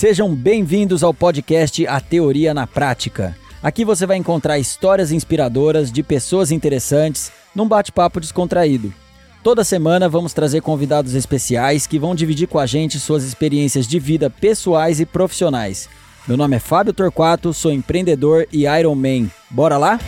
Sejam 0.00 0.34
bem-vindos 0.34 1.04
ao 1.04 1.12
podcast 1.12 1.86
A 1.86 2.00
Teoria 2.00 2.54
na 2.54 2.66
Prática. 2.66 3.36
Aqui 3.62 3.84
você 3.84 4.06
vai 4.06 4.16
encontrar 4.16 4.58
histórias 4.58 5.12
inspiradoras 5.12 5.92
de 5.92 6.02
pessoas 6.02 6.50
interessantes 6.50 7.30
num 7.54 7.68
bate-papo 7.68 8.18
descontraído. 8.18 8.94
Toda 9.44 9.62
semana 9.62 10.08
vamos 10.08 10.32
trazer 10.32 10.62
convidados 10.62 11.14
especiais 11.14 11.86
que 11.86 11.98
vão 11.98 12.14
dividir 12.14 12.48
com 12.48 12.58
a 12.58 12.64
gente 12.64 12.98
suas 12.98 13.24
experiências 13.24 13.86
de 13.86 13.98
vida 13.98 14.30
pessoais 14.30 15.00
e 15.00 15.04
profissionais. 15.04 15.86
Meu 16.26 16.38
nome 16.38 16.56
é 16.56 16.60
Fábio 16.60 16.94
Torquato, 16.94 17.52
sou 17.52 17.70
empreendedor 17.70 18.48
e 18.50 18.64
Iron 18.64 18.94
Man. 18.94 19.28
Bora 19.50 19.76
lá? 19.76 20.00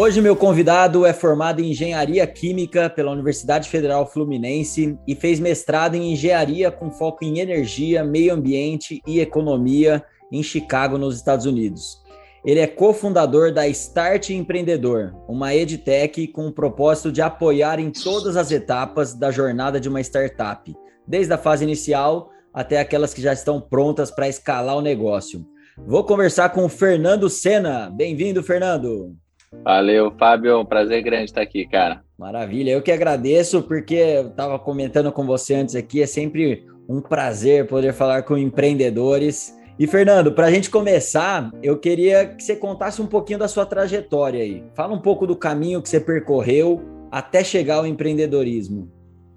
Hoje 0.00 0.22
meu 0.22 0.34
convidado 0.34 1.04
é 1.04 1.12
formado 1.12 1.60
em 1.60 1.72
Engenharia 1.72 2.26
Química 2.26 2.88
pela 2.88 3.12
Universidade 3.12 3.68
Federal 3.68 4.10
Fluminense 4.10 4.98
e 5.06 5.14
fez 5.14 5.38
mestrado 5.38 5.94
em 5.94 6.14
Engenharia 6.14 6.70
com 6.70 6.90
foco 6.90 7.22
em 7.22 7.38
Energia, 7.38 8.02
Meio 8.02 8.32
Ambiente 8.32 9.02
e 9.06 9.20
Economia 9.20 10.02
em 10.32 10.42
Chicago, 10.42 10.96
nos 10.96 11.16
Estados 11.16 11.44
Unidos. 11.44 12.00
Ele 12.42 12.60
é 12.60 12.66
cofundador 12.66 13.52
da 13.52 13.68
Start 13.68 14.30
Empreendedor, 14.30 15.14
uma 15.28 15.54
edtech 15.54 16.28
com 16.28 16.46
o 16.46 16.52
propósito 16.52 17.12
de 17.12 17.20
apoiar 17.20 17.78
em 17.78 17.90
todas 17.90 18.38
as 18.38 18.50
etapas 18.50 19.12
da 19.12 19.30
jornada 19.30 19.78
de 19.78 19.90
uma 19.90 20.00
startup, 20.00 20.74
desde 21.06 21.34
a 21.34 21.36
fase 21.36 21.62
inicial 21.62 22.30
até 22.54 22.80
aquelas 22.80 23.12
que 23.12 23.20
já 23.20 23.34
estão 23.34 23.60
prontas 23.60 24.10
para 24.10 24.30
escalar 24.30 24.78
o 24.78 24.80
negócio. 24.80 25.44
Vou 25.76 26.04
conversar 26.04 26.48
com 26.54 26.64
o 26.64 26.70
Fernando 26.70 27.28
Sena. 27.28 27.90
Bem-vindo, 27.94 28.42
Fernando. 28.42 29.14
Valeu, 29.64 30.12
Fábio. 30.12 30.60
Um 30.60 30.64
prazer 30.64 31.02
grande 31.02 31.24
estar 31.24 31.42
aqui, 31.42 31.66
cara. 31.66 32.02
Maravilha. 32.18 32.70
Eu 32.70 32.82
que 32.82 32.92
agradeço, 32.92 33.62
porque 33.62 33.94
eu 33.94 34.28
estava 34.28 34.58
comentando 34.58 35.10
com 35.12 35.26
você 35.26 35.54
antes 35.54 35.74
aqui, 35.74 36.02
é 36.02 36.06
sempre 36.06 36.66
um 36.88 37.00
prazer 37.00 37.66
poder 37.66 37.92
falar 37.92 38.22
com 38.22 38.36
empreendedores. 38.36 39.56
E 39.78 39.86
Fernando, 39.86 40.32
para 40.32 40.46
a 40.46 40.50
gente 40.50 40.70
começar, 40.70 41.50
eu 41.62 41.78
queria 41.78 42.26
que 42.26 42.42
você 42.42 42.54
contasse 42.54 43.00
um 43.00 43.06
pouquinho 43.06 43.38
da 43.38 43.48
sua 43.48 43.64
trajetória 43.66 44.42
aí. 44.42 44.64
Fala 44.74 44.94
um 44.94 45.00
pouco 45.00 45.26
do 45.26 45.36
caminho 45.36 45.82
que 45.82 45.88
você 45.88 46.00
percorreu 46.00 46.82
até 47.10 47.42
chegar 47.42 47.76
ao 47.76 47.86
empreendedorismo. 47.86 48.90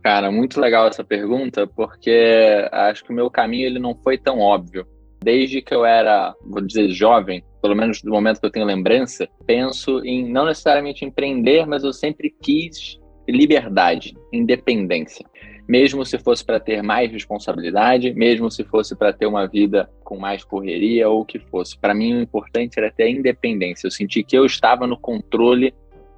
Cara, 0.03 0.29
muito 0.31 0.59
legal 0.59 0.87
essa 0.87 1.03
pergunta, 1.03 1.65
porque 1.65 2.67
acho 2.71 3.05
que 3.05 3.11
o 3.11 3.15
meu 3.15 3.31
caminho 3.31 3.65
ele 3.65 3.79
não 3.79 3.95
foi 3.95 4.17
tão 4.17 4.39
óbvio. 4.39 4.85
Desde 5.23 5.61
que 5.61 5.73
eu 5.73 5.85
era, 5.85 6.35
vou 6.45 6.61
dizer, 6.61 6.89
jovem, 6.89 7.43
pelo 7.61 7.75
menos 7.75 8.01
do 8.01 8.11
momento 8.11 8.39
que 8.39 8.45
eu 8.45 8.51
tenho 8.51 8.65
lembrança, 8.65 9.27
penso 9.45 10.03
em 10.05 10.29
não 10.29 10.45
necessariamente 10.45 11.05
empreender, 11.05 11.65
mas 11.65 11.83
eu 11.83 11.93
sempre 11.93 12.35
quis 12.41 12.99
liberdade, 13.27 14.13
independência 14.31 15.25
mesmo 15.67 16.05
se 16.05 16.17
fosse 16.17 16.43
para 16.43 16.59
ter 16.59 16.81
mais 16.81 17.11
responsabilidade, 17.11 18.13
mesmo 18.13 18.51
se 18.51 18.63
fosse 18.63 18.95
para 18.95 19.13
ter 19.13 19.25
uma 19.25 19.47
vida 19.47 19.89
com 20.03 20.17
mais 20.17 20.43
correria 20.43 21.09
ou 21.09 21.21
o 21.21 21.25
que 21.25 21.39
fosse. 21.39 21.77
Para 21.77 21.93
mim, 21.93 22.13
o 22.13 22.21
importante 22.21 22.77
era 22.77 22.91
ter 22.91 23.03
a 23.03 23.09
independência. 23.09 23.87
Eu 23.87 23.91
senti 23.91 24.23
que 24.23 24.37
eu 24.37 24.45
estava 24.45 24.85
no 24.85 24.97
controle 24.97 25.73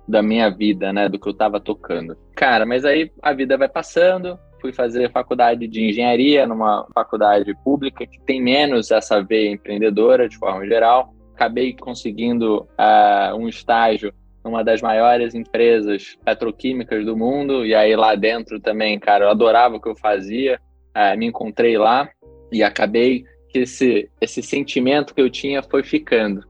da 0.08 0.22
minha 0.22 0.50
vida, 0.50 0.94
né, 0.94 1.09
do 1.09 1.19
que 1.19 1.28
eu 1.28 1.31
estava 1.31 1.59
tocando. 1.59 2.16
Cara, 2.36 2.66
mas 2.66 2.86
aí 2.86 3.12
a 3.22 3.34
vida 3.34 3.58
vai 3.58 3.69
passando. 3.69 4.38
Fui 4.59 4.73
fazer 4.73 5.11
faculdade 5.11 5.67
de 5.67 5.89
engenharia 5.89 6.48
numa 6.48 6.88
faculdade 6.94 7.53
pública 7.64 8.06
que 8.06 8.20
tem 8.22 8.42
menos 8.42 8.92
essa 8.92 9.22
veia 9.22 9.52
empreendedora 9.52 10.28
de 10.28 10.38
forma 10.38 10.66
geral. 10.66 11.14
Acabei 11.34 11.73
conseguindo 11.73 12.67
uh, 12.80 13.36
um 13.36 13.47
estágio 13.47 14.14
numa 14.44 14.64
das 14.64 14.81
maiores 14.81 15.34
empresas 15.34 16.17
petroquímicas 16.23 17.03
do 17.03 17.17
mundo, 17.17 17.66
e 17.66 17.73
aí 17.73 17.95
lá 17.95 18.14
dentro 18.14 18.59
também, 18.59 19.00
cara, 19.00 19.25
eu 19.25 19.30
adorava 19.30 19.75
o 19.75 19.81
que 19.81 19.89
eu 19.89 19.95
fazia, 19.95 20.59
é, 20.94 21.16
me 21.17 21.25
encontrei 21.25 21.80
lá 21.80 22.07
e 22.51 22.62
acabei 22.62 23.25
que 23.50 23.59
esse, 23.59 24.09
esse 24.22 24.44
sentimento 24.44 25.16
que 25.16 25.22
eu 25.22 25.31
tinha 25.31 25.63
foi 25.63 25.84
ficando. 25.84 26.46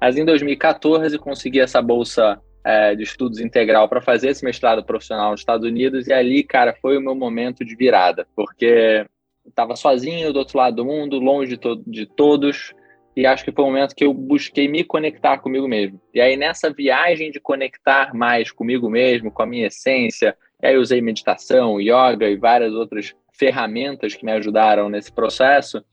Mas 0.00 0.16
em 0.16 0.24
2014 0.24 1.18
consegui 1.18 1.60
essa 1.60 1.82
bolsa 1.82 2.40
é, 2.64 2.94
de 2.94 3.02
estudos 3.02 3.40
integral 3.40 3.88
para 3.88 4.00
fazer 4.00 4.30
esse 4.30 4.44
mestrado 4.44 4.82
profissional 4.84 5.30
nos 5.30 5.40
Estados 5.40 5.66
Unidos, 5.66 6.06
e 6.06 6.12
ali, 6.12 6.42
cara, 6.42 6.74
foi 6.80 6.96
o 6.96 7.00
meu 7.00 7.14
momento 7.14 7.64
de 7.64 7.76
virada, 7.76 8.26
porque 8.34 9.06
estava 9.46 9.76
sozinho 9.76 10.32
do 10.32 10.38
outro 10.38 10.56
lado 10.56 10.76
do 10.76 10.84
mundo, 10.84 11.18
longe 11.18 11.50
de, 11.50 11.56
to 11.58 11.82
de 11.86 12.06
todos, 12.06 12.72
e 13.16 13.26
acho 13.26 13.44
que 13.44 13.52
foi 13.52 13.64
o 13.64 13.68
momento 13.68 13.94
que 13.94 14.04
eu 14.04 14.12
busquei 14.12 14.66
me 14.66 14.82
conectar 14.82 15.38
comigo 15.38 15.68
mesmo. 15.68 16.00
E 16.12 16.20
aí, 16.20 16.36
nessa 16.36 16.72
viagem 16.72 17.30
de 17.30 17.38
conectar 17.38 18.14
mais 18.14 18.50
comigo 18.50 18.88
mesmo, 18.88 19.30
com 19.30 19.42
a 19.42 19.46
minha 19.46 19.66
essência, 19.66 20.36
aí 20.60 20.76
usei 20.76 21.00
meditação, 21.00 21.80
yoga 21.80 22.28
e 22.28 22.36
várias 22.36 22.72
outras 22.72 23.14
ferramentas 23.32 24.14
que 24.14 24.24
me 24.24 24.32
ajudaram 24.32 24.88
nesse 24.88 25.12
processo, 25.12 25.84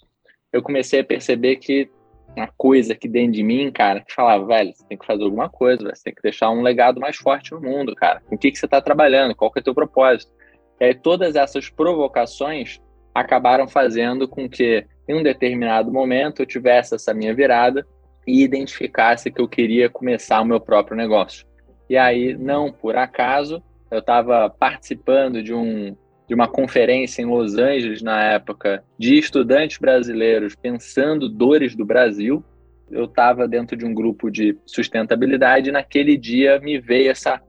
eu 0.52 0.62
comecei 0.62 1.02
a 1.02 1.04
perceber 1.04 1.58
que 1.58 1.90
uma 2.36 2.50
coisa 2.58 2.94
aqui 2.94 3.08
dentro 3.08 3.34
de 3.34 3.44
mim, 3.44 3.72
cara, 3.72 4.02
que 4.02 4.14
falava, 4.14 4.46
velho, 4.46 4.74
você 4.74 4.86
tem 4.88 4.98
que 4.98 5.06
fazer 5.06 5.24
alguma 5.24 5.50
coisa, 5.50 5.94
você 5.94 6.04
tem 6.04 6.14
que 6.14 6.22
deixar 6.22 6.50
um 6.50 6.62
legado 6.62 7.00
mais 7.00 7.18
forte 7.18 7.52
no 7.52 7.62
mundo, 7.62 7.96
cara. 7.96 8.22
Com 8.22 8.36
o 8.36 8.38
que, 8.38 8.52
que 8.52 8.58
você 8.58 8.66
está 8.66 8.82
trabalhando? 8.82 9.36
Qual 9.36 9.52
que 9.52 9.60
é 9.60 9.62
o 9.62 9.64
teu 9.64 9.76
propósito? 9.76 10.32
E 10.80 10.86
aí, 10.86 10.96
todas 10.96 11.36
essas 11.36 11.70
provocações 11.70 12.80
acabaram 13.14 13.68
fazendo 13.68 14.28
com 14.28 14.50
que 14.50 14.86
em 15.08 15.16
um 15.16 15.24
determinado 15.24 15.92
momento 15.92 16.42
eu 16.42 16.46
tivesse 16.46 16.96
essa 16.96 17.14
minha 17.14 17.34
virada 17.34 17.86
e 18.26 18.44
identificasse 18.44 19.32
que 19.32 19.42
eu 19.42 19.48
queria 19.48 19.90
começar 19.90 20.42
o 20.42 20.46
meu 20.46 20.60
próprio 20.60 20.96
negócio. 20.96 21.46
E 21.90 21.98
aí, 21.98 22.36
não 22.36 22.72
por 22.72 22.96
acaso, 22.96 23.62
eu 23.90 24.00
estava 24.00 24.50
participando 24.50 25.44
de, 25.44 25.54
um, 25.54 25.96
de 26.32 26.36
uma 26.36 26.48
conferência 26.48 27.22
em 27.22 27.26
Los 27.26 27.58
Angeles 27.58 28.02
na 28.02 28.24
época 28.24 28.82
de 28.98 29.20
estudantes 29.20 29.78
brasileiros 29.78 30.56
pensando 30.56 31.28
dores 31.28 31.76
do 31.76 31.84
Brasil. 31.84 32.42
Eu 32.90 33.04
estava 33.04 33.50
dentro 33.50 33.76
de 33.76 33.84
um 33.84 33.94
grupo 33.94 34.32
de 34.32 34.58
sustentabilidade 34.66 35.68
e 35.68 35.74
naquele 35.74 36.16
dia 36.16 36.58
me 36.62 36.80
veio 36.80 37.12
essa 37.12 37.42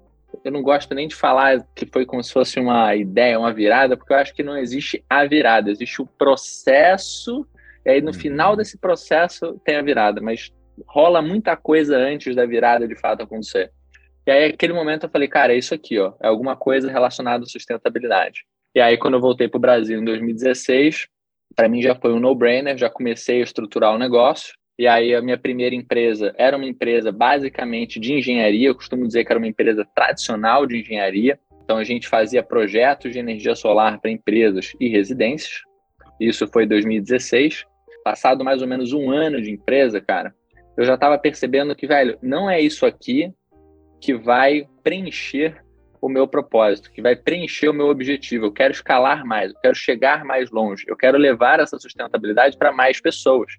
eu 0.42 0.50
não 0.50 0.62
gosto 0.62 0.92
nem 0.96 1.06
de 1.06 1.14
falar 1.14 1.64
que 1.76 1.86
foi 1.86 2.04
como 2.04 2.24
se 2.24 2.32
fosse 2.32 2.58
uma 2.58 2.96
ideia, 2.96 3.38
uma 3.38 3.52
virada, 3.52 3.96
porque 3.96 4.12
eu 4.12 4.16
acho 4.16 4.34
que 4.34 4.42
não 4.42 4.58
existe 4.58 5.04
a 5.08 5.24
virada, 5.24 5.70
existe 5.70 6.02
o 6.02 6.06
processo, 6.06 7.46
e 7.86 7.90
aí 7.90 8.00
no 8.00 8.08
uhum. 8.08 8.12
final 8.14 8.56
desse 8.56 8.76
processo 8.76 9.60
tem 9.64 9.76
a 9.76 9.82
virada, 9.82 10.20
mas 10.20 10.52
rola 10.88 11.22
muita 11.22 11.54
coisa 11.54 11.96
antes 11.96 12.34
da 12.34 12.44
virada 12.46 12.88
de 12.88 12.98
fato 12.98 13.22
acontecer. 13.22 13.70
E 14.26 14.30
aí, 14.30 14.50
naquele 14.50 14.72
momento, 14.72 15.04
eu 15.04 15.10
falei, 15.10 15.28
cara, 15.28 15.52
é 15.52 15.58
isso 15.58 15.72
aqui, 15.72 16.00
ó, 16.00 16.14
é 16.20 16.26
alguma 16.26 16.56
coisa 16.56 16.90
relacionada 16.90 17.44
à 17.44 17.46
sustentabilidade. 17.46 18.44
E 18.74 18.80
aí, 18.80 18.96
quando 18.96 19.14
eu 19.14 19.20
voltei 19.20 19.48
para 19.48 19.58
o 19.58 19.60
Brasil 19.60 20.00
em 20.00 20.04
2016, 20.04 21.06
para 21.54 21.68
mim 21.68 21.82
já 21.82 21.94
foi 21.94 22.12
um 22.12 22.18
no-brainer, 22.18 22.76
já 22.76 22.88
comecei 22.88 23.40
a 23.40 23.44
estruturar 23.44 23.94
o 23.94 23.98
negócio. 23.98 24.54
E 24.78 24.86
aí 24.86 25.14
a 25.14 25.20
minha 25.20 25.38
primeira 25.38 25.74
empresa 25.74 26.34
era 26.36 26.56
uma 26.56 26.66
empresa 26.66 27.12
basicamente 27.12 28.00
de 28.00 28.14
engenharia, 28.14 28.68
eu 28.68 28.74
costumo 28.74 29.06
dizer 29.06 29.24
que 29.24 29.30
era 29.30 29.38
uma 29.38 29.46
empresa 29.46 29.86
tradicional 29.94 30.66
de 30.66 30.80
engenharia. 30.80 31.38
Então 31.62 31.76
a 31.76 31.84
gente 31.84 32.08
fazia 32.08 32.42
projetos 32.42 33.12
de 33.12 33.18
energia 33.18 33.54
solar 33.54 34.00
para 34.00 34.10
empresas 34.10 34.72
e 34.80 34.88
residências. 34.88 35.62
Isso 36.18 36.46
foi 36.48 36.66
2016. 36.66 37.66
Passado 38.02 38.42
mais 38.42 38.62
ou 38.62 38.68
menos 38.68 38.92
um 38.92 39.10
ano 39.10 39.40
de 39.40 39.50
empresa, 39.50 40.00
cara, 40.00 40.34
eu 40.76 40.84
já 40.84 40.94
estava 40.94 41.18
percebendo 41.18 41.76
que, 41.76 41.86
velho, 41.86 42.18
não 42.22 42.50
é 42.50 42.60
isso 42.60 42.86
aqui 42.86 43.32
que 44.00 44.14
vai 44.14 44.66
preencher 44.82 45.62
o 46.02 46.08
meu 46.08 46.26
propósito, 46.26 46.90
que 46.90 47.00
vai 47.00 47.14
preencher 47.14 47.68
o 47.68 47.72
meu 47.72 47.86
objetivo. 47.86 48.46
Eu 48.46 48.52
quero 48.52 48.72
escalar 48.72 49.24
mais, 49.24 49.52
eu 49.52 49.60
quero 49.60 49.74
chegar 49.76 50.24
mais 50.24 50.50
longe, 50.50 50.84
eu 50.88 50.96
quero 50.96 51.16
levar 51.16 51.60
essa 51.60 51.78
sustentabilidade 51.78 52.58
para 52.58 52.72
mais 52.72 53.00
pessoas. 53.00 53.52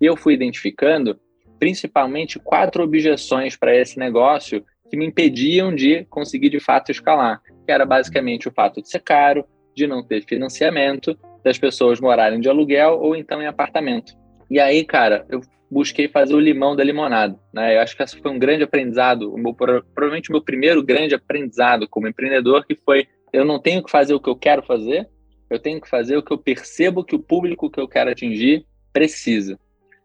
E 0.00 0.04
eu 0.04 0.16
fui 0.16 0.34
identificando 0.34 1.16
principalmente 1.60 2.40
quatro 2.40 2.82
objeções 2.82 3.56
para 3.56 3.74
esse 3.74 3.96
negócio 3.96 4.64
que 4.90 4.96
me 4.96 5.06
impediam 5.06 5.72
de 5.72 6.04
conseguir 6.06 6.50
de 6.50 6.58
fato 6.58 6.90
escalar, 6.90 7.40
que 7.64 7.70
era 7.70 7.86
basicamente 7.86 8.48
o 8.48 8.52
fato 8.52 8.82
de 8.82 8.88
ser 8.88 9.00
caro, 9.00 9.46
de 9.72 9.86
não 9.86 10.04
ter 10.04 10.24
financiamento, 10.24 11.16
das 11.44 11.58
pessoas 11.58 12.00
morarem 12.00 12.40
de 12.40 12.48
aluguel 12.48 12.98
ou 13.00 13.14
então 13.14 13.40
em 13.40 13.46
apartamento. 13.46 14.14
E 14.50 14.58
aí, 14.58 14.84
cara, 14.84 15.24
eu 15.30 15.40
busquei 15.74 16.06
fazer 16.06 16.34
o 16.34 16.40
limão 16.40 16.76
da 16.76 16.84
limonada, 16.84 17.36
né? 17.52 17.76
Eu 17.76 17.80
acho 17.80 17.96
que 17.96 18.02
esse 18.02 18.20
foi 18.20 18.30
um 18.30 18.38
grande 18.38 18.62
aprendizado, 18.62 19.34
o 19.34 19.36
meu, 19.36 19.52
provavelmente 19.52 20.30
o 20.30 20.32
meu 20.32 20.40
primeiro 20.40 20.82
grande 20.84 21.16
aprendizado 21.16 21.88
como 21.88 22.06
empreendedor, 22.06 22.64
que 22.64 22.76
foi 22.76 23.08
eu 23.32 23.44
não 23.44 23.58
tenho 23.58 23.82
que 23.82 23.90
fazer 23.90 24.14
o 24.14 24.20
que 24.20 24.30
eu 24.30 24.36
quero 24.36 24.62
fazer, 24.62 25.08
eu 25.50 25.58
tenho 25.58 25.80
que 25.80 25.88
fazer 25.88 26.16
o 26.16 26.22
que 26.22 26.32
eu 26.32 26.38
percebo 26.38 27.02
que 27.02 27.16
o 27.16 27.18
público 27.18 27.68
que 27.68 27.80
eu 27.80 27.88
quero 27.88 28.10
atingir 28.10 28.64
precisa. 28.92 29.58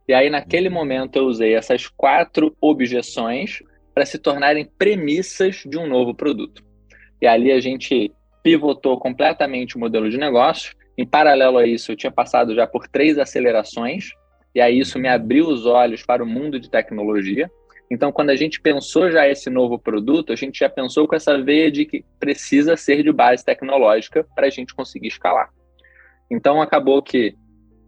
E 0.08 0.14
aí, 0.14 0.28
naquele 0.28 0.70
momento, 0.70 1.18
eu 1.18 1.26
usei 1.26 1.54
essas 1.54 1.88
quatro 1.88 2.56
objeções 2.60 3.60
para 3.94 4.08
se 4.08 4.18
tornarem 4.18 4.68
premissas 4.78 5.58
de 5.64 5.78
um 5.78 5.86
novo 5.86 6.16
produto. 6.16 6.64
E 7.22 7.28
ali 7.28 7.52
a 7.52 7.60
gente 7.60 8.12
pivotou 8.42 8.98
completamente 9.00 9.76
o 9.76 9.80
modelo 9.80 10.10
de 10.10 10.18
negócio. 10.18 10.76
Em 10.98 11.06
paralelo 11.06 11.60
a 11.60 11.68
isso, 11.68 11.92
eu 11.92 11.96
tinha 11.96 12.12
passado 12.12 12.56
já 12.56 12.66
por 12.66 12.88
três 12.88 13.20
acelerações, 13.20 14.10
e 14.54 14.62
aí 14.62 14.80
isso 14.80 14.98
me 14.98 15.08
abriu 15.08 15.48
os 15.48 15.66
olhos 15.66 16.04
para 16.04 16.24
o 16.24 16.28
mundo 16.28 16.60
de 16.60 16.70
tecnologia. 16.70 17.50
Então, 17.92 18.12
quando 18.12 18.30
a 18.30 18.36
gente 18.36 18.62
pensou 18.62 19.10
já 19.10 19.28
esse 19.28 19.50
novo 19.50 19.80
produto, 19.80 20.32
a 20.32 20.36
gente 20.36 20.60
já 20.60 20.70
pensou 20.70 21.08
com 21.08 21.16
essa 21.16 21.42
veia 21.42 21.72
de 21.72 21.86
que 21.86 22.06
precisa 22.20 22.78
ser 22.78 23.04
de 23.04 23.12
base 23.12 23.44
tecnológica 23.44 24.26
para 24.36 24.48
a 24.48 24.50
gente 24.50 24.76
conseguir 24.76 25.08
escalar. 25.08 25.50
Então 26.30 26.62
acabou 26.62 27.02
que 27.02 27.36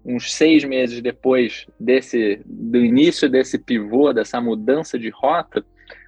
uns 0.04 0.34
seis 0.34 0.64
meses 0.64 1.02
depois 1.02 1.68
desse 1.80 2.42
do 2.44 2.84
início 2.84 3.30
desse 3.30 3.60
pivô, 3.60 4.12
dessa 4.12 4.42
mudança 4.42 4.98
de 4.98 5.10
rota, 5.10 5.64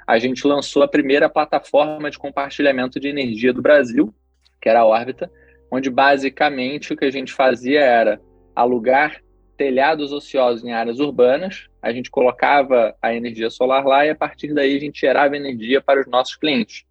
a 0.08 0.18
gente 0.18 0.46
lançou 0.48 0.82
a 0.82 0.88
primeira 0.88 1.30
plataforma 1.30 2.10
de 2.10 2.18
compartilhamento 2.18 3.00
de 3.00 3.08
energia 3.08 3.54
do 3.54 3.62
Brasil, 3.62 4.14
que 4.60 4.68
era 4.68 4.80
a 4.80 4.86
Órbita, 4.86 5.32
onde 5.72 5.90
basicamente 5.90 6.92
o 6.92 6.98
que 6.98 7.06
a 7.06 7.12
gente 7.12 7.32
fazia 7.32 7.82
era 7.82 8.20
alugar 8.56 9.22
telhados 9.64 10.12
ociosos 10.12 10.62
em 10.66 10.74
áreas 10.74 11.00
urbanas, 11.00 11.70
a 11.82 11.94
gente 11.94 12.12
colocava 12.12 12.94
a 13.02 13.16
energia 13.16 13.50
solar 13.50 13.86
lá 13.86 14.06
e 14.06 14.10
a 14.10 14.16
partir 14.16 14.54
daí 14.54 14.76
a 14.76 14.80
gente 14.80 15.00
gerava 15.00 15.38
energia 15.38 15.82
para 15.82 16.02
os 16.02 16.06
nossos 16.06 16.36
clientes. 16.36 16.84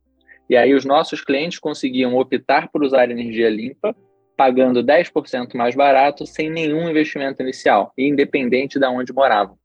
E 0.48 0.56
aí 0.56 0.72
os 0.72 0.86
nossos 0.86 1.22
clientes 1.22 1.58
conseguiam 1.58 2.16
optar 2.16 2.70
por 2.72 2.82
usar 2.82 3.10
energia 3.10 3.50
limpa, 3.50 3.94
pagando 4.34 4.82
10% 4.82 5.54
mais 5.54 5.74
barato 5.74 6.24
sem 6.24 6.48
nenhum 6.48 6.88
investimento 6.88 7.42
inicial, 7.42 7.92
independente 7.96 8.78
de 8.78 8.86
onde 8.86 9.12
moravam. 9.12 9.58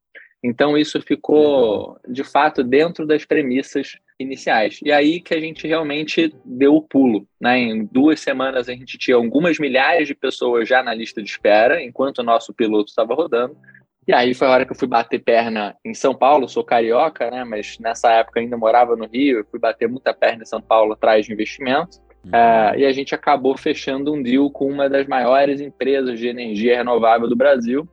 Então, 0.43 0.77
isso 0.77 1.01
ficou, 1.01 1.97
de 2.09 2.25
fato, 2.25 2.61
dentro 2.61 3.07
das 3.07 3.23
premissas 3.23 3.95
iniciais. 4.19 4.79
E 4.83 4.91
aí 4.91 5.19
que 5.19 5.33
a 5.33 5.39
gente 5.39 5.67
realmente 5.67 6.33
deu 6.43 6.75
o 6.75 6.81
pulo. 6.81 7.27
Né? 7.39 7.59
Em 7.59 7.85
duas 7.85 8.19
semanas, 8.19 8.67
a 8.67 8.73
gente 8.73 8.97
tinha 8.97 9.15
algumas 9.15 9.59
milhares 9.59 10.07
de 10.07 10.15
pessoas 10.15 10.67
já 10.67 10.81
na 10.81 10.93
lista 10.93 11.21
de 11.21 11.29
espera, 11.29 11.83
enquanto 11.83 12.19
o 12.19 12.23
nosso 12.23 12.53
piloto 12.53 12.89
estava 12.89 13.13
rodando. 13.13 13.55
E 14.07 14.13
aí 14.13 14.33
foi 14.33 14.47
a 14.47 14.51
hora 14.51 14.65
que 14.65 14.71
eu 14.71 14.75
fui 14.77 14.87
bater 14.87 15.19
perna 15.19 15.75
em 15.83 15.93
São 15.93 16.15
Paulo, 16.15 16.47
sou 16.47 16.63
carioca, 16.63 17.29
né? 17.29 17.43
Mas 17.43 17.77
nessa 17.77 18.09
época 18.13 18.39
ainda 18.39 18.55
morava 18.55 18.95
no 18.95 19.05
Rio, 19.05 19.39
eu 19.39 19.45
fui 19.45 19.59
bater 19.59 19.89
muita 19.89 20.13
perna 20.13 20.43
em 20.43 20.45
São 20.45 20.61
Paulo 20.61 20.93
atrás 20.93 21.25
de 21.25 21.33
investimento. 21.33 21.99
Uhum. 22.23 22.31
Uh, 22.31 22.79
e 22.79 22.85
a 22.85 22.91
gente 22.93 23.13
acabou 23.13 23.57
fechando 23.57 24.13
um 24.13 24.23
deal 24.23 24.49
com 24.49 24.71
uma 24.71 24.89
das 24.89 25.05
maiores 25.07 25.59
empresas 25.59 26.17
de 26.17 26.27
energia 26.27 26.77
renovável 26.77 27.27
do 27.27 27.35
Brasil, 27.35 27.87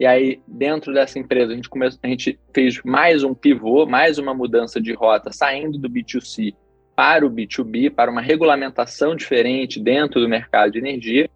e 0.00 0.06
aí, 0.06 0.40
dentro 0.48 0.94
dessa 0.94 1.18
empresa, 1.18 1.52
a 1.52 1.54
gente, 1.54 1.68
a 2.02 2.08
gente 2.08 2.40
fez 2.54 2.82
mais 2.82 3.22
um 3.22 3.34
pivô, 3.34 3.84
mais 3.84 4.16
uma 4.16 4.32
mudança 4.32 4.80
de 4.80 4.94
rota, 4.94 5.30
saindo 5.30 5.76
do 5.76 5.90
B2C 5.90 6.54
para 6.96 7.26
o 7.26 7.30
B2B, 7.30 7.90
para 7.90 8.10
uma 8.10 8.22
regulamentação 8.22 9.14
diferente 9.14 9.78
dentro 9.78 10.18
do 10.18 10.26
mercado 10.26 10.72
de 10.72 10.78
energia. 10.78 11.28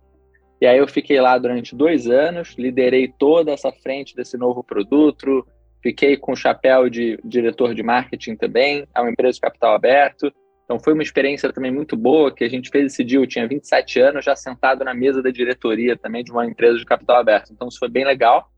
E 0.62 0.66
aí 0.66 0.78
eu 0.78 0.88
fiquei 0.88 1.20
lá 1.20 1.36
durante 1.36 1.76
dois 1.76 2.08
anos, 2.08 2.54
liderei 2.56 3.12
toda 3.18 3.52
essa 3.52 3.70
frente 3.70 4.16
desse 4.16 4.38
novo 4.38 4.64
produto, 4.64 5.46
fiquei 5.82 6.16
com 6.16 6.32
o 6.32 6.36
chapéu 6.36 6.88
de 6.88 7.18
diretor 7.22 7.74
de 7.74 7.82
marketing 7.82 8.34
também, 8.34 8.86
é 8.94 9.00
uma 9.02 9.10
empresa 9.10 9.34
de 9.34 9.40
capital 9.42 9.74
aberto. 9.74 10.32
Então 10.64 10.80
foi 10.80 10.94
uma 10.94 11.02
experiência 11.02 11.52
também 11.52 11.70
muito 11.70 11.98
boa, 11.98 12.34
que 12.34 12.42
a 12.42 12.48
gente 12.48 12.70
fez 12.70 12.94
esse 12.94 13.04
dia, 13.04 13.18
eu 13.18 13.26
tinha 13.26 13.46
27 13.46 14.00
anos, 14.00 14.24
já 14.24 14.34
sentado 14.34 14.82
na 14.82 14.94
mesa 14.94 15.22
da 15.22 15.30
diretoria 15.30 15.98
também 15.98 16.24
de 16.24 16.32
uma 16.32 16.46
empresa 16.46 16.78
de 16.78 16.86
capital 16.86 17.18
aberto. 17.18 17.52
Então 17.52 17.68
isso 17.68 17.78
foi 17.78 17.90
bem 17.90 18.06
legal. 18.06 18.53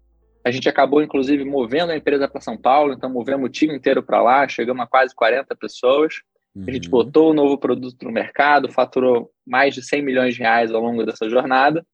A 0.47 0.51
gente 0.53 0.69
acabou, 0.69 1.03
inclusive, 1.03 1.45
movendo 1.45 1.91
a 1.91 1.97
empresa 1.97 2.29
para 2.29 2.41
São 2.41 2.57
Paulo, 2.57 2.93
então 2.93 3.11
movemos 3.11 3.49
o 3.49 3.53
time 3.53 3.75
inteiro 3.75 4.01
para 4.01 4.23
lá, 4.23 4.47
chegamos 4.47 4.81
a 4.81 4.87
quase 4.87 5.13
40 5.13 5.57
pessoas. 5.57 6.21
Uhum. 6.55 6.65
A 6.69 6.71
gente 6.71 6.85
uhum. 6.85 6.93
botou 6.93 7.27
o 7.27 7.31
um 7.33 7.35
novo 7.35 7.59
produto 7.59 8.05
no 8.05 8.13
mercado, 8.13 8.71
faturou 8.71 9.29
mais 9.45 9.75
de 9.75 9.83
100 9.83 10.03
milhões 10.03 10.37
de 10.37 10.43
reais 10.43 10.71
ao 10.71 10.81
longo 10.81 11.05
dessa 11.05 11.29
jornada. 11.29 11.85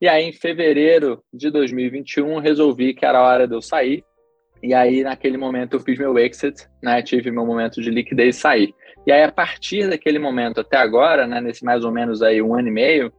E 0.00 0.08
aí, 0.08 0.24
em 0.24 0.32
fevereiro 0.32 1.22
de 1.30 1.50
2021, 1.50 2.38
resolvi 2.38 2.94
que 2.94 3.04
era 3.04 3.22
hora 3.22 3.46
de 3.46 3.54
eu 3.54 3.60
sair. 3.60 4.02
E 4.62 4.72
aí, 4.72 5.02
naquele 5.02 5.36
momento, 5.36 5.74
eu 5.74 5.80
fiz 5.80 5.98
meu 5.98 6.18
exit, 6.18 6.66
né? 6.82 7.02
Tive 7.02 7.30
meu 7.30 7.44
momento 7.44 7.82
de 7.82 7.90
liquidez 7.90 8.36
e 8.36 8.40
sair. 8.40 8.74
E 9.06 9.12
aí, 9.12 9.22
a 9.22 9.30
partir 9.30 9.86
daquele 9.86 10.18
momento 10.18 10.62
até 10.62 10.78
agora, 10.78 11.26
né? 11.26 11.42
Nesse 11.42 11.62
mais 11.62 11.84
ou 11.84 11.92
menos 11.92 12.22
aí 12.22 12.40
um 12.40 12.54
ano 12.54 12.68
e 12.68 12.72
meio, 12.72 13.12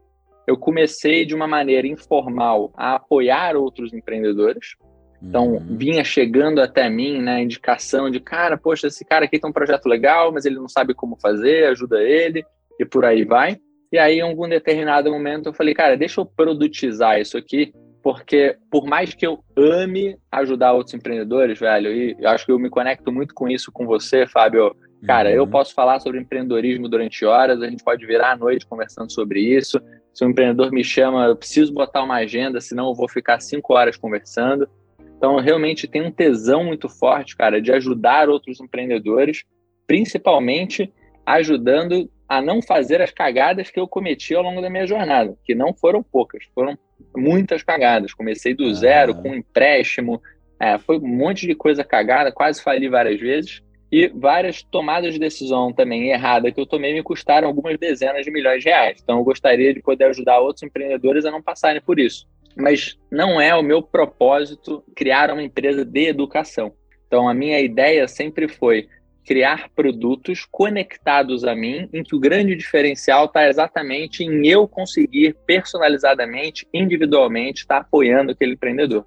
eu 0.49 0.57
comecei 0.57 1.25
de 1.25 1.35
uma 1.35 1.47
maneira 1.47 1.85
informal 1.85 2.71
a 2.75 2.95
apoiar 2.95 3.55
outros 3.55 3.93
empreendedores. 3.93 4.75
Então, 5.21 5.53
uhum. 5.53 5.77
vinha 5.77 6.03
chegando 6.03 6.59
até 6.59 6.89
mim, 6.89 7.21
né, 7.21 7.43
indicação 7.43 8.09
de, 8.09 8.19
cara, 8.19 8.57
poxa, 8.57 8.87
esse 8.87 9.05
cara 9.05 9.25
aqui 9.25 9.37
tem 9.37 9.47
um 9.47 9.53
projeto 9.53 9.85
legal, 9.85 10.31
mas 10.33 10.45
ele 10.45 10.55
não 10.55 10.67
sabe 10.67 10.95
como 10.95 11.19
fazer, 11.21 11.65
ajuda 11.67 12.01
ele, 12.01 12.43
e 12.79 12.85
por 12.85 13.05
aí 13.05 13.23
vai. 13.23 13.59
E 13.91 13.99
aí, 13.99 14.17
em 14.17 14.21
algum 14.21 14.49
determinado 14.49 15.11
momento, 15.11 15.49
eu 15.49 15.53
falei, 15.53 15.75
cara, 15.75 15.95
deixa 15.95 16.19
eu 16.19 16.25
produtizar 16.25 17.19
isso 17.19 17.37
aqui, 17.37 17.71
porque 18.01 18.57
por 18.71 18.87
mais 18.87 19.13
que 19.13 19.27
eu 19.27 19.43
ame 19.55 20.17
ajudar 20.31 20.73
outros 20.73 20.95
empreendedores, 20.95 21.59
velho, 21.59 21.93
e 21.93 22.15
eu 22.19 22.29
acho 22.29 22.43
que 22.43 22.51
eu 22.51 22.57
me 22.57 22.71
conecto 22.71 23.11
muito 23.11 23.35
com 23.35 23.47
isso 23.47 23.71
com 23.71 23.85
você, 23.85 24.25
Fábio, 24.25 24.75
Cara, 25.05 25.29
uhum. 25.29 25.35
eu 25.35 25.47
posso 25.47 25.73
falar 25.73 25.99
sobre 25.99 26.19
empreendedorismo 26.19 26.89
durante 26.89 27.25
horas, 27.25 27.61
a 27.61 27.69
gente 27.69 27.83
pode 27.83 28.05
virar 28.05 28.31
à 28.31 28.37
noite 28.37 28.65
conversando 28.65 29.11
sobre 29.11 29.39
isso. 29.39 29.79
Se 30.19 30.25
um 30.25 30.31
empreendedor 30.31 30.69
me 30.69 30.83
chama, 30.83 31.27
eu 31.27 31.35
preciso 31.37 31.73
botar 31.73 32.03
uma 32.03 32.15
agenda, 32.15 32.59
senão 32.59 32.89
eu 32.89 32.93
vou 32.93 33.07
ficar 33.07 33.39
cinco 33.39 33.73
horas 33.73 33.95
conversando. 33.95 34.67
Então, 35.15 35.37
realmente 35.37 35.87
tem 35.87 36.01
um 36.01 36.11
tesão 36.11 36.61
muito 36.61 36.89
forte, 36.89 37.37
cara, 37.37 37.61
de 37.61 37.71
ajudar 37.71 38.27
outros 38.27 38.59
empreendedores, 38.59 39.45
principalmente 39.87 40.93
ajudando 41.25 42.11
a 42.27 42.41
não 42.41 42.61
fazer 42.61 43.01
as 43.01 43.11
cagadas 43.11 43.71
que 43.71 43.79
eu 43.79 43.87
cometi 43.87 44.35
ao 44.35 44.43
longo 44.43 44.61
da 44.61 44.69
minha 44.69 44.85
jornada, 44.85 45.37
que 45.45 45.55
não 45.55 45.73
foram 45.73 46.03
poucas, 46.03 46.43
foram 46.53 46.77
muitas 47.15 47.63
cagadas. 47.63 48.13
Comecei 48.13 48.53
do 48.53 48.75
zero, 48.75 49.15
com 49.15 49.29
um 49.29 49.35
empréstimo, 49.35 50.21
é, 50.59 50.77
foi 50.77 50.97
um 50.97 51.07
monte 51.07 51.47
de 51.47 51.55
coisa 51.55 51.81
cagada, 51.81 52.29
quase 52.29 52.61
fali 52.61 52.89
várias 52.89 53.21
vezes 53.21 53.63
e 53.91 54.07
várias 54.07 54.61
tomadas 54.61 55.13
de 55.13 55.19
decisão 55.19 55.73
também 55.73 56.09
errada 56.09 56.51
que 56.51 56.59
eu 56.59 56.65
tomei 56.65 56.93
me 56.93 57.01
custaram 57.01 57.47
algumas 57.47 57.77
dezenas 57.77 58.23
de 58.23 58.31
milhões 58.31 58.63
de 58.63 58.69
reais. 58.69 58.99
Então 59.01 59.17
eu 59.17 59.23
gostaria 59.23 59.73
de 59.73 59.81
poder 59.81 60.05
ajudar 60.05 60.39
outros 60.39 60.63
empreendedores 60.63 61.25
a 61.25 61.31
não 61.31 61.41
passarem 61.41 61.81
por 61.81 61.99
isso. 61.99 62.27
Mas 62.55 62.97
não 63.11 63.39
é 63.39 63.55
o 63.55 63.63
meu 63.63 63.81
propósito 63.81 64.83
criar 64.95 65.31
uma 65.31 65.41
empresa 65.41 65.83
de 65.83 66.07
educação. 66.07 66.73
Então 67.07 67.27
a 67.27 67.33
minha 67.33 67.59
ideia 67.59 68.07
sempre 68.07 68.47
foi 68.47 68.87
criar 69.25 69.69
produtos 69.75 70.43
conectados 70.49 71.43
a 71.43 71.55
mim, 71.55 71.87
em 71.93 72.03
que 72.03 72.15
o 72.15 72.19
grande 72.19 72.55
diferencial 72.55 73.25
está 73.25 73.47
exatamente 73.47 74.23
em 74.23 74.47
eu 74.47 74.67
conseguir 74.67 75.35
personalizadamente, 75.45 76.67
individualmente, 76.73 77.61
estar 77.61 77.75
tá 77.75 77.81
apoiando 77.81 78.31
aquele 78.31 78.53
empreendedor. 78.53 79.05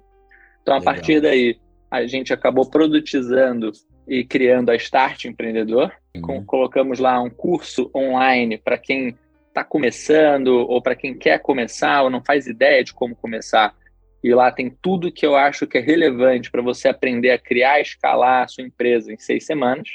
Então, 0.61 0.75
a 0.75 0.79
Legal. 0.79 0.93
partir 0.93 1.19
daí, 1.19 1.57
a 1.93 2.07
gente 2.07 2.33
acabou 2.33 2.67
produtizando 2.67 3.71
e 4.07 4.23
criando 4.23 4.71
a 4.71 4.75
Start 4.75 5.25
Empreendedor. 5.25 5.93
Uhum. 6.15 6.43
colocamos 6.43 6.97
lá 6.97 7.21
um 7.21 7.29
curso 7.29 7.91
online 7.95 8.57
para 8.57 8.79
quem 8.79 9.15
está 9.47 9.63
começando 9.63 10.47
ou 10.47 10.81
para 10.81 10.95
quem 10.95 11.15
quer 11.15 11.39
começar 11.39 12.01
ou 12.01 12.09
não 12.09 12.23
faz 12.23 12.47
ideia 12.47 12.83
de 12.83 12.93
como 12.93 13.15
começar. 13.15 13.75
E 14.23 14.33
lá 14.33 14.51
tem 14.51 14.75
tudo 14.81 15.11
que 15.11 15.23
eu 15.23 15.35
acho 15.35 15.67
que 15.67 15.77
é 15.77 15.81
relevante 15.81 16.49
para 16.49 16.63
você 16.63 16.87
aprender 16.87 17.29
a 17.29 17.37
criar 17.37 17.77
e 17.77 17.83
escalar 17.83 18.43
a 18.43 18.47
sua 18.47 18.63
empresa 18.63 19.13
em 19.13 19.17
seis 19.19 19.45
semanas. 19.45 19.87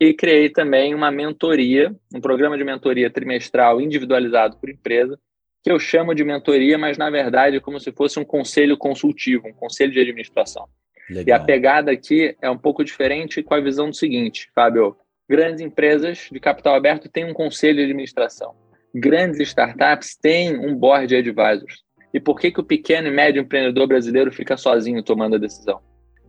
E 0.00 0.12
criei 0.12 0.50
também 0.50 0.96
uma 0.96 1.12
mentoria, 1.12 1.94
um 2.12 2.20
programa 2.20 2.58
de 2.58 2.64
mentoria 2.64 3.08
trimestral 3.08 3.80
individualizado 3.80 4.56
por 4.56 4.68
empresa, 4.68 5.16
que 5.62 5.70
eu 5.70 5.78
chamo 5.78 6.12
de 6.12 6.24
mentoria, 6.24 6.76
mas 6.76 6.98
na 6.98 7.08
verdade 7.08 7.58
é 7.58 7.60
como 7.60 7.78
se 7.78 7.92
fosse 7.92 8.18
um 8.18 8.24
conselho 8.24 8.76
consultivo, 8.76 9.46
um 9.46 9.52
conselho 9.52 9.92
de 9.92 10.00
administração. 10.00 10.68
Legal. 11.08 11.24
E 11.26 11.32
a 11.32 11.44
pegada 11.44 11.92
aqui 11.92 12.36
é 12.40 12.50
um 12.50 12.58
pouco 12.58 12.84
diferente 12.84 13.42
com 13.42 13.54
a 13.54 13.60
visão 13.60 13.90
do 13.90 13.96
seguinte, 13.96 14.50
Fábio. 14.54 14.96
Grandes 15.28 15.60
empresas 15.60 16.28
de 16.30 16.38
capital 16.38 16.74
aberto 16.74 17.08
têm 17.08 17.24
um 17.24 17.34
conselho 17.34 17.76
de 17.76 17.84
administração. 17.84 18.54
Grandes 18.94 19.40
startups 19.40 20.16
têm 20.16 20.58
um 20.58 20.74
board 20.74 21.08
de 21.08 21.16
advisors. 21.16 21.84
E 22.14 22.20
por 22.20 22.40
que, 22.40 22.50
que 22.50 22.60
o 22.60 22.64
pequeno 22.64 23.08
e 23.08 23.10
médio 23.10 23.42
empreendedor 23.42 23.86
brasileiro 23.86 24.32
fica 24.32 24.56
sozinho 24.56 25.02
tomando 25.02 25.36
a 25.36 25.38
decisão? 25.38 25.80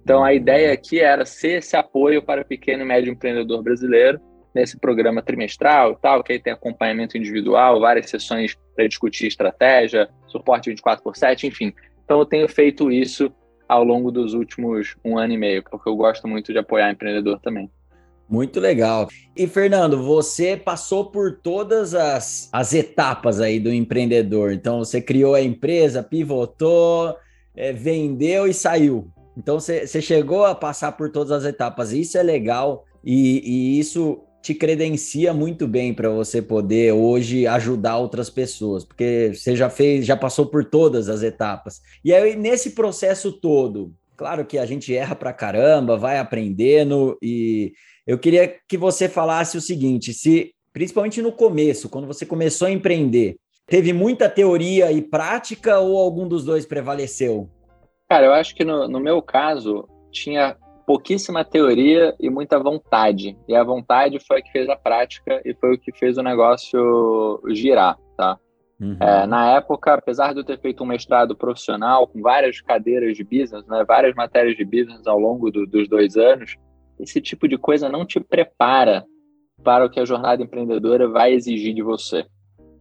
Então, 0.04 0.24
a 0.24 0.34
ideia 0.34 0.74
aqui 0.74 1.00
era 1.00 1.26
ser 1.26 1.60
esse 1.60 1.76
apoio 1.76 2.22
para 2.22 2.42
o 2.42 2.46
pequeno 2.46 2.84
e 2.84 2.86
médio 2.86 3.12
empreendedor 3.12 3.62
brasileiro 3.64 4.20
nesse 4.54 4.80
programa 4.80 5.22
trimestral 5.22 5.94
e 5.94 5.98
tal, 6.02 6.24
que 6.24 6.34
aí 6.34 6.40
tem 6.40 6.52
acompanhamento 6.52 7.18
individual, 7.18 7.80
várias 7.80 8.10
sessões 8.10 8.58
para 8.76 8.88
discutir 8.88 9.28
estratégia, 9.28 10.10
suporte 10.28 10.70
24 10.70 11.04
por 11.04 11.16
7, 11.16 11.48
enfim. 11.48 11.74
Então, 12.04 12.20
eu 12.20 12.26
tenho 12.26 12.48
feito 12.48 12.92
isso 12.92 13.32
ao 13.68 13.84
longo 13.84 14.12
dos 14.12 14.34
últimos 14.34 14.96
um 15.04 15.18
ano 15.18 15.34
e 15.34 15.38
meio, 15.38 15.64
porque 15.64 15.90
eu 15.90 15.96
gosto 15.96 16.28
muito 16.28 16.52
de 16.52 16.60
apoiar 16.60 16.92
empreendedor 16.92 17.40
também. 17.40 17.70
Muito 18.30 18.60
legal. 18.60 19.08
E 19.36 19.48
Fernando, 19.48 20.04
você 20.04 20.58
passou 20.58 21.06
por 21.06 21.40
todas 21.42 21.96
as, 21.96 22.50
as 22.52 22.74
etapas 22.74 23.40
aí 23.40 23.60
do 23.60 23.72
empreendedor. 23.72 24.52
Então, 24.52 24.80
você 24.80 25.02
criou 25.02 25.34
a 25.34 25.42
empresa, 25.42 26.04
pivotou, 26.04 27.16
é, 27.56 27.72
vendeu 27.72 28.46
e 28.46 28.54
saiu. 28.54 29.10
Então, 29.38 29.60
você, 29.60 29.88
chegou 30.02 30.46
a 30.46 30.54
passar 30.54 30.94
por 30.94 31.10
todas 31.10 31.32
as 31.32 31.46
etapas. 31.46 31.94
Isso 31.94 32.18
é 32.18 32.24
legal 32.24 32.86
e, 33.04 33.42
e 33.46 33.80
isso 33.80 34.20
te 34.48 34.56
credencia 34.56 35.34
muito 35.34 35.68
bem 35.68 35.94
para 35.94 36.10
você 36.10 36.42
poder 36.42 36.94
hoje 36.94 37.46
ajudar 37.46 37.98
outras 37.98 38.30
pessoas, 38.30 38.86
porque 38.86 39.34
você 39.34 39.58
já 39.58 39.70
fez, 39.70 40.06
já 40.06 40.16
passou 40.16 40.46
por 40.46 40.64
todas 40.64 41.10
as 41.10 41.22
etapas. 41.22 41.82
E 42.04 42.14
aí, 42.14 42.34
nesse 42.34 42.72
processo 42.72 43.34
todo, 43.34 43.94
claro 44.16 44.46
que 44.46 44.58
a 44.58 44.66
gente 44.66 44.96
erra 44.96 45.16
para 45.16 45.34
caramba, 45.34 45.98
vai 45.98 46.18
aprendendo, 46.18 47.18
e 47.22 47.74
eu 48.06 48.18
queria 48.18 48.56
que 48.70 48.78
você 48.78 49.10
falasse 49.10 49.58
o 49.58 49.62
seguinte: 49.62 50.14
se 50.14 50.54
principalmente 50.72 51.22
no 51.22 51.34
começo, 51.34 51.90
quando 51.90 52.08
você 52.08 52.26
começou 52.26 52.68
a 52.68 52.72
empreender, 52.72 53.36
Teve 53.70 53.92
muita 53.92 54.30
teoria 54.30 54.94
e 54.94 55.02
prática 55.02 55.78
ou 55.78 55.98
algum 55.98 56.26
dos 56.26 56.46
dois 56.46 56.66
prevaleceu? 56.66 57.50
Cara, 58.08 58.28
eu 58.28 58.32
acho 58.34 58.56
que 58.56 58.64
no, 58.64 58.88
no 58.88 58.98
meu 58.98 59.22
caso 59.22 59.86
tinha 60.10 60.56
pouquíssima 60.88 61.44
teoria 61.44 62.16
e 62.18 62.30
muita 62.30 62.58
vontade. 62.58 63.38
E 63.46 63.54
a 63.54 63.62
vontade 63.62 64.18
foi 64.26 64.40
a 64.40 64.42
que 64.42 64.54
fez 64.54 64.70
a 64.70 64.76
prática 64.78 65.42
e 65.44 65.54
foi 65.54 65.76
o 65.76 65.78
que 65.78 65.92
fez 65.92 66.18
o 66.18 66.24
negócio 66.24 67.42
girar, 67.50 67.98
tá? 68.16 68.40
Uhum. 68.80 68.96
É, 69.02 69.28
na 69.28 69.52
época, 69.52 69.96
apesar 69.96 70.34
de 70.34 70.40
eu 70.40 70.46
ter 70.46 70.58
feito 70.62 70.84
um 70.84 70.88
mestrado 70.88 71.36
profissional 71.36 72.08
com 72.08 72.22
várias 72.22 72.62
cadeiras 72.62 73.18
de 73.18 73.24
business, 73.24 73.68
né, 73.68 73.84
várias 73.86 74.16
matérias 74.16 74.56
de 74.56 74.64
business 74.64 75.06
ao 75.06 75.20
longo 75.20 75.52
do, 75.52 75.68
dos 75.68 75.90
dois 75.90 76.16
anos, 76.16 76.56
esse 76.98 77.20
tipo 77.20 77.50
de 77.50 77.58
coisa 77.58 77.90
não 77.90 78.06
te 78.06 78.22
prepara 78.22 79.04
para 79.62 79.86
o 79.86 79.90
que 79.90 80.00
a 80.00 80.06
jornada 80.06 80.42
empreendedora 80.42 81.10
vai 81.10 81.34
exigir 81.34 81.74
de 81.74 81.82
você. 81.82 82.26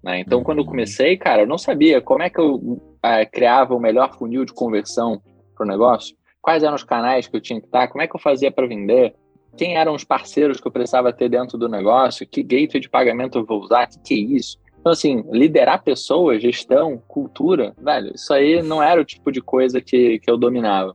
Né? 0.04 0.20
Então, 0.20 0.38
uhum. 0.38 0.44
quando 0.44 0.58
eu 0.58 0.64
uhum. 0.64 0.70
comecei, 0.70 1.16
cara, 1.16 1.42
eu 1.42 1.46
não 1.48 1.58
sabia 1.58 2.00
como 2.00 2.22
é 2.22 2.30
que 2.30 2.38
eu 2.38 2.80
é, 3.02 3.26
criava 3.26 3.74
o 3.74 3.80
melhor 3.80 4.16
funil 4.16 4.44
de 4.44 4.52
conversão 4.52 5.20
para 5.56 5.64
o 5.64 5.68
negócio, 5.68 6.14
quais 6.46 6.62
eram 6.62 6.76
os 6.76 6.84
canais 6.84 7.26
que 7.26 7.34
eu 7.34 7.40
tinha 7.40 7.60
que 7.60 7.66
estar, 7.66 7.88
como 7.88 8.02
é 8.02 8.06
que 8.06 8.14
eu 8.14 8.20
fazia 8.20 8.52
para 8.52 8.68
vender, 8.68 9.16
quem 9.56 9.76
eram 9.76 9.96
os 9.96 10.04
parceiros 10.04 10.60
que 10.60 10.68
eu 10.68 10.70
precisava 10.70 11.12
ter 11.12 11.28
dentro 11.28 11.58
do 11.58 11.68
negócio, 11.68 12.24
que 12.24 12.40
gateway 12.40 12.80
de 12.80 12.88
pagamento 12.88 13.36
eu 13.36 13.44
vou 13.44 13.60
usar, 13.60 13.88
o 13.88 13.88
que, 13.88 13.98
que 13.98 14.14
é 14.14 14.36
isso? 14.36 14.56
Então, 14.78 14.92
assim, 14.92 15.24
liderar 15.32 15.82
pessoas, 15.82 16.40
gestão, 16.40 17.02
cultura, 17.08 17.74
velho, 17.76 18.12
isso 18.14 18.32
aí 18.32 18.62
não 18.62 18.80
era 18.80 19.00
o 19.00 19.04
tipo 19.04 19.32
de 19.32 19.40
coisa 19.40 19.80
que, 19.80 20.20
que 20.20 20.30
eu 20.30 20.36
dominava. 20.36 20.94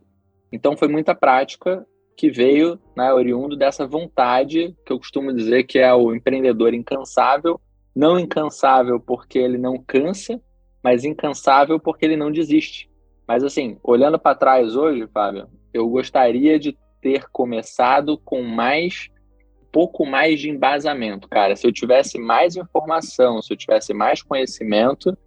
Então, 0.54 0.78
foi 0.78 0.88
muita 0.88 1.14
prática 1.14 1.86
que 2.16 2.30
veio 2.30 2.80
né, 2.96 3.12
oriundo 3.12 3.58
dessa 3.58 3.86
vontade 3.86 4.74
que 4.86 4.94
eu 4.94 5.00
costumo 5.00 5.34
dizer 5.34 5.64
que 5.64 5.80
é 5.80 5.94
o 5.94 6.16
empreendedor 6.16 6.74
incansável, 6.74 7.60
não 7.94 8.18
incansável 8.18 9.02
porque 9.02 9.38
ele 9.38 9.58
não 9.58 9.78
cansa, 9.86 10.42
mas 10.82 11.04
incansável 11.04 11.78
porque 11.78 12.06
ele 12.06 12.16
não 12.16 12.32
desiste. 12.32 12.90
Mas 13.32 13.46
assim, 13.46 13.78
olhando 13.82 14.20
para 14.20 14.36
trás 14.36 14.76
hoje, 14.76 15.08
Fábio, 15.08 15.48
eu 15.74 15.88
gostaria 15.88 16.60
de 16.60 16.78
ter 17.00 17.30
começado 17.32 18.18
com 18.18 18.42
mais 18.42 19.08
pouco 19.72 20.06
mais 20.06 20.38
de 20.38 20.50
embasamento, 20.50 21.30
cara. 21.30 21.56
Se 21.56 21.66
eu 21.66 21.72
tivesse 21.72 22.20
mais 22.20 22.58
informação, 22.58 23.42
se 23.42 23.54
eu 23.54 23.56
tivesse 23.56 23.94
mais 23.94 24.22
conhecimento, 24.22 25.18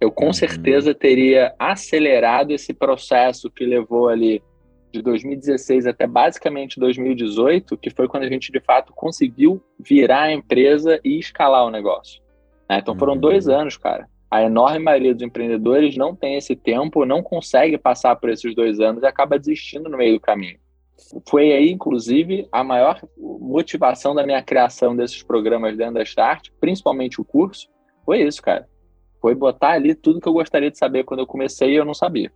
eu 0.00 0.10
com 0.10 0.26
uhum. 0.26 0.32
certeza 0.32 0.92
teria 0.92 1.54
acelerado 1.56 2.50
esse 2.50 2.74
processo 2.74 3.48
que 3.48 3.64
levou 3.64 4.08
ali 4.08 4.42
de 4.90 5.00
2016 5.00 5.86
até 5.86 6.08
basicamente 6.08 6.80
2018, 6.80 7.78
que 7.78 7.90
foi 7.90 8.08
quando 8.08 8.24
a 8.24 8.28
gente 8.28 8.50
de 8.50 8.58
fato 8.58 8.92
conseguiu 8.92 9.62
virar 9.78 10.22
a 10.22 10.32
empresa 10.32 10.98
e 11.04 11.20
escalar 11.20 11.64
o 11.64 11.70
negócio. 11.70 12.20
Né? 12.68 12.80
Então 12.80 12.98
foram 12.98 13.12
uhum. 13.12 13.20
dois 13.20 13.48
anos, 13.48 13.76
cara. 13.76 14.08
A 14.30 14.42
enorme 14.42 14.78
maioria 14.78 15.14
dos 15.14 15.22
empreendedores 15.22 15.96
não 15.96 16.14
tem 16.14 16.36
esse 16.36 16.56
tempo, 16.56 17.04
não 17.04 17.22
consegue 17.22 17.78
passar 17.78 18.16
por 18.16 18.30
esses 18.30 18.54
dois 18.54 18.80
anos 18.80 19.02
e 19.02 19.06
acaba 19.06 19.38
desistindo 19.38 19.88
no 19.88 19.96
meio 19.96 20.14
do 20.14 20.20
caminho. 20.20 20.58
Foi 21.28 21.52
aí, 21.52 21.70
inclusive, 21.70 22.48
a 22.50 22.64
maior 22.64 23.00
motivação 23.16 24.14
da 24.14 24.24
minha 24.24 24.42
criação 24.42 24.96
desses 24.96 25.22
programas 25.22 25.76
dentro 25.76 25.94
da 25.94 26.02
Start, 26.02 26.48
principalmente 26.60 27.20
o 27.20 27.24
curso, 27.24 27.68
foi 28.04 28.22
isso, 28.22 28.42
cara. 28.42 28.68
Foi 29.20 29.34
botar 29.34 29.72
ali 29.72 29.94
tudo 29.94 30.20
que 30.20 30.28
eu 30.28 30.32
gostaria 30.32 30.70
de 30.70 30.78
saber 30.78 31.04
quando 31.04 31.20
eu 31.20 31.26
comecei 31.26 31.70
e 31.70 31.76
eu 31.76 31.84
não 31.84 31.94
sabia. 31.94 32.30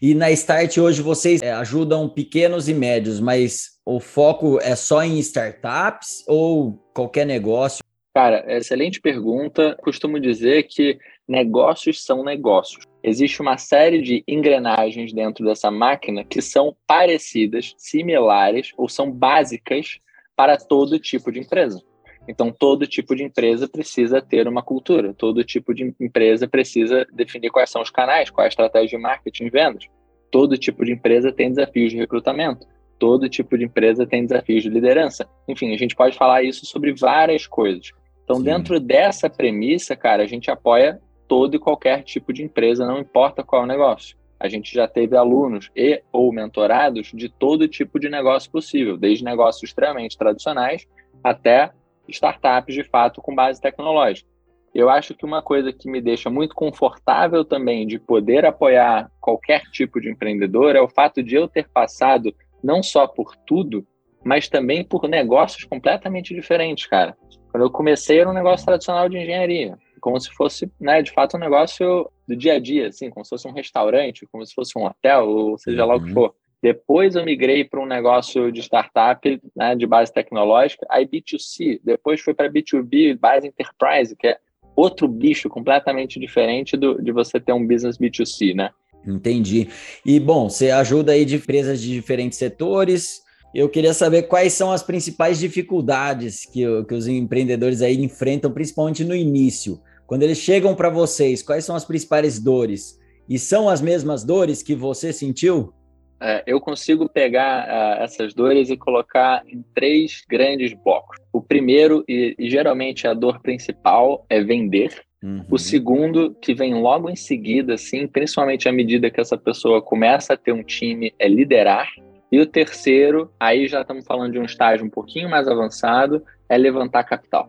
E 0.00 0.14
na 0.14 0.30
Start 0.30 0.78
hoje 0.78 1.02
vocês 1.02 1.40
é, 1.42 1.52
ajudam 1.52 2.08
pequenos 2.08 2.68
e 2.68 2.74
médios, 2.74 3.20
mas 3.20 3.80
o 3.84 3.98
foco 3.98 4.58
é 4.60 4.76
só 4.76 5.02
em 5.02 5.18
startups 5.18 6.24
ou 6.26 6.74
qualquer 6.94 7.26
negócio? 7.26 7.82
Cara, 8.14 8.44
excelente 8.48 9.00
pergunta. 9.00 9.76
Costumo 9.82 10.18
dizer 10.18 10.64
que 10.64 10.98
negócios 11.30 12.04
são 12.04 12.24
negócios. 12.24 12.84
Existe 13.04 13.40
uma 13.40 13.56
série 13.56 14.02
de 14.02 14.24
engrenagens 14.26 15.12
dentro 15.12 15.44
dessa 15.44 15.70
máquina 15.70 16.24
que 16.24 16.42
são 16.42 16.76
parecidas, 16.88 17.72
similares 17.78 18.72
ou 18.76 18.88
são 18.88 19.08
básicas 19.10 20.00
para 20.34 20.56
todo 20.56 20.98
tipo 20.98 21.30
de 21.30 21.38
empresa. 21.38 21.80
Então, 22.28 22.50
todo 22.50 22.86
tipo 22.86 23.14
de 23.14 23.22
empresa 23.22 23.68
precisa 23.68 24.20
ter 24.20 24.48
uma 24.48 24.62
cultura, 24.62 25.14
todo 25.14 25.44
tipo 25.44 25.72
de 25.72 25.94
empresa 26.00 26.48
precisa 26.48 27.06
definir 27.12 27.50
quais 27.50 27.70
são 27.70 27.80
os 27.80 27.90
canais, 27.90 28.28
qual 28.28 28.44
é 28.44 28.46
a 28.46 28.48
estratégia 28.48 28.98
de 28.98 29.02
marketing 29.02 29.44
e 29.44 29.50
vendas. 29.50 29.86
Todo 30.32 30.58
tipo 30.58 30.84
de 30.84 30.92
empresa 30.92 31.32
tem 31.32 31.50
desafios 31.50 31.92
de 31.92 31.96
recrutamento, 31.96 32.66
todo 32.98 33.28
tipo 33.28 33.56
de 33.56 33.64
empresa 33.64 34.04
tem 34.04 34.26
desafios 34.26 34.64
de 34.64 34.68
liderança. 34.68 35.28
Enfim, 35.48 35.72
a 35.72 35.78
gente 35.78 35.94
pode 35.94 36.16
falar 36.16 36.42
isso 36.42 36.66
sobre 36.66 36.92
várias 36.92 37.46
coisas. 37.46 37.92
Então, 38.24 38.36
Sim. 38.36 38.44
dentro 38.44 38.80
dessa 38.80 39.30
premissa, 39.30 39.96
cara, 39.96 40.24
a 40.24 40.26
gente 40.26 40.50
apoia 40.50 41.00
todo 41.30 41.54
e 41.54 41.60
qualquer 41.60 42.02
tipo 42.02 42.32
de 42.32 42.42
empresa, 42.42 42.84
não 42.84 42.98
importa 42.98 43.44
qual 43.44 43.62
é 43.62 43.64
o 43.64 43.68
negócio. 43.68 44.16
A 44.40 44.48
gente 44.48 44.74
já 44.74 44.88
teve 44.88 45.16
alunos 45.16 45.70
e 45.76 46.02
ou 46.12 46.32
mentorados 46.32 47.12
de 47.14 47.28
todo 47.28 47.68
tipo 47.68 48.00
de 48.00 48.08
negócio 48.08 48.50
possível, 48.50 48.96
desde 48.96 49.24
negócios 49.24 49.62
extremamente 49.62 50.18
tradicionais 50.18 50.88
até 51.22 51.70
startups 52.08 52.74
de 52.74 52.82
fato 52.82 53.22
com 53.22 53.32
base 53.32 53.60
tecnológica. 53.60 54.28
Eu 54.74 54.90
acho 54.90 55.14
que 55.14 55.24
uma 55.24 55.40
coisa 55.40 55.72
que 55.72 55.88
me 55.88 56.00
deixa 56.00 56.28
muito 56.28 56.52
confortável 56.52 57.44
também 57.44 57.86
de 57.86 58.00
poder 58.00 58.44
apoiar 58.44 59.08
qualquer 59.20 59.62
tipo 59.70 60.00
de 60.00 60.10
empreendedor 60.10 60.74
é 60.74 60.80
o 60.80 60.88
fato 60.88 61.22
de 61.22 61.36
eu 61.36 61.46
ter 61.46 61.68
passado 61.68 62.34
não 62.60 62.82
só 62.82 63.06
por 63.06 63.36
tudo, 63.46 63.86
mas 64.24 64.48
também 64.48 64.82
por 64.82 65.08
negócios 65.08 65.62
completamente 65.62 66.34
diferentes, 66.34 66.86
cara. 66.86 67.16
Quando 67.52 67.62
eu 67.62 67.70
comecei 67.70 68.18
era 68.18 68.28
um 68.28 68.34
negócio 68.34 68.66
tradicional 68.66 69.08
de 69.08 69.16
engenharia, 69.16 69.78
como 70.00 70.18
se 70.18 70.30
fosse, 70.30 70.70
né, 70.80 71.02
de 71.02 71.12
fato 71.12 71.36
um 71.36 71.40
negócio 71.40 72.10
do 72.26 72.34
dia 72.34 72.54
a 72.54 72.58
dia, 72.58 72.88
assim, 72.88 73.10
como 73.10 73.24
se 73.24 73.30
fosse 73.30 73.46
um 73.46 73.52
restaurante, 73.52 74.26
como 74.32 74.44
se 74.44 74.54
fosse 74.54 74.78
um 74.78 74.84
hotel, 74.84 75.28
ou 75.28 75.58
seja 75.58 75.84
lá 75.84 75.94
o 75.96 76.00
que 76.00 76.08
uhum. 76.08 76.14
for. 76.14 76.34
Depois 76.62 77.14
eu 77.14 77.24
migrei 77.24 77.64
para 77.64 77.80
um 77.80 77.86
negócio 77.86 78.52
de 78.52 78.60
startup, 78.60 79.40
né, 79.56 79.74
de 79.74 79.86
base 79.86 80.12
tecnológica, 80.12 80.86
aí 80.90 81.06
B2C, 81.06 81.80
depois 81.82 82.20
foi 82.20 82.34
para 82.34 82.50
B2B, 82.50 83.18
base 83.18 83.46
enterprise, 83.46 84.14
que 84.16 84.26
é 84.26 84.38
outro 84.76 85.08
bicho 85.08 85.48
completamente 85.48 86.18
diferente 86.18 86.76
do, 86.76 87.02
de 87.02 87.12
você 87.12 87.40
ter 87.40 87.52
um 87.52 87.66
business 87.66 87.96
B2C, 87.96 88.54
né? 88.54 88.70
Entendi. 89.06 89.68
E 90.04 90.20
bom, 90.20 90.48
você 90.48 90.70
ajuda 90.70 91.12
aí 91.12 91.24
de 91.24 91.36
empresas 91.36 91.80
de 91.80 91.90
diferentes 91.90 92.38
setores. 92.38 93.22
Eu 93.54 93.68
queria 93.68 93.94
saber 93.94 94.24
quais 94.24 94.52
são 94.52 94.70
as 94.70 94.82
principais 94.82 95.38
dificuldades 95.38 96.44
que, 96.44 96.62
que 96.84 96.94
os 96.94 97.08
empreendedores 97.08 97.82
aí 97.82 97.96
enfrentam, 97.96 98.52
principalmente 98.52 99.04
no 99.04 99.14
início. 99.14 99.80
Quando 100.10 100.24
eles 100.24 100.38
chegam 100.38 100.74
para 100.74 100.90
vocês, 100.90 101.40
quais 101.40 101.64
são 101.64 101.76
as 101.76 101.84
principais 101.84 102.40
dores? 102.40 102.98
E 103.28 103.38
são 103.38 103.68
as 103.68 103.80
mesmas 103.80 104.24
dores 104.24 104.60
que 104.60 104.74
você 104.74 105.12
sentiu? 105.12 105.72
É, 106.20 106.42
eu 106.48 106.60
consigo 106.60 107.08
pegar 107.08 107.68
uh, 107.68 108.02
essas 108.02 108.34
dores 108.34 108.70
e 108.70 108.76
colocar 108.76 109.44
em 109.46 109.64
três 109.72 110.24
grandes 110.28 110.74
blocos. 110.74 111.16
O 111.32 111.40
primeiro, 111.40 112.04
e, 112.08 112.34
e 112.36 112.50
geralmente 112.50 113.06
a 113.06 113.14
dor 113.14 113.40
principal, 113.40 114.26
é 114.28 114.42
vender. 114.42 115.00
Uhum. 115.22 115.44
O 115.48 115.56
segundo, 115.56 116.34
que 116.42 116.54
vem 116.54 116.74
logo 116.74 117.08
em 117.08 117.14
seguida, 117.14 117.74
assim, 117.74 118.08
principalmente 118.08 118.68
à 118.68 118.72
medida 118.72 119.12
que 119.12 119.20
essa 119.20 119.38
pessoa 119.38 119.80
começa 119.80 120.34
a 120.34 120.36
ter 120.36 120.50
um 120.50 120.64
time, 120.64 121.14
é 121.20 121.28
liderar. 121.28 121.88
E 122.32 122.40
o 122.40 122.46
terceiro, 122.46 123.30
aí 123.38 123.68
já 123.68 123.82
estamos 123.82 124.04
falando 124.04 124.32
de 124.32 124.40
um 124.40 124.44
estágio 124.44 124.84
um 124.84 124.90
pouquinho 124.90 125.30
mais 125.30 125.46
avançado, 125.46 126.20
é 126.48 126.58
levantar 126.58 127.04
capital. 127.04 127.48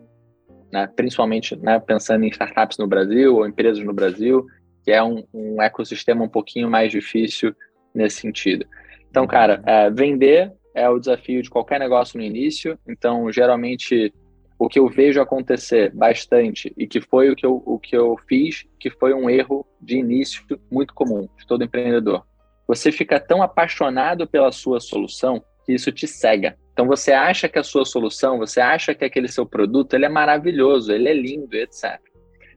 Né? 0.72 0.88
Principalmente 0.96 1.54
né, 1.56 1.78
pensando 1.78 2.24
em 2.24 2.28
startups 2.28 2.78
no 2.78 2.86
Brasil 2.86 3.36
ou 3.36 3.46
empresas 3.46 3.84
no 3.84 3.92
Brasil, 3.92 4.46
que 4.82 4.90
é 4.90 5.02
um, 5.02 5.24
um 5.32 5.62
ecossistema 5.62 6.24
um 6.24 6.28
pouquinho 6.28 6.70
mais 6.70 6.90
difícil 6.90 7.54
nesse 7.94 8.20
sentido. 8.20 8.66
Então, 9.10 9.26
cara, 9.26 9.62
é, 9.66 9.90
vender 9.90 10.52
é 10.74 10.88
o 10.88 10.98
desafio 10.98 11.42
de 11.42 11.50
qualquer 11.50 11.78
negócio 11.78 12.18
no 12.18 12.24
início. 12.24 12.78
Então, 12.88 13.30
geralmente, 13.30 14.12
o 14.58 14.68
que 14.68 14.78
eu 14.78 14.88
vejo 14.88 15.20
acontecer 15.20 15.92
bastante 15.94 16.72
e 16.76 16.86
que 16.86 17.00
foi 17.00 17.30
o 17.30 17.36
que 17.36 17.44
eu, 17.44 17.62
o 17.66 17.78
que 17.78 17.96
eu 17.96 18.16
fiz, 18.28 18.64
que 18.80 18.90
foi 18.90 19.12
um 19.12 19.28
erro 19.28 19.66
de 19.80 19.98
início 19.98 20.42
muito 20.70 20.94
comum 20.94 21.28
de 21.38 21.46
todo 21.46 21.64
empreendedor. 21.64 22.24
Você 22.66 22.90
fica 22.90 23.20
tão 23.20 23.42
apaixonado 23.42 24.26
pela 24.26 24.50
sua 24.52 24.80
solução 24.80 25.44
que 25.66 25.74
isso 25.74 25.92
te 25.92 26.06
cega. 26.06 26.56
Então 26.72 26.86
você 26.86 27.12
acha 27.12 27.48
que 27.48 27.58
a 27.58 27.62
sua 27.62 27.84
solução, 27.84 28.38
você 28.38 28.60
acha 28.60 28.94
que 28.94 29.04
aquele 29.04 29.28
seu 29.28 29.44
produto, 29.44 29.94
ele 29.94 30.06
é 30.06 30.08
maravilhoso, 30.08 30.92
ele 30.92 31.08
é 31.08 31.14
lindo, 31.14 31.54
etc. 31.54 32.00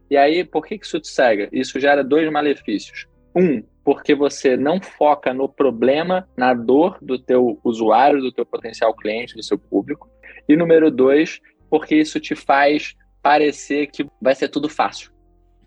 E 0.09 0.15
aí, 0.15 0.43
por 0.43 0.65
que 0.65 0.75
isso 0.75 0.99
te 0.99 1.07
cega? 1.07 1.49
Isso 1.51 1.79
gera 1.79 2.03
dois 2.03 2.31
malefícios. 2.31 3.07
Um, 3.35 3.63
porque 3.83 4.15
você 4.15 4.55
não 4.55 4.81
foca 4.81 5.33
no 5.33 5.49
problema, 5.49 6.27
na 6.37 6.53
dor 6.53 6.97
do 7.01 7.19
teu 7.19 7.59
usuário, 7.63 8.21
do 8.21 8.31
teu 8.31 8.45
potencial 8.45 8.95
cliente, 8.95 9.35
do 9.35 9.43
seu 9.43 9.57
público. 9.57 10.09
E 10.47 10.55
número 10.55 10.89
dois, 10.89 11.41
porque 11.69 11.95
isso 11.95 12.19
te 12.19 12.35
faz 12.35 12.95
parecer 13.21 13.87
que 13.87 14.05
vai 14.21 14.35
ser 14.35 14.49
tudo 14.49 14.69
fácil. 14.69 15.11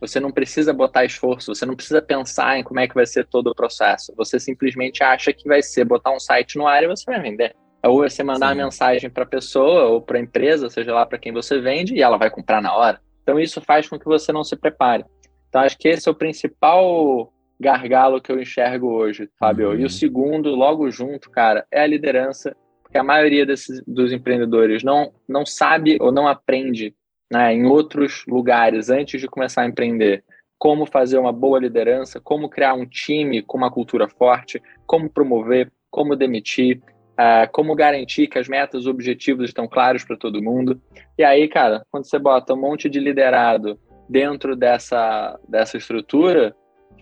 Você 0.01 0.21
não 0.21 0.31
precisa 0.31 0.73
botar 0.73 1.05
esforço, 1.05 1.53
você 1.53 1.67
não 1.67 1.75
precisa 1.75 2.01
pensar 2.01 2.57
em 2.57 2.63
como 2.63 2.79
é 2.79 2.87
que 2.87 2.95
vai 2.95 3.05
ser 3.05 3.27
todo 3.27 3.49
o 3.49 3.55
processo. 3.55 4.15
Você 4.17 4.39
simplesmente 4.39 5.03
acha 5.03 5.33
que 5.33 5.49
vai 5.49 5.61
ser 5.61 5.85
botar 5.85 6.13
um 6.13 6.21
site 6.21 6.57
no 6.57 6.69
ar 6.69 6.85
e 6.85 6.87
você 6.87 7.05
vai 7.05 7.21
vender. 7.21 7.55
Ou 7.83 7.99
você 7.99 8.23
mandar 8.23 8.49
Sim. 8.49 8.55
uma 8.55 8.65
mensagem 8.65 9.11
para 9.11 9.25
a 9.25 9.27
pessoa 9.27 9.85
ou 9.85 10.03
para 10.03 10.19
a 10.19 10.21
empresa, 10.21 10.69
seja 10.69 10.93
lá 10.93 11.07
para 11.07 11.19
quem 11.19 11.33
você 11.33 11.61
vende, 11.61 11.95
e 11.95 12.03
ela 12.03 12.17
vai 12.17 12.31
comprar 12.31 12.61
na 12.61 12.75
hora. 12.75 13.01
Então 13.23 13.39
isso 13.39 13.61
faz 13.61 13.89
com 13.89 13.99
que 13.99 14.07
você 14.07 14.33
não 14.33 14.43
se 14.43 14.57
prepare. 14.57 15.05
Então, 15.49 15.63
acho 15.63 15.79
que 15.79 15.89
esse 15.89 16.09
é 16.09 16.13
o 16.13 16.15
principal 16.15 17.33
gargalo 17.59 18.21
que 18.21 18.31
eu 18.31 18.41
enxergo 18.41 18.89
hoje, 18.89 19.29
Fábio. 19.39 19.69
Uhum. 19.69 19.75
E 19.75 19.79
o 19.79 19.83
uhum. 19.83 19.89
segundo, 19.89 20.55
logo 20.55 20.91
junto, 20.91 21.31
cara, 21.31 21.67
é 21.71 21.81
a 21.81 21.87
liderança, 21.87 22.57
porque 22.83 22.99
a 22.99 23.03
maioria 23.03 23.45
desses, 23.45 23.83
dos 23.87 24.13
empreendedores 24.13 24.83
não, 24.83 25.13
não 25.29 25.45
sabe 25.45 25.99
ou 26.01 26.13
não 26.13 26.29
aprende 26.29 26.95
né, 27.31 27.53
em 27.53 27.67
outros 27.67 28.25
lugares 28.27 28.91
antes 28.91 29.21
de 29.21 29.29
começar 29.29 29.63
a 29.63 29.67
empreender 29.67 30.25
como 30.59 30.87
fazer 30.87 31.19
uma 31.19 31.33
boa 31.33 31.61
liderança, 31.61 32.21
como 32.21 32.49
criar 32.49 32.75
um 32.75 32.87
time 32.87 33.43
com 33.43 33.57
uma 33.57 33.71
cultura 33.71 34.09
forte, 34.09 34.61
como 34.87 35.09
promover, 35.09 35.71
como 35.91 36.17
demitir, 36.17 36.83
uh, 37.19 37.51
como 37.51 37.75
garantir 37.75 38.29
que 38.29 38.39
as 38.39 38.49
metas, 38.49 38.83
os 38.83 38.87
objetivos 38.87 39.47
estão 39.47 39.67
claros 39.67 40.05
para 40.05 40.17
todo 40.17 40.43
mundo. 40.43 40.81
E 41.19 41.25
aí, 41.25 41.49
cara, 41.49 41.85
quando 41.91 42.09
você 42.09 42.19
bota 42.19 42.55
um 42.55 42.61
monte 42.61 42.89
de 42.89 43.01
liderado 43.01 43.79
dentro 44.09 44.55
dessa, 44.55 45.39
dessa 45.49 45.77
estrutura, 45.77 46.55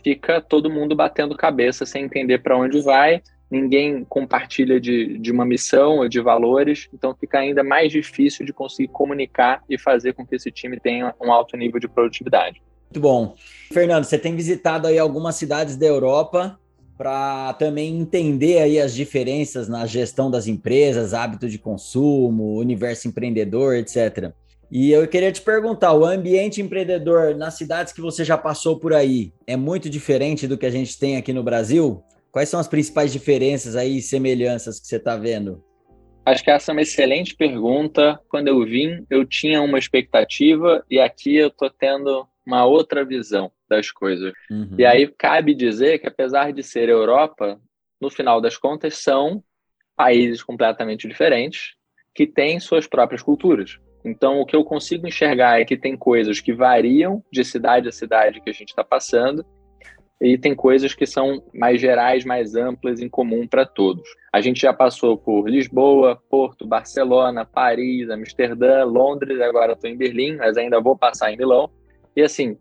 fica 0.02 0.40
todo 0.40 0.70
mundo 0.70 0.96
batendo 0.96 1.37
cabeça 1.37 1.85
sem 1.85 2.04
entender 2.04 2.38
para 2.38 2.56
onde 2.56 2.80
vai, 2.80 3.23
ninguém 3.50 4.04
compartilha 4.04 4.80
de, 4.80 5.18
de 5.18 5.30
uma 5.30 5.44
missão 5.44 5.99
ou 5.99 6.08
de 6.08 6.20
valores, 6.20 6.88
então 6.92 7.14
fica 7.14 7.38
ainda 7.38 7.62
mais 7.62 7.92
difícil 7.92 8.44
de 8.44 8.52
conseguir 8.52 8.88
comunicar 8.88 9.62
e 9.68 9.78
fazer 9.78 10.14
com 10.14 10.26
que 10.26 10.35
esse 10.35 10.50
time 10.50 10.80
tenha 10.80 11.14
um 11.23 11.32
alto 11.32 11.56
nível 11.56 11.78
de 11.78 11.87
produtividade. 11.87 12.61
Muito 12.85 13.00
bom. 13.00 13.35
Fernando, 13.73 14.04
você 14.04 14.18
tem 14.18 14.35
visitado 14.35 14.87
aí 14.87 14.99
algumas 14.99 15.37
cidades 15.37 15.76
da 15.76 15.87
Europa 15.87 16.58
para 16.97 17.53
também 17.55 17.99
entender 17.99 18.59
aí 18.59 18.81
as 18.81 18.95
diferenças 18.95 19.69
na 19.69 19.85
gestão 19.87 20.31
das 20.31 20.47
empresas, 20.47 21.12
hábito 21.12 21.49
de 21.49 21.59
consumo, 21.59 22.59
universo 22.59 23.07
empreendedor, 23.07 23.76
etc. 23.76 24.33
E 24.71 24.91
eu 24.91 25.07
queria 25.07 25.31
te 25.31 25.43
perguntar, 25.43 25.93
o 25.93 26.05
ambiente 26.05 26.61
empreendedor 26.61 27.37
nas 27.37 27.55
cidades 27.55 27.93
que 27.93 28.00
você 28.00 28.25
já 28.25 28.37
passou 28.37 28.79
por 28.79 28.93
aí 28.93 29.33
é 29.47 29.57
muito 29.57 29.88
diferente 29.88 30.49
do 30.49 30.59
que 30.59 30.67
a 30.67 30.71
gente 30.71 30.99
tem 30.99 31.17
aqui 31.17 31.33
no 31.33 31.43
Brasil? 31.43 32.03
Quais 32.33 32.49
são 32.49 32.59
as 32.59 32.67
principais 32.67 33.12
diferenças 33.12 33.76
aí, 33.76 34.00
semelhanças 34.00 34.81
que 34.81 34.87
você 34.87 34.97
está 34.97 35.17
vendo? 35.17 35.62
Acho 36.25 36.43
que 36.43 36.50
essa 36.50 36.71
é 36.71 36.75
uma 36.75 36.83
excelente 36.83 37.37
pergunta. 37.37 38.19
Quando 38.29 38.49
eu 38.49 38.65
vim, 38.65 39.07
eu 39.09 39.25
tinha 39.25 39.62
uma 39.62 39.79
expectativa 39.79 40.85
e 40.91 40.99
aqui 40.99 41.37
eu 41.37 41.49
estou 41.49 41.71
tendo 41.71 42.26
uma 42.45 42.65
outra 42.67 43.05
visão 43.05 43.50
das 43.68 43.90
coisas. 43.90 44.32
Uhum. 44.50 44.75
E 44.78 44.85
aí 44.85 45.06
cabe 45.06 45.54
dizer 45.54 45.99
que, 45.99 46.06
apesar 46.06 46.52
de 46.52 46.62
ser 46.62 46.88
Europa, 46.88 47.61
no 48.00 48.11
final 48.11 48.40
das 48.40 48.56
contas, 48.56 48.99
são 48.99 49.42
países 49.96 50.42
completamente 50.42 51.08
diferentes 51.08 51.75
que 52.14 52.26
têm 52.26 52.61
suas 52.61 52.87
próprias 52.87 53.23
culturas. 53.23 53.78
Então, 54.04 54.40
o 54.40 54.46
que 54.46 54.54
eu 54.54 54.64
consigo 54.64 55.06
enxergar 55.06 55.61
é 55.61 55.64
que 55.64 55.76
tem 55.76 55.96
coisas 55.96 56.40
que 56.40 56.52
variam 56.52 57.25
de 57.32 57.44
cidade 57.44 57.88
a 57.88 57.92
cidade 57.92 58.40
que 58.40 58.50
a 58.50 58.52
gente 58.52 58.68
está 58.68 58.85
passando, 58.85 59.44
e 60.20 60.38
tem 60.38 60.54
coisas 60.54 60.94
que 60.94 61.06
são 61.06 61.42
mais 61.52 61.80
gerais, 61.80 62.25
mais 62.25 62.54
amplas, 62.54 63.00
em 63.00 63.08
comum 63.08 63.46
para 63.46 63.66
todos. 63.66 64.08
A 64.32 64.40
gente 64.40 64.62
já 64.62 64.73
passou 64.73 65.16
por 65.18 65.49
Lisboa, 65.49 66.20
Porto, 66.30 66.66
Barcelona, 66.66 67.44
Paris, 67.44 68.08
Amsterdã, 68.08 68.85
Londres, 68.85 69.40
agora 69.40 69.75
estou 69.75 69.90
em 69.90 69.96
Berlim, 69.96 70.37
mas 70.37 70.56
ainda 70.56 70.80
vou 70.80 70.96
passar 70.96 71.32
em 71.32 71.37
Milão. 71.37 71.70
E 72.14 72.23
assim, 72.23 72.56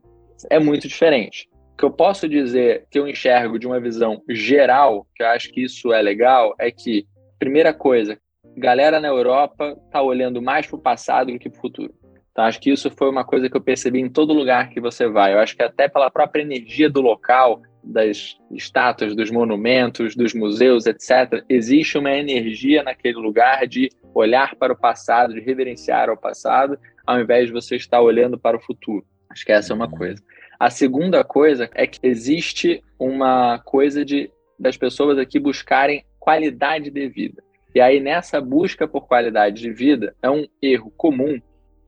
é 0.50 0.60
muito 0.60 0.88
diferente. 0.88 1.50
O 1.74 1.77
que 1.77 1.84
eu 1.84 1.92
posso 1.92 2.27
dizer 2.27 2.86
que 2.89 2.98
eu 2.98 3.08
enxergo 3.08 3.60
de 3.60 3.68
uma 3.68 3.80
visão 3.80 4.22
geral, 4.30 5.06
que 5.15 5.24
eu 5.24 5.27
acho 5.27 5.51
que 5.51 5.63
isso 5.63 5.92
é 5.92 6.01
legal, 6.01 6.56
é 6.58 6.72
que, 6.72 7.06
primeira 7.38 7.74
coisa, 7.74 8.18
galera 8.56 9.00
na 9.00 9.10
Europa 9.10 9.77
está 9.86 10.01
olhando 10.01 10.42
mais 10.42 10.65
para 10.65 10.77
o 10.77 10.82
passado 10.82 11.32
do 11.32 11.39
que 11.39 11.50
para 11.50 11.58
o 11.58 11.62
futuro. 11.62 11.94
Então, 12.32 12.44
acho 12.44 12.60
que 12.60 12.70
isso 12.70 12.92
foi 12.92 13.10
uma 13.10 13.24
coisa 13.24 13.50
que 13.50 13.56
eu 13.56 13.62
percebi 13.62 14.00
em 14.00 14.10
todo 14.10 14.34
lugar 14.34 14.70
que 14.70 14.82
você 14.82 15.08
vai. 15.08 15.34
Eu 15.34 15.39
acho 15.39 15.56
que 15.56 15.63
até 15.63 15.88
pela 15.88 16.12
própria 16.12 16.41
energia 16.41 16.89
do 16.89 17.00
local, 17.00 17.62
das 17.82 18.38
estátuas, 18.52 19.15
dos 19.15 19.32
monumentos, 19.32 20.15
dos 20.17 20.34
museus, 20.34 20.86
etc., 20.86 21.43
existe 21.48 21.98
uma 21.98 22.12
energia 22.12 22.84
naquele 22.84 23.19
lugar 23.19 23.65
de 23.67 23.89
olhar 24.13 24.56
para 24.56 24.74
o 24.74 24.78
passado, 24.78 25.34
de 25.34 25.39
reverenciar 25.39 26.10
o 26.10 26.17
passado, 26.17 26.78
ao 27.06 27.21
invés 27.21 27.48
de 27.48 27.54
você 27.54 27.78
estar 27.78 28.02
olhando 28.02 28.38
para 28.38 28.58
o 28.58 28.62
futuro. 28.62 29.06
Acho 29.36 29.45
que 29.45 29.52
essa 29.52 29.74
é 29.74 29.76
uma 29.76 29.89
coisa. 29.89 30.24
A 30.58 30.69
segunda 30.69 31.21
coisa 31.21 31.69
é 31.74 31.86
que 31.86 32.00
existe 32.02 32.82
uma 32.98 33.60
coisa 33.60 34.06
de 34.06 34.32
das 34.58 34.78
pessoas 34.78 35.17
aqui 35.17 35.38
buscarem 35.38 36.06
qualidade 36.17 36.89
de 36.89 37.10
vida. 37.10 37.43
E 37.76 37.82
aí, 37.82 38.00
nessa 38.00 38.39
busca 38.39 38.88
por 38.88 39.06
qualidade 39.06 39.62
de 39.62 39.69
vida, 39.69 40.15
é 40.24 40.32
um 40.32 40.48
erro 40.62 40.89
comum 40.95 41.38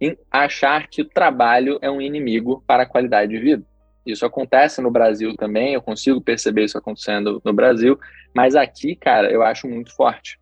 em 0.01 0.17
achar 0.29 0.89
que 0.89 1.01
o 1.01 1.07
trabalho 1.07 1.79
é 1.81 1.89
um 1.89 2.01
inimigo 2.01 2.61
para 2.67 2.83
a 2.83 2.85
qualidade 2.85 3.31
de 3.31 3.39
vida. 3.39 3.65
Isso 4.05 4.25
acontece 4.25 4.81
no 4.81 4.91
Brasil 4.91 5.33
também, 5.37 5.75
eu 5.75 5.81
consigo 5.81 6.19
perceber 6.19 6.65
isso 6.65 6.77
acontecendo 6.77 7.41
no 7.45 7.53
Brasil, 7.53 7.97
mas 8.35 8.53
aqui, 8.53 8.97
cara, 8.97 9.31
eu 9.31 9.41
acho 9.41 9.65
muito 9.65 9.95
forte. 9.95 10.37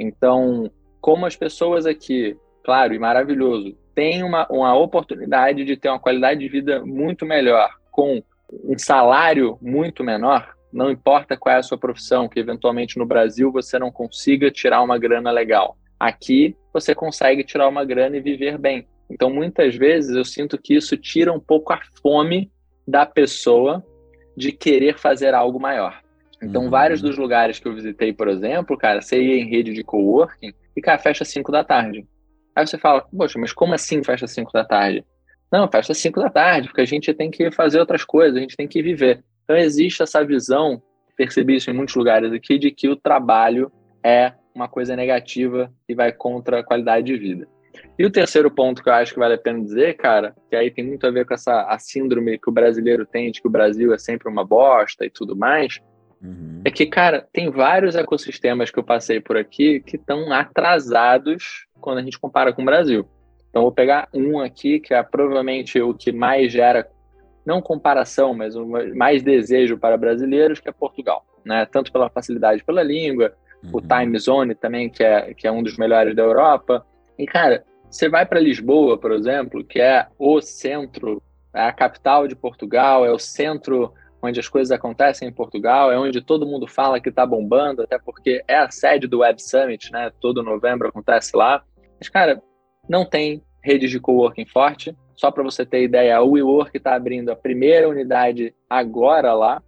Então, 0.00 0.68
como 1.00 1.24
as 1.24 1.36
pessoas 1.36 1.86
aqui, 1.86 2.36
claro 2.70 2.94
e 2.94 3.00
maravilhoso, 3.00 3.76
tem 3.96 4.22
uma, 4.22 4.46
uma 4.48 4.78
oportunidade 4.78 5.64
de 5.64 5.76
ter 5.76 5.88
uma 5.88 5.98
qualidade 5.98 6.38
de 6.38 6.48
vida 6.48 6.86
muito 6.86 7.26
melhor, 7.26 7.68
com 7.90 8.22
um 8.48 8.78
salário 8.78 9.58
muito 9.60 10.04
menor, 10.04 10.54
não 10.72 10.88
importa 10.88 11.36
qual 11.36 11.56
é 11.56 11.58
a 11.58 11.64
sua 11.64 11.76
profissão, 11.76 12.28
que 12.28 12.38
eventualmente 12.38 12.96
no 12.96 13.04
Brasil 13.04 13.50
você 13.50 13.76
não 13.76 13.90
consiga 13.90 14.52
tirar 14.52 14.82
uma 14.82 14.96
grana 14.98 15.32
legal. 15.32 15.76
Aqui 15.98 16.56
você 16.72 16.94
consegue 16.94 17.42
tirar 17.42 17.66
uma 17.66 17.84
grana 17.84 18.16
e 18.16 18.20
viver 18.20 18.56
bem. 18.56 18.86
Então, 19.10 19.28
muitas 19.28 19.74
vezes 19.74 20.14
eu 20.14 20.24
sinto 20.24 20.56
que 20.56 20.76
isso 20.76 20.96
tira 20.96 21.32
um 21.32 21.40
pouco 21.40 21.72
a 21.72 21.80
fome 22.00 22.52
da 22.86 23.04
pessoa 23.04 23.84
de 24.36 24.52
querer 24.52 24.96
fazer 24.96 25.34
algo 25.34 25.58
maior. 25.58 26.00
Então, 26.40 26.66
uhum. 26.66 26.70
vários 26.70 27.02
dos 27.02 27.18
lugares 27.18 27.58
que 27.58 27.66
eu 27.66 27.74
visitei, 27.74 28.12
por 28.12 28.28
exemplo, 28.28 28.78
cara, 28.78 29.02
você 29.02 29.20
ia 29.20 29.42
em 29.42 29.50
rede 29.50 29.72
de 29.72 29.82
coworking 29.82 30.54
e, 30.76 30.80
cara, 30.80 30.98
fecha 31.00 31.24
às 31.24 31.30
5 31.30 31.50
da 31.50 31.64
tarde. 31.64 32.06
Aí 32.54 32.66
você 32.66 32.78
fala, 32.78 33.02
poxa, 33.16 33.38
mas 33.38 33.52
como 33.52 33.74
assim 33.74 34.02
fecha 34.02 34.24
às 34.24 34.32
5 34.32 34.52
da 34.52 34.64
tarde? 34.64 35.04
Não, 35.52 35.68
às 35.72 35.98
5 35.98 36.20
da 36.20 36.30
tarde, 36.30 36.68
porque 36.68 36.80
a 36.80 36.86
gente 36.86 37.12
tem 37.12 37.30
que 37.30 37.50
fazer 37.50 37.80
outras 37.80 38.04
coisas, 38.04 38.36
a 38.36 38.40
gente 38.40 38.56
tem 38.56 38.68
que 38.68 38.82
viver. 38.82 39.22
Então 39.44 39.56
existe 39.56 40.02
essa 40.02 40.24
visão, 40.24 40.80
percebi 41.16 41.56
isso 41.56 41.70
em 41.70 41.74
muitos 41.74 41.94
lugares 41.94 42.32
aqui, 42.32 42.58
de 42.58 42.70
que 42.70 42.88
o 42.88 42.96
trabalho 42.96 43.70
é 44.04 44.32
uma 44.54 44.68
coisa 44.68 44.94
negativa 44.94 45.72
e 45.88 45.94
vai 45.94 46.12
contra 46.12 46.60
a 46.60 46.64
qualidade 46.64 47.06
de 47.06 47.16
vida. 47.16 47.48
E 47.98 48.04
o 48.04 48.10
terceiro 48.10 48.50
ponto 48.50 48.82
que 48.82 48.88
eu 48.88 48.92
acho 48.92 49.12
que 49.12 49.18
vale 49.18 49.34
a 49.34 49.38
pena 49.38 49.60
dizer, 49.60 49.96
cara, 49.96 50.34
que 50.48 50.56
aí 50.56 50.70
tem 50.70 50.84
muito 50.84 51.06
a 51.06 51.10
ver 51.10 51.26
com 51.26 51.34
essa 51.34 51.62
a 51.62 51.78
síndrome 51.78 52.38
que 52.38 52.48
o 52.48 52.52
brasileiro 52.52 53.06
tem 53.06 53.30
de 53.30 53.40
que 53.40 53.48
o 53.48 53.50
Brasil 53.50 53.92
é 53.92 53.98
sempre 53.98 54.28
uma 54.28 54.44
bosta 54.44 55.04
e 55.04 55.10
tudo 55.10 55.36
mais, 55.36 55.80
uhum. 56.22 56.62
é 56.64 56.70
que, 56.70 56.86
cara, 56.86 57.26
tem 57.32 57.50
vários 57.50 57.94
ecossistemas 57.94 58.70
que 58.70 58.78
eu 58.78 58.84
passei 58.84 59.20
por 59.20 59.36
aqui 59.36 59.80
que 59.80 59.96
estão 59.96 60.32
atrasados 60.32 61.66
quando 61.80 61.98
a 61.98 62.02
gente 62.02 62.18
compara 62.18 62.52
com 62.52 62.62
o 62.62 62.64
Brasil. 62.64 63.06
Então, 63.48 63.62
vou 63.62 63.72
pegar 63.72 64.08
um 64.14 64.40
aqui, 64.40 64.78
que 64.78 64.94
é 64.94 65.02
provavelmente 65.02 65.80
o 65.80 65.92
que 65.92 66.12
mais 66.12 66.52
gera, 66.52 66.88
não 67.44 67.60
comparação, 67.60 68.32
mas 68.32 68.54
mais 68.94 69.22
desejo 69.22 69.76
para 69.76 69.96
brasileiros, 69.96 70.60
que 70.60 70.68
é 70.68 70.72
Portugal. 70.72 71.24
Né? 71.44 71.66
Tanto 71.66 71.90
pela 71.90 72.08
facilidade 72.08 72.62
pela 72.62 72.82
língua, 72.82 73.32
uhum. 73.64 73.70
o 73.74 73.80
time 73.80 74.18
zone 74.18 74.54
também, 74.54 74.88
que 74.88 75.02
é, 75.02 75.34
que 75.34 75.46
é 75.46 75.52
um 75.52 75.62
dos 75.62 75.76
melhores 75.76 76.14
da 76.14 76.22
Europa. 76.22 76.86
E, 77.18 77.26
cara, 77.26 77.64
você 77.90 78.08
vai 78.08 78.24
para 78.24 78.38
Lisboa, 78.38 78.96
por 78.96 79.10
exemplo, 79.10 79.64
que 79.64 79.80
é 79.80 80.06
o 80.16 80.40
centro, 80.40 81.20
é 81.52 81.62
a 81.62 81.72
capital 81.72 82.28
de 82.28 82.36
Portugal, 82.36 83.04
é 83.04 83.10
o 83.10 83.18
centro 83.18 83.92
onde 84.22 84.38
as 84.38 84.48
coisas 84.48 84.70
acontecem 84.70 85.28
em 85.28 85.32
Portugal, 85.32 85.90
é 85.90 85.98
onde 85.98 86.20
todo 86.20 86.46
mundo 86.46 86.66
fala 86.66 87.00
que 87.00 87.08
está 87.08 87.24
bombando, 87.24 87.82
até 87.82 87.98
porque 87.98 88.44
é 88.46 88.56
a 88.58 88.70
sede 88.70 89.06
do 89.06 89.20
Web 89.20 89.42
Summit, 89.42 89.90
né? 89.90 90.12
Todo 90.20 90.42
novembro 90.42 90.88
acontece 90.88 91.36
lá. 91.36 91.64
Mas, 92.00 92.08
cara, 92.08 92.42
não 92.88 93.04
tem 93.04 93.42
redes 93.62 93.90
de 93.90 94.00
coworking 94.00 94.46
forte. 94.46 94.96
Só 95.14 95.30
para 95.30 95.42
você 95.42 95.66
ter 95.66 95.84
ideia, 95.84 96.16
a 96.16 96.22
WeWork 96.24 96.76
está 96.76 96.94
abrindo 96.94 97.30
a 97.30 97.36
primeira 97.36 97.88
unidade 97.88 98.54
agora 98.68 99.34
lá. 99.34 99.62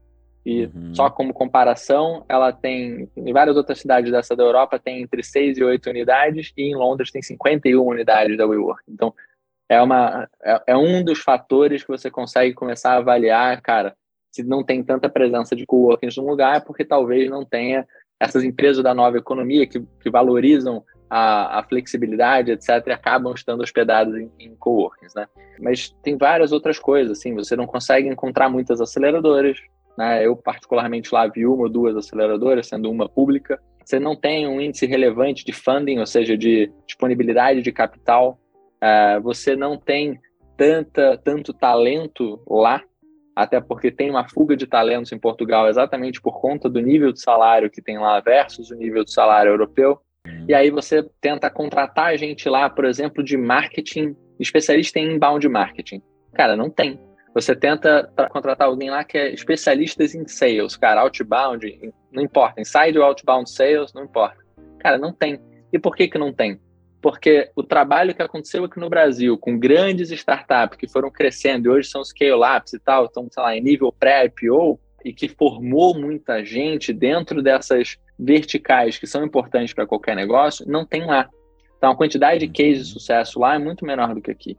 E 0.45 0.65
uhum. 0.65 0.95
só 0.95 1.09
como 1.09 1.33
comparação, 1.33 2.25
ela 2.29 2.53
tem, 2.53 3.09
em 3.17 3.33
várias 3.33 3.57
outras 3.57 3.79
cidades 3.79 4.11
dessa 4.11 4.35
da 4.35 4.43
Europa, 4.43 4.79
tem 4.79 5.03
entre 5.03 5.23
6 5.23 5.59
e 5.59 5.63
8 5.63 5.89
unidades, 5.89 6.53
e 6.57 6.63
em 6.63 6.75
Londres 6.75 7.13
tem 7.13 7.23
51 7.23 7.81
unidades 7.81 8.37
da 8.37 8.47
WeWork. 8.47 8.83
Então, 8.89 9.15
é, 9.69 9.81
uma, 9.81 10.29
é, 10.43 10.63
é 10.69 10.77
um 10.77 11.05
dos 11.05 11.21
fatores 11.21 11.83
que 11.83 11.89
você 11.89 12.11
consegue 12.11 12.55
começar 12.55 12.95
a 12.95 12.97
avaliar, 12.97 13.61
cara, 13.63 13.95
se 14.33 14.43
não 14.43 14.65
tem 14.65 14.83
tanta 14.83 15.09
presença 15.09 15.55
de 15.55 15.65
coworkings 15.65 16.17
no 16.17 16.27
lugar, 16.27 16.57
é 16.57 16.61
porque 16.61 16.85
talvez 16.85 17.31
não 17.31 17.45
tenha 17.45 17.87
essas 18.19 18.43
empresas 18.43 18.83
da 18.83 18.95
nova 18.95 19.19
economia 19.19 19.67
que, 19.67 19.81
que 20.01 20.11
valorizam 20.11 20.83
a, 21.15 21.59
a, 21.59 21.63
flexibilidade, 21.63 22.53
etc., 22.53 22.71
acabam 22.91 23.35
estando 23.35 23.63
hospedados 23.63 24.17
em, 24.17 24.31
em 24.39 24.57
coworkings, 24.57 25.15
né? 25.15 25.27
Mas 25.61 25.91
tem 26.03 26.17
várias 26.17 26.53
outras 26.53 26.79
coisas, 26.79 27.19
assim, 27.19 27.35
você 27.35 27.55
não 27.55 27.67
consegue 27.67 28.09
encontrar 28.09 28.49
muitas 28.49 28.81
aceleradoras, 28.81 29.59
né? 29.99 30.27
Eu, 30.27 30.35
particularmente, 30.35 31.13
lá 31.13 31.27
vi 31.27 31.47
uma 31.47 31.65
ou 31.65 31.69
duas 31.69 31.95
aceleradoras, 31.95 32.67
sendo 32.67 32.91
uma 32.91 33.07
pública. 33.07 33.61
Você 33.85 34.01
não 34.01 34.17
tem 34.17 34.49
um 34.49 34.59
índice 34.59 34.87
relevante 34.87 35.45
de 35.45 35.53
funding, 35.53 35.99
ou 35.99 36.07
seja, 36.07 36.35
de 36.35 36.73
disponibilidade 36.87 37.61
de 37.61 37.71
capital. 37.71 38.41
Uh, 38.83 39.21
você 39.21 39.55
não 39.55 39.77
tem 39.77 40.19
tanta, 40.57 41.21
tanto 41.23 41.53
talento 41.53 42.41
lá 42.49 42.83
até 43.37 43.61
porque 43.61 43.91
tem 43.91 44.09
uma 44.09 44.27
fuga 44.29 44.57
de 44.57 44.67
talentos 44.67 45.13
em 45.13 45.19
Portugal 45.19 45.69
exatamente 45.69 46.21
por 46.21 46.41
conta 46.41 46.69
do 46.69 46.81
nível 46.81 47.13
de 47.13 47.21
salário 47.21 47.71
que 47.71 47.83
tem 47.83 47.99
lá 47.99 48.21
versus 48.21 48.71
o 48.71 48.75
nível 48.75 49.05
de 49.05 49.13
salário 49.13 49.51
europeu. 49.51 49.99
E 50.49 50.55
aí 50.55 50.71
você 50.71 51.03
tenta 51.21 51.51
contratar 51.51 52.07
a 52.07 52.17
gente 52.17 52.49
lá, 52.49 52.69
por 52.69 52.85
exemplo, 52.85 53.23
de 53.23 53.37
marketing, 53.37 54.17
especialista 54.39 54.99
em 54.99 55.15
inbound 55.15 55.49
marketing. 55.49 56.03
Cara, 56.33 56.57
não 56.57 56.71
tem. 56.71 56.99
Você 57.35 57.57
tenta 57.57 58.11
contratar 58.31 58.69
alguém 58.69 58.91
lá 58.91 59.05
que 59.05 59.17
é 59.17 59.33
especialista 59.33 60.05
em 60.05 60.27
sales, 60.29 60.77
cara, 60.77 61.01
outbound, 61.01 61.93
não 62.13 62.23
importa, 62.23 62.61
inside 62.61 62.99
ou 62.99 63.05
outbound 63.05 63.51
sales, 63.51 63.93
não 63.95 64.05
importa. 64.05 64.37
Cara, 64.79 64.99
não 64.99 65.13
tem. 65.13 65.41
E 65.73 65.79
por 65.79 65.97
que 65.97 66.09
que 66.09 66.19
não 66.19 66.33
tem? 66.33 66.61
Porque 67.01 67.51
o 67.57 67.63
trabalho 67.63 68.15
que 68.15 68.23
aconteceu 68.23 68.65
aqui 68.65 68.79
no 68.79 68.91
Brasil, 68.91 69.37
com 69.39 69.59
grandes 69.59 70.11
startups 70.11 70.77
que 70.77 70.87
foram 70.87 71.11
crescendo 71.11 71.67
e 71.67 71.71
hoje 71.71 71.89
são 71.89 72.05
scale-ups 72.05 72.75
e 72.75 72.79
tal, 72.79 73.07
estão, 73.07 73.29
sei 73.31 73.43
lá, 73.43 73.57
em 73.57 73.63
nível 73.63 73.91
pré-IPO, 73.91 74.79
e 75.05 75.13
que 75.13 75.29
formou 75.29 75.99
muita 75.99 76.45
gente 76.45 76.93
dentro 76.93 77.43
dessas 77.43 77.97
verticais 78.23 78.99
que 78.99 79.07
são 79.07 79.25
importantes 79.25 79.75
para 79.75 79.87
qualquer 79.87 80.15
negócio, 80.15 80.67
não 80.69 80.87
tem 80.87 81.05
lá. 81.07 81.29
Então, 81.77 81.91
a 81.91 81.97
quantidade 81.97 82.47
de 82.47 82.49
cases 82.49 82.87
de 82.87 82.93
sucesso 82.93 83.41
lá 83.41 83.57
é 83.57 83.59
muito 83.59 83.85
menor 83.85 84.15
do 84.15 84.23
que 84.23 84.31
aqui. 84.31 84.57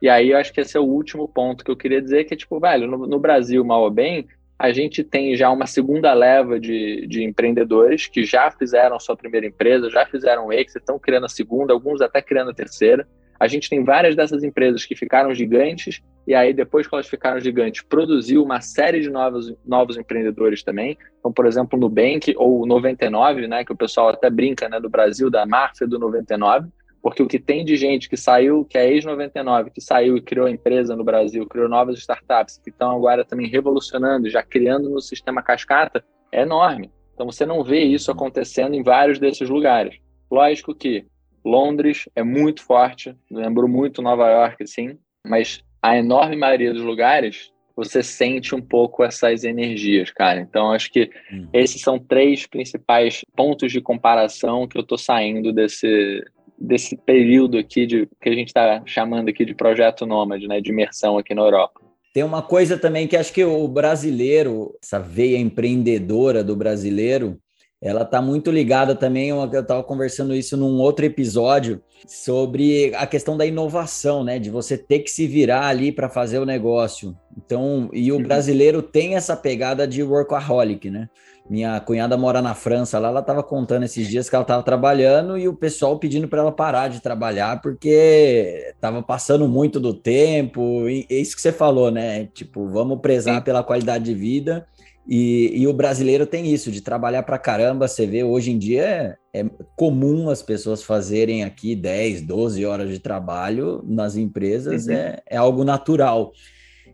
E 0.00 0.08
aí, 0.08 0.30
eu 0.30 0.38
acho 0.38 0.52
que 0.52 0.60
esse 0.60 0.76
é 0.76 0.80
o 0.80 0.84
último 0.84 1.28
ponto 1.28 1.64
que 1.64 1.70
eu 1.70 1.76
queria 1.76 2.00
dizer, 2.00 2.24
que 2.24 2.34
é 2.34 2.36
tipo, 2.36 2.58
velho, 2.60 2.86
no, 2.86 3.06
no 3.06 3.18
Brasil, 3.18 3.64
mal 3.64 3.82
ou 3.82 3.90
bem, 3.90 4.26
a 4.58 4.72
gente 4.72 5.02
tem 5.02 5.34
já 5.36 5.50
uma 5.50 5.66
segunda 5.66 6.12
leva 6.12 6.60
de, 6.60 7.06
de 7.06 7.24
empreendedores 7.24 8.06
que 8.06 8.24
já 8.24 8.50
fizeram 8.50 9.00
sua 9.00 9.16
primeira 9.16 9.46
empresa, 9.46 9.90
já 9.90 10.06
fizeram 10.06 10.52
exit, 10.52 10.76
estão 10.76 10.98
criando 10.98 11.24
a 11.24 11.30
segunda, 11.30 11.72
alguns 11.72 12.00
até 12.00 12.22
criando 12.22 12.50
a 12.50 12.54
terceira. 12.54 13.08
A 13.40 13.48
gente 13.48 13.70
tem 13.70 13.82
várias 13.82 14.14
dessas 14.14 14.44
empresas 14.44 14.84
que 14.84 14.94
ficaram 14.94 15.34
gigantes 15.34 16.02
e 16.26 16.34
aí 16.34 16.52
depois 16.52 16.86
que 16.86 16.94
elas 16.94 17.08
ficaram 17.08 17.40
gigantes, 17.40 17.82
produziu 17.82 18.44
uma 18.44 18.60
série 18.60 19.00
de 19.00 19.08
novos, 19.08 19.52
novos 19.64 19.96
empreendedores 19.96 20.62
também. 20.62 20.96
Então, 21.18 21.32
por 21.32 21.46
exemplo, 21.46 21.78
o 21.78 21.80
Nubank 21.80 22.34
ou 22.36 22.62
o 22.62 22.66
99, 22.66 23.48
né, 23.48 23.64
que 23.64 23.72
o 23.72 23.76
pessoal 23.76 24.10
até 24.10 24.28
brinca, 24.28 24.68
né, 24.68 24.78
do 24.78 24.90
Brasil, 24.90 25.30
da 25.30 25.46
máfia 25.46 25.86
do 25.86 25.98
99, 25.98 26.68
porque 27.02 27.22
o 27.22 27.26
que 27.26 27.38
tem 27.38 27.64
de 27.64 27.76
gente 27.76 28.08
que 28.08 28.16
saiu, 28.16 28.64
que 28.64 28.76
é 28.76 28.92
ex-99, 28.92 29.70
que 29.70 29.80
saiu 29.80 30.18
e 30.18 30.20
criou 30.20 30.46
empresa 30.46 30.94
no 30.94 31.02
Brasil, 31.02 31.46
criou 31.46 31.68
novas 31.68 31.98
startups, 31.98 32.60
que 32.62 32.68
estão 32.68 32.94
agora 32.94 33.24
também 33.24 33.48
revolucionando, 33.48 34.28
já 34.28 34.42
criando 34.42 34.90
no 34.90 35.00
sistema 35.00 35.42
cascata, 35.42 36.04
é 36.30 36.42
enorme. 36.42 36.90
Então 37.14 37.26
você 37.26 37.46
não 37.46 37.64
vê 37.64 37.80
isso 37.80 38.12
acontecendo 38.12 38.74
em 38.74 38.82
vários 38.82 39.18
desses 39.18 39.48
lugares. 39.48 39.98
Lógico 40.30 40.74
que 40.74 41.06
Londres 41.44 42.08
é 42.14 42.22
muito 42.22 42.62
forte, 42.62 43.14
lembrou 43.30 43.68
muito 43.68 44.02
Nova 44.02 44.28
York, 44.28 44.66
sim, 44.66 44.98
mas 45.26 45.62
a 45.82 45.96
enorme 45.96 46.36
maioria 46.36 46.72
dos 46.72 46.82
lugares 46.82 47.50
você 47.76 48.02
sente 48.02 48.54
um 48.54 48.60
pouco 48.60 49.02
essas 49.02 49.42
energias, 49.42 50.10
cara. 50.10 50.40
Então, 50.40 50.70
acho 50.70 50.90
que 50.90 51.10
uhum. 51.32 51.48
esses 51.52 51.80
são 51.80 51.98
três 51.98 52.46
principais 52.46 53.24
pontos 53.34 53.72
de 53.72 53.80
comparação 53.80 54.68
que 54.68 54.76
eu 54.76 54.82
tô 54.82 54.98
saindo 54.98 55.50
desse, 55.50 56.22
desse 56.58 56.94
período 56.94 57.56
aqui 57.56 57.86
de 57.86 58.06
que 58.20 58.28
a 58.28 58.34
gente 58.34 58.48
está 58.48 58.82
chamando 58.84 59.30
aqui 59.30 59.46
de 59.46 59.54
projeto 59.54 60.04
nômade, 60.04 60.46
né, 60.46 60.60
de 60.60 60.70
imersão 60.70 61.16
aqui 61.16 61.34
na 61.34 61.42
Europa. 61.42 61.80
Tem 62.12 62.22
uma 62.22 62.42
coisa 62.42 62.76
também 62.76 63.06
que 63.06 63.16
acho 63.16 63.32
que 63.32 63.44
o 63.44 63.66
brasileiro, 63.68 64.76
essa 64.82 64.98
veia 64.98 65.38
empreendedora 65.38 66.42
do 66.42 66.56
brasileiro, 66.56 67.38
ela 67.80 68.02
está 68.02 68.20
muito 68.20 68.50
ligada 68.50 68.94
também. 68.94 69.30
Eu 69.30 69.44
estava 69.44 69.82
conversando 69.82 70.34
isso 70.34 70.56
num 70.56 70.78
outro 70.78 71.04
episódio 71.04 71.82
sobre 72.06 72.94
a 72.94 73.06
questão 73.06 73.36
da 73.36 73.46
inovação, 73.46 74.22
né? 74.22 74.38
De 74.38 74.50
você 74.50 74.76
ter 74.76 75.00
que 75.00 75.10
se 75.10 75.26
virar 75.26 75.66
ali 75.66 75.90
para 75.90 76.08
fazer 76.08 76.38
o 76.38 76.44
negócio. 76.44 77.16
Então, 77.36 77.88
e 77.92 78.12
o 78.12 78.16
uhum. 78.16 78.22
brasileiro 78.22 78.82
tem 78.82 79.16
essa 79.16 79.34
pegada 79.34 79.88
de 79.88 80.02
workaholic, 80.02 80.90
né? 80.90 81.08
Minha 81.48 81.80
cunhada 81.80 82.16
mora 82.16 82.40
na 82.40 82.54
França 82.54 82.98
lá, 82.98 83.08
ela 83.08 83.20
estava 83.20 83.42
contando 83.42 83.82
esses 83.82 84.06
dias 84.06 84.30
que 84.30 84.36
ela 84.36 84.42
estava 84.42 84.62
trabalhando 84.62 85.36
e 85.36 85.48
o 85.48 85.54
pessoal 85.54 85.98
pedindo 85.98 86.28
para 86.28 86.42
ela 86.42 86.52
parar 86.52 86.88
de 86.88 87.00
trabalhar 87.00 87.60
porque 87.60 88.72
estava 88.72 89.02
passando 89.02 89.48
muito 89.48 89.80
do 89.80 89.92
tempo. 89.92 90.88
E 90.88 91.06
é 91.10 91.14
isso 91.16 91.34
que 91.34 91.42
você 91.42 91.50
falou, 91.50 91.90
né? 91.90 92.26
Tipo, 92.26 92.68
vamos 92.68 93.00
prezar 93.00 93.42
pela 93.42 93.64
qualidade 93.64 94.04
de 94.04 94.14
vida. 94.14 94.64
E, 95.08 95.62
e, 95.62 95.66
o 95.66 95.72
brasileiro 95.72 96.26
tem 96.26 96.52
isso, 96.52 96.70
de 96.70 96.80
trabalhar 96.80 97.22
para 97.22 97.38
caramba. 97.38 97.88
Você 97.88 98.06
vê, 98.06 98.22
hoje 98.22 98.52
em 98.52 98.58
dia 98.58 98.82
é, 98.82 99.16
é, 99.40 99.44
comum 99.76 100.28
as 100.28 100.42
pessoas 100.42 100.82
fazerem 100.82 101.42
aqui 101.42 101.74
10, 101.74 102.22
12 102.22 102.64
horas 102.64 102.90
de 102.90 102.98
trabalho 102.98 103.82
nas 103.86 104.16
empresas, 104.16 104.86
uhum. 104.86 104.92
é, 104.92 105.22
é 105.26 105.36
algo 105.36 105.64
natural. 105.64 106.32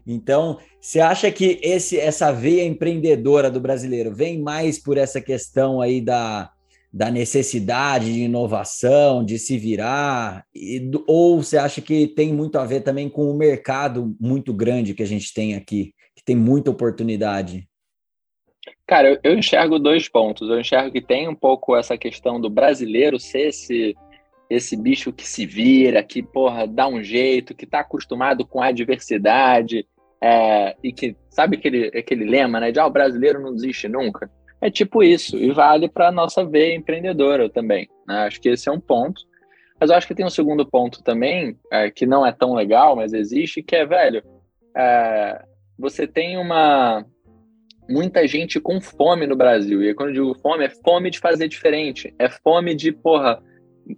Então, 0.07 0.59
você 0.81 1.01
acha 1.01 1.31
que 1.33 1.59
esse, 1.62 1.99
essa 1.99 2.31
veia 2.31 2.64
empreendedora 2.64 3.51
do 3.51 3.61
brasileiro 3.61 4.14
vem 4.14 4.40
mais 4.40 4.79
por 4.79 4.97
essa 4.97 5.21
questão 5.21 5.81
aí 5.81 6.01
da, 6.01 6.51
da 6.92 7.11
necessidade 7.11 8.12
de 8.12 8.21
inovação, 8.21 9.25
de 9.25 9.38
se 9.38 9.59
virar, 9.59 10.47
e, 10.55 10.90
ou 11.07 11.42
você 11.42 11.59
acha 11.59 11.83
que 11.83 12.07
tem 12.07 12.33
muito 12.33 12.57
a 12.57 12.64
ver 12.64 12.83
também 12.83 13.09
com 13.09 13.29
o 13.29 13.37
mercado 13.37 14.16
muito 14.21 14.55
grande 14.55 14.95
que 14.95 15.03
a 15.03 15.07
gente 15.07 15.35
tem 15.35 15.55
aqui, 15.55 15.92
que 16.14 16.25
tem 16.25 16.37
muita 16.37 16.71
oportunidade? 16.71 17.69
Cara, 18.87 19.11
eu, 19.11 19.18
eu 19.22 19.38
enxergo 19.38 19.79
dois 19.79 20.09
pontos. 20.09 20.49
Eu 20.49 20.61
enxergo 20.61 20.92
que 20.92 21.01
tem 21.01 21.29
um 21.29 21.35
pouco 21.35 21.77
essa 21.77 21.99
questão 21.99 22.40
do 22.40 22.49
brasileiro 22.49 23.18
ser 23.18 23.49
esse 23.49 23.96
esse 24.49 24.77
bicho 24.77 25.12
que 25.12 25.27
se 25.27 25.44
vira, 25.44 26.03
que, 26.05 26.22
porra, 26.22 26.68
dá 26.68 26.87
um 26.87 27.03
jeito, 27.03 27.53
que 27.53 27.64
está 27.64 27.81
acostumado 27.81 28.46
com 28.46 28.62
a 28.62 28.66
adversidade, 28.66 29.85
é, 30.20 30.77
e 30.83 30.92
que 30.92 31.16
sabe 31.29 31.57
aquele, 31.57 31.88
aquele 31.88 32.25
lema, 32.25 32.61
né? 32.61 32.70
De 32.70 32.79
ah, 32.79 32.87
o 32.87 32.90
brasileiro 32.90 33.40
não 33.40 33.53
desiste 33.53 33.88
nunca. 33.88 34.31
É 34.61 34.70
tipo 34.70 35.03
isso, 35.03 35.37
e 35.37 35.51
vale 35.51 35.88
para 35.88 36.12
nossa 36.12 36.44
veia 36.44 36.75
empreendedora 36.75 37.51
também. 37.51 37.88
Né? 38.07 38.18
Acho 38.20 38.40
que 38.40 38.49
esse 38.49 38.68
é 38.68 38.72
um 38.72 38.81
ponto. 38.81 39.20
Mas 39.79 39.90
eu 39.90 39.96
acho 39.96 40.07
que 40.07 40.14
tem 40.14 40.25
um 40.25 40.31
segundo 40.31 40.64
ponto 40.64 41.03
também, 41.03 41.59
é, 41.70 41.90
que 41.90 42.07
não 42.07 42.25
é 42.25 42.33
tão 42.33 42.55
legal, 42.55 42.96
mas 42.96 43.12
existe, 43.12 43.62
que 43.62 43.77
é, 43.77 43.85
velho, 43.85 44.22
é, 44.75 45.44
você 45.79 46.07
tem 46.07 46.38
uma 46.38 47.05
muita 47.88 48.27
gente 48.27 48.61
com 48.61 48.81
fome 48.81 49.27
no 49.27 49.37
Brasil. 49.37 49.83
E 49.83 49.94
quando 49.94 50.09
eu 50.09 50.14
digo 50.14 50.40
fome, 50.40 50.64
é 50.64 50.70
fome 50.70 51.11
de 51.11 51.18
fazer 51.18 51.49
diferente. 51.49 52.14
É 52.18 52.29
fome 52.29 52.75
de, 52.75 52.92
porra, 52.92 53.42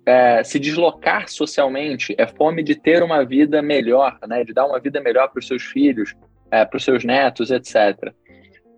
é, 0.05 0.43
se 0.45 0.59
deslocar 0.59 1.29
socialmente, 1.29 2.15
é 2.19 2.27
fome 2.27 2.63
de 2.63 2.75
ter 2.75 3.03
uma 3.03 3.25
vida 3.25 3.63
melhor, 3.63 4.19
né? 4.27 4.45
De 4.45 4.53
dar 4.53 4.67
uma 4.67 4.79
vida 4.81 5.01
melhor 5.01 5.29
para 5.29 5.41
os 5.41 5.47
seus 5.47 5.63
filhos, 5.63 6.15
é, 6.51 6.65
para 6.65 6.77
os 6.77 6.85
seus 6.85 7.05
netos, 7.05 7.51
etc. 7.51 8.13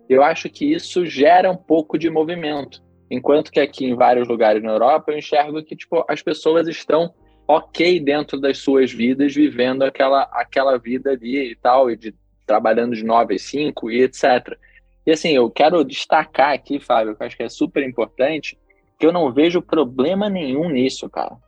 Eu 0.09 0.23
acho 0.23 0.49
que 0.49 0.65
isso 0.65 1.05
gera 1.05 1.51
um 1.51 1.57
pouco 1.57 1.97
de 1.97 2.09
movimento. 2.09 2.81
Enquanto 3.09 3.51
que 3.51 3.59
aqui 3.59 3.85
em 3.85 3.95
vários 3.95 4.27
lugares 4.27 4.63
na 4.63 4.71
Europa 4.71 5.11
eu 5.11 5.17
enxergo 5.17 5.63
que 5.63 5.75
tipo, 5.75 6.05
as 6.07 6.21
pessoas 6.21 6.67
estão 6.67 7.13
ok 7.47 7.99
dentro 7.99 8.39
das 8.39 8.59
suas 8.59 8.91
vidas, 8.91 9.33
vivendo 9.33 9.83
aquela, 9.83 10.23
aquela 10.31 10.77
vida 10.77 11.11
ali 11.11 11.51
e 11.51 11.55
tal, 11.55 11.91
e 11.91 11.97
de, 11.97 12.15
trabalhando 12.45 12.95
de 12.95 13.03
9 13.03 13.35
às 13.35 13.41
5 13.41 13.91
e 13.91 14.03
etc. 14.03 14.57
E 15.05 15.11
assim, 15.11 15.29
eu 15.29 15.49
quero 15.49 15.83
destacar 15.83 16.53
aqui, 16.53 16.79
Fábio, 16.79 17.15
que 17.15 17.23
eu 17.23 17.27
acho 17.27 17.37
que 17.37 17.43
é 17.43 17.49
super 17.49 17.83
importante, 17.83 18.57
que 18.99 19.05
eu 19.05 19.11
não 19.11 19.31
vejo 19.31 19.61
problema 19.61 20.29
nenhum 20.29 20.69
nisso, 20.69 21.09
cara. 21.09 21.31
Uhum. 21.33 21.39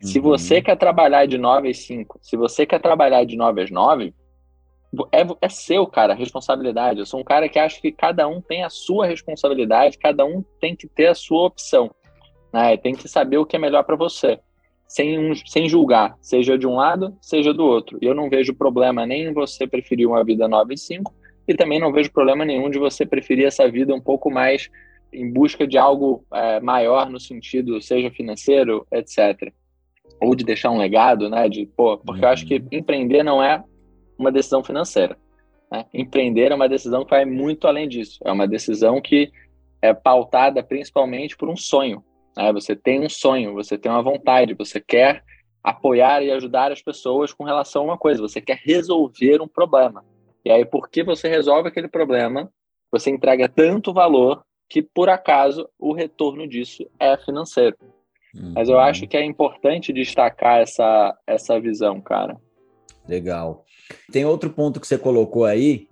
Se 0.00 0.18
você 0.18 0.62
quer 0.62 0.76
trabalhar 0.76 1.26
de 1.26 1.36
9 1.36 1.68
às 1.68 1.78
5, 1.78 2.18
se 2.22 2.36
você 2.36 2.64
quer 2.64 2.80
trabalhar 2.80 3.24
de 3.24 3.36
9 3.36 3.62
às 3.62 3.70
9, 3.70 4.14
é, 5.12 5.26
é 5.42 5.48
seu, 5.48 5.86
cara, 5.86 6.12
a 6.12 6.16
responsabilidade. 6.16 7.00
Eu 7.00 7.06
sou 7.06 7.20
um 7.20 7.24
cara 7.24 7.48
que 7.48 7.58
acha 7.58 7.80
que 7.80 7.92
cada 7.92 8.26
um 8.26 8.40
tem 8.40 8.64
a 8.64 8.70
sua 8.70 9.06
responsabilidade, 9.06 9.98
cada 9.98 10.24
um 10.24 10.42
tem 10.60 10.74
que 10.74 10.88
ter 10.88 11.08
a 11.08 11.14
sua 11.14 11.44
opção. 11.46 11.90
Né? 12.52 12.76
Tem 12.76 12.94
que 12.94 13.08
saber 13.08 13.36
o 13.38 13.44
que 13.44 13.56
é 13.56 13.58
melhor 13.58 13.84
para 13.84 13.96
você, 13.96 14.40
sem, 14.86 15.34
sem 15.46 15.68
julgar, 15.68 16.16
seja 16.20 16.56
de 16.56 16.66
um 16.66 16.76
lado, 16.76 17.14
seja 17.20 17.52
do 17.52 17.64
outro. 17.64 17.98
E 18.00 18.06
eu 18.06 18.14
não 18.14 18.30
vejo 18.30 18.54
problema 18.54 19.04
nem 19.04 19.26
em 19.26 19.32
você 19.34 19.66
preferir 19.66 20.08
uma 20.08 20.24
vida 20.24 20.48
9 20.48 20.72
e 20.72 20.78
5, 20.78 21.12
e 21.48 21.54
também 21.54 21.80
não 21.80 21.90
vejo 21.90 22.12
problema 22.12 22.44
nenhum 22.44 22.68
de 22.68 22.78
você 22.78 23.06
preferir 23.06 23.46
essa 23.46 23.66
vida 23.68 23.94
um 23.94 24.00
pouco 24.00 24.30
mais 24.30 24.68
em 25.10 25.32
busca 25.32 25.66
de 25.66 25.78
algo 25.78 26.22
é, 26.32 26.60
maior 26.60 27.08
no 27.08 27.18
sentido, 27.18 27.80
seja 27.80 28.10
financeiro, 28.10 28.86
etc. 28.92 29.50
Ou 30.20 30.34
de 30.34 30.44
deixar 30.44 30.70
um 30.70 30.76
legado, 30.76 31.30
né? 31.30 31.48
De, 31.48 31.64
pô, 31.64 31.96
porque 31.96 32.22
eu 32.22 32.28
acho 32.28 32.46
que 32.46 32.56
uhum. 32.56 32.68
empreender 32.70 33.22
não 33.22 33.42
é 33.42 33.64
uma 34.18 34.30
decisão 34.30 34.62
financeira. 34.62 35.16
Né? 35.72 35.86
Empreender 35.94 36.52
é 36.52 36.54
uma 36.54 36.68
decisão 36.68 37.04
que 37.04 37.10
vai 37.10 37.24
muito 37.24 37.66
além 37.66 37.88
disso. 37.88 38.18
É 38.22 38.30
uma 38.30 38.46
decisão 38.46 39.00
que 39.00 39.32
é 39.80 39.94
pautada 39.94 40.62
principalmente 40.62 41.34
por 41.34 41.48
um 41.48 41.56
sonho. 41.56 42.04
Né? 42.36 42.52
Você 42.52 42.76
tem 42.76 43.00
um 43.00 43.08
sonho, 43.08 43.54
você 43.54 43.78
tem 43.78 43.90
uma 43.90 44.02
vontade, 44.02 44.52
você 44.52 44.80
quer 44.80 45.24
apoiar 45.64 46.22
e 46.22 46.30
ajudar 46.30 46.72
as 46.72 46.82
pessoas 46.82 47.32
com 47.32 47.44
relação 47.44 47.82
a 47.82 47.84
uma 47.86 47.98
coisa, 47.98 48.20
você 48.20 48.40
quer 48.40 48.60
resolver 48.62 49.40
um 49.40 49.48
problema. 49.48 50.04
E 50.44 50.50
aí, 50.50 50.64
porque 50.64 51.02
você 51.02 51.28
resolve 51.28 51.68
aquele 51.68 51.88
problema, 51.88 52.50
você 52.90 53.10
entrega 53.10 53.48
tanto 53.48 53.92
valor 53.92 54.42
que, 54.68 54.82
por 54.82 55.08
acaso, 55.08 55.68
o 55.78 55.92
retorno 55.92 56.46
disso 56.46 56.88
é 56.98 57.16
financeiro. 57.16 57.76
Uhum. 58.34 58.52
Mas 58.54 58.68
eu 58.68 58.76
uhum. 58.76 58.82
acho 58.82 59.06
que 59.06 59.16
é 59.16 59.24
importante 59.24 59.92
destacar 59.92 60.60
essa, 60.60 61.16
essa 61.26 61.58
visão, 61.58 62.00
cara. 62.00 62.36
Legal. 63.08 63.64
Tem 64.12 64.24
outro 64.24 64.50
ponto 64.50 64.80
que 64.80 64.86
você 64.86 64.98
colocou 64.98 65.44
aí, 65.44 65.88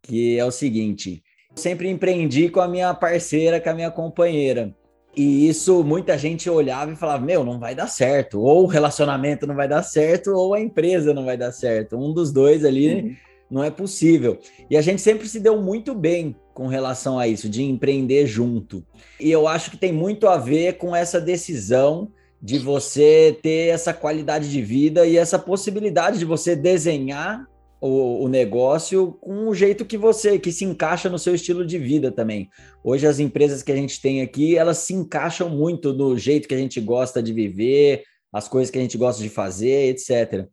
que 0.00 0.38
é 0.38 0.44
o 0.44 0.50
seguinte: 0.50 1.22
sempre 1.54 1.88
empreendi 1.88 2.48
com 2.48 2.60
a 2.60 2.68
minha 2.68 2.94
parceira, 2.94 3.60
com 3.60 3.70
a 3.70 3.74
minha 3.74 3.90
companheira. 3.90 4.74
E 5.14 5.46
isso 5.48 5.84
muita 5.84 6.16
gente 6.16 6.48
olhava 6.48 6.92
e 6.92 6.96
falava: 6.96 7.24
Meu, 7.24 7.44
não 7.44 7.58
vai 7.58 7.74
dar 7.74 7.88
certo. 7.88 8.40
Ou 8.40 8.62
o 8.62 8.66
relacionamento 8.66 9.46
não 9.46 9.56
vai 9.56 9.68
dar 9.68 9.82
certo, 9.82 10.30
ou 10.30 10.54
a 10.54 10.60
empresa 10.60 11.12
não 11.12 11.24
vai 11.24 11.36
dar 11.36 11.52
certo. 11.52 11.96
Um 11.96 12.12
dos 12.12 12.32
dois 12.32 12.64
ali 12.64 12.94
uhum. 12.94 13.16
Não 13.52 13.62
é 13.62 13.70
possível. 13.70 14.38
E 14.70 14.76
a 14.76 14.80
gente 14.80 15.02
sempre 15.02 15.28
se 15.28 15.38
deu 15.38 15.60
muito 15.60 15.94
bem 15.94 16.34
com 16.54 16.66
relação 16.66 17.18
a 17.18 17.28
isso, 17.28 17.48
de 17.48 17.62
empreender 17.62 18.26
junto. 18.26 18.84
E 19.20 19.30
eu 19.30 19.46
acho 19.46 19.70
que 19.70 19.76
tem 19.76 19.92
muito 19.92 20.26
a 20.26 20.38
ver 20.38 20.78
com 20.78 20.96
essa 20.96 21.20
decisão 21.20 22.10
de 22.40 22.58
você 22.58 23.38
ter 23.42 23.68
essa 23.68 23.92
qualidade 23.92 24.50
de 24.50 24.62
vida 24.62 25.06
e 25.06 25.16
essa 25.16 25.38
possibilidade 25.38 26.18
de 26.18 26.24
você 26.24 26.56
desenhar 26.56 27.46
o, 27.80 28.24
o, 28.24 28.28
negócio 28.28 29.12
com 29.20 29.48
o 29.48 29.54
jeito 29.54 29.84
que 29.84 29.96
você 29.96 30.38
que 30.38 30.52
se 30.52 30.64
encaixa 30.64 31.08
no 31.08 31.18
seu 31.18 31.34
estilo 31.34 31.64
de 31.64 31.78
vida 31.78 32.10
também. 32.10 32.48
Hoje 32.82 33.06
as 33.06 33.18
empresas 33.18 33.62
que 33.62 33.72
a 33.72 33.76
gente 33.76 34.00
tem 34.00 34.22
aqui, 34.22 34.56
elas 34.56 34.78
se 34.78 34.94
encaixam 34.94 35.50
muito 35.50 35.92
no 35.92 36.16
jeito 36.16 36.48
que 36.48 36.54
a 36.54 36.58
gente 36.58 36.80
gosta 36.80 37.22
de 37.22 37.32
viver, 37.32 38.02
as 38.32 38.48
coisas 38.48 38.70
que 38.70 38.78
a 38.78 38.82
gente 38.82 38.96
gosta 38.96 39.22
de 39.22 39.28
fazer, 39.28 39.90
etc. 39.90 40.48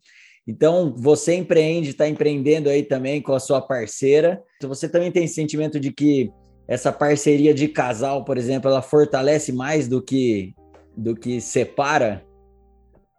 Então, 0.50 0.92
você 0.98 1.36
empreende, 1.36 1.92
está 1.92 2.10
empreendendo 2.10 2.70
aí 2.70 2.82
também 2.82 3.22
com 3.22 3.34
a 3.34 3.40
sua 3.40 3.62
parceira. 3.62 4.42
Você 4.64 4.90
também 4.90 5.12
tem 5.12 5.26
esse 5.26 5.36
sentimento 5.36 5.80
de 5.80 5.94
que 5.94 6.32
essa 6.68 6.92
parceria 6.92 7.54
de 7.54 7.68
casal, 7.68 8.26
por 8.26 8.36
exemplo, 8.36 8.68
ela 8.68 8.82
fortalece 8.82 9.54
mais 9.54 9.88
do 9.88 10.02
que 10.02 10.56
do 10.98 11.16
que 11.16 11.40
separa? 11.40 12.26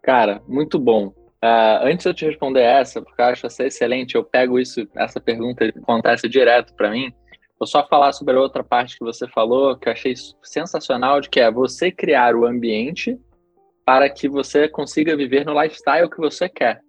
Cara, 0.03 0.43
muito 0.49 0.77
bom. 0.77 1.15
Uh, 1.43 1.79
antes 1.85 2.03
de 2.03 2.11
eu 2.11 2.15
te 2.15 2.27
responder 2.27 2.63
essa, 2.63 3.01
porque 3.01 3.23
eu 3.23 3.27
acho 3.27 3.47
essa 3.47 3.65
excelente, 3.65 4.17
eu 4.17 4.25
pego 4.25 4.59
isso, 4.59 4.87
essa 4.97 5.21
pergunta 5.21 5.65
acontece 5.65 6.29
direto 6.29 6.75
para 6.75 6.91
mim. 6.91 7.13
Vou 7.61 7.67
só 7.69 7.87
falar 7.87 8.13
sobre 8.13 8.35
a 8.35 8.41
outra 8.41 8.65
parte 8.65 8.99
que 8.99 9.05
você 9.05 9.29
falou, 9.29 9.79
que 9.79 9.89
eu 9.89 9.93
achei 9.93 10.15
sensacional, 10.43 11.21
de 11.21 11.31
que 11.31 11.39
é 11.39 11.49
você 11.49 11.93
criar 11.93 12.35
o 12.35 12.45
ambiente 12.45 13.17
para 13.87 14.11
que 14.11 14.29
você 14.29 14.69
consiga 14.69 15.17
viver 15.17 15.47
no 15.47 15.59
lifestyle 15.63 16.11
que 16.11 16.19
você 16.19 16.49
quer. 16.49 16.81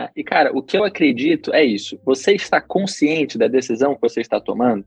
Né? 0.00 0.10
E, 0.16 0.24
cara, 0.24 0.50
o 0.56 0.62
que 0.62 0.78
eu 0.78 0.84
acredito 0.84 1.52
é 1.52 1.62
isso. 1.62 2.00
Você 2.04 2.32
está 2.32 2.60
consciente 2.60 3.36
da 3.36 3.46
decisão 3.46 3.94
que 3.94 4.00
você 4.00 4.20
está 4.22 4.40
tomando? 4.40 4.84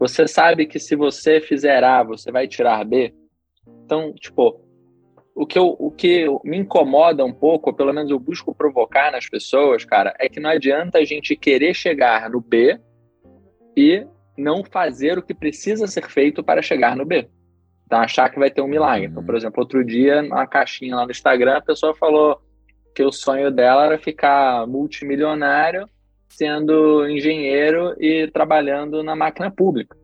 Você 0.00 0.26
sabe 0.26 0.66
que 0.66 0.80
se 0.80 0.96
você 0.96 1.40
fizer 1.40 1.84
A, 1.84 2.02
você 2.02 2.32
vai 2.32 2.48
tirar 2.48 2.84
B? 2.84 3.14
Então, 3.84 4.12
tipo, 4.14 4.60
o 5.32 5.46
que, 5.46 5.56
eu, 5.56 5.76
o 5.78 5.92
que 5.92 6.26
me 6.44 6.56
incomoda 6.56 7.24
um 7.24 7.32
pouco, 7.32 7.70
ou 7.70 7.76
pelo 7.76 7.92
menos 7.92 8.10
eu 8.10 8.18
busco 8.18 8.52
provocar 8.52 9.12
nas 9.12 9.28
pessoas, 9.28 9.84
cara, 9.84 10.12
é 10.18 10.28
que 10.28 10.40
não 10.40 10.50
adianta 10.50 10.98
a 10.98 11.04
gente 11.04 11.36
querer 11.36 11.72
chegar 11.72 12.28
no 12.28 12.40
B 12.40 12.80
e 13.76 14.04
não 14.36 14.64
fazer 14.64 15.18
o 15.18 15.22
que 15.22 15.34
precisa 15.34 15.86
ser 15.86 16.08
feito 16.08 16.42
para 16.42 16.62
chegar 16.62 16.96
no 16.96 17.06
B. 17.06 17.28
Então, 17.86 18.00
achar 18.00 18.28
que 18.28 18.40
vai 18.40 18.50
ter 18.50 18.62
um 18.62 18.66
milagre. 18.66 19.06
Então, 19.06 19.24
por 19.24 19.36
exemplo, 19.36 19.60
outro 19.60 19.84
dia, 19.84 20.20
numa 20.20 20.48
caixinha 20.48 20.96
lá 20.96 21.04
no 21.04 21.12
Instagram, 21.12 21.58
a 21.58 21.62
pessoa 21.62 21.94
falou 21.94 22.40
que 22.94 23.02
o 23.02 23.12
sonho 23.12 23.50
dela 23.50 23.86
era 23.86 23.98
ficar 23.98 24.66
multimilionário, 24.66 25.88
sendo 26.28 27.08
engenheiro 27.08 27.94
e 27.98 28.28
trabalhando 28.28 29.02
na 29.02 29.14
máquina 29.14 29.50
pública. 29.50 29.96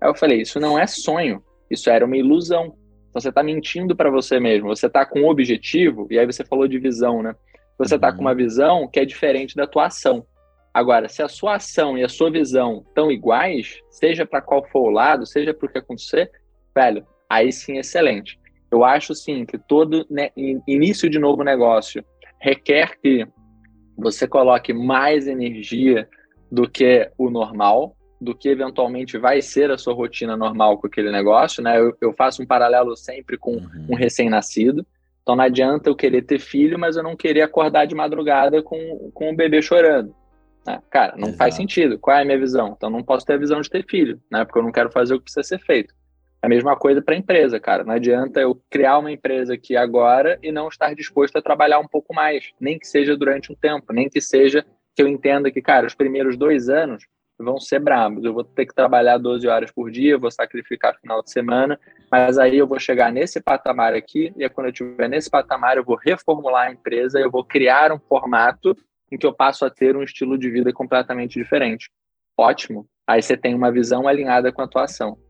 Aí 0.00 0.08
eu 0.08 0.14
falei: 0.14 0.42
isso 0.42 0.60
não 0.60 0.78
é 0.78 0.86
sonho, 0.86 1.42
isso 1.70 1.90
era 1.90 2.04
uma 2.04 2.16
ilusão. 2.16 2.74
Então 3.10 3.20
você 3.20 3.28
está 3.28 3.42
mentindo 3.42 3.96
para 3.96 4.10
você 4.10 4.38
mesmo. 4.38 4.68
Você 4.68 4.86
está 4.86 5.06
com 5.06 5.20
um 5.20 5.28
objetivo, 5.28 6.06
e 6.10 6.18
aí 6.18 6.26
você 6.26 6.44
falou 6.44 6.68
de 6.68 6.78
visão, 6.78 7.22
né? 7.22 7.34
Você 7.78 7.96
está 7.96 8.12
com 8.12 8.20
uma 8.20 8.30
uhum. 8.30 8.36
visão 8.36 8.88
que 8.88 9.00
é 9.00 9.04
diferente 9.04 9.54
da 9.54 9.66
tua 9.66 9.86
ação. 9.86 10.26
Agora, 10.72 11.08
se 11.08 11.22
a 11.22 11.28
sua 11.28 11.56
ação 11.56 11.96
e 11.96 12.04
a 12.04 12.08
sua 12.08 12.30
visão 12.30 12.84
estão 12.86 13.10
iguais, 13.10 13.80
seja 13.90 14.26
para 14.26 14.42
qual 14.42 14.62
for 14.68 14.88
o 14.88 14.90
lado, 14.90 15.26
seja 15.26 15.54
para 15.54 15.66
o 15.66 15.72
que 15.72 15.78
acontecer, 15.78 16.30
velho, 16.74 17.06
aí 17.30 17.50
sim 17.50 17.78
excelente. 17.78 18.38
Eu 18.70 18.84
acho 18.84 19.14
sim 19.14 19.46
que 19.46 19.56
todo 19.56 20.04
né, 20.10 20.30
início 20.66 21.08
de 21.08 21.18
novo 21.18 21.42
negócio 21.42 22.04
requer 22.46 22.96
que 23.02 23.26
você 23.98 24.28
coloque 24.28 24.72
mais 24.72 25.26
energia 25.26 26.08
do 26.50 26.70
que 26.70 27.10
o 27.18 27.28
normal, 27.28 27.96
do 28.20 28.36
que 28.36 28.48
eventualmente 28.48 29.18
vai 29.18 29.42
ser 29.42 29.72
a 29.72 29.76
sua 29.76 29.94
rotina 29.94 30.36
normal 30.36 30.78
com 30.78 30.86
aquele 30.86 31.10
negócio, 31.10 31.60
né? 31.60 31.80
Eu, 31.80 31.96
eu 32.00 32.12
faço 32.12 32.40
um 32.40 32.46
paralelo 32.46 32.96
sempre 32.96 33.36
com 33.36 33.56
uhum. 33.56 33.86
um 33.90 33.94
recém-nascido. 33.96 34.86
Então 35.22 35.34
não 35.34 35.42
adianta 35.42 35.90
eu 35.90 35.96
querer 35.96 36.22
ter 36.22 36.38
filho, 36.38 36.78
mas 36.78 36.96
eu 36.96 37.02
não 37.02 37.16
querer 37.16 37.42
acordar 37.42 37.84
de 37.84 37.96
madrugada 37.96 38.62
com, 38.62 39.10
com 39.12 39.30
um 39.30 39.34
bebê 39.34 39.60
chorando. 39.60 40.14
Né? 40.64 40.80
Cara, 40.88 41.14
não 41.16 41.28
Exato. 41.28 41.38
faz 41.38 41.56
sentido. 41.56 41.98
Qual 41.98 42.16
é 42.16 42.22
a 42.22 42.24
minha 42.24 42.38
visão? 42.38 42.74
Então 42.76 42.88
não 42.88 43.02
posso 43.02 43.26
ter 43.26 43.32
a 43.32 43.38
visão 43.38 43.60
de 43.60 43.68
ter 43.68 43.84
filho, 43.84 44.20
né? 44.30 44.44
Porque 44.44 44.60
eu 44.60 44.62
não 44.62 44.70
quero 44.70 44.92
fazer 44.92 45.14
o 45.14 45.18
que 45.18 45.24
precisa 45.24 45.42
ser 45.42 45.58
feito. 45.58 45.92
A 46.46 46.48
mesma 46.48 46.76
coisa 46.76 47.02
para 47.02 47.16
a 47.16 47.18
empresa, 47.18 47.58
cara. 47.58 47.82
Não 47.82 47.92
adianta 47.92 48.40
eu 48.40 48.54
criar 48.70 48.98
uma 48.98 49.10
empresa 49.10 49.54
aqui 49.54 49.76
agora 49.76 50.38
e 50.40 50.52
não 50.52 50.68
estar 50.68 50.94
disposto 50.94 51.34
a 51.34 51.42
trabalhar 51.42 51.80
um 51.80 51.88
pouco 51.88 52.14
mais, 52.14 52.52
nem 52.60 52.78
que 52.78 52.86
seja 52.86 53.16
durante 53.16 53.50
um 53.50 53.56
tempo, 53.56 53.92
nem 53.92 54.08
que 54.08 54.20
seja 54.20 54.64
que 54.94 55.02
eu 55.02 55.08
entenda 55.08 55.50
que, 55.50 55.60
cara, 55.60 55.88
os 55.88 55.94
primeiros 55.96 56.36
dois 56.36 56.68
anos 56.68 57.04
vão 57.36 57.58
ser 57.58 57.80
bravos. 57.80 58.24
Eu 58.24 58.32
vou 58.32 58.44
ter 58.44 58.64
que 58.64 58.72
trabalhar 58.72 59.18
12 59.18 59.48
horas 59.48 59.72
por 59.72 59.90
dia, 59.90 60.16
vou 60.16 60.30
sacrificar 60.30 60.96
final 61.00 61.20
de 61.20 61.32
semana, 61.32 61.80
mas 62.08 62.38
aí 62.38 62.58
eu 62.58 62.66
vou 62.68 62.78
chegar 62.78 63.10
nesse 63.10 63.40
patamar 63.40 63.94
aqui, 63.94 64.32
e 64.36 64.48
quando 64.48 64.66
eu 64.66 64.72
estiver 64.72 65.08
nesse 65.08 65.28
patamar, 65.28 65.78
eu 65.78 65.84
vou 65.84 65.96
reformular 65.96 66.68
a 66.68 66.72
empresa, 66.72 67.18
eu 67.18 67.28
vou 67.28 67.42
criar 67.42 67.90
um 67.90 67.98
formato 67.98 68.72
em 69.10 69.18
que 69.18 69.26
eu 69.26 69.34
passo 69.34 69.64
a 69.64 69.70
ter 69.70 69.96
um 69.96 70.02
estilo 70.04 70.38
de 70.38 70.48
vida 70.48 70.72
completamente 70.72 71.40
diferente. 71.40 71.90
Ótimo. 72.38 72.86
Aí 73.04 73.20
você 73.20 73.36
tem 73.36 73.52
uma 73.52 73.72
visão 73.72 74.06
alinhada 74.06 74.52
com 74.52 74.62
a 74.62 74.68
tua 74.68 74.84
ação. 74.84 75.25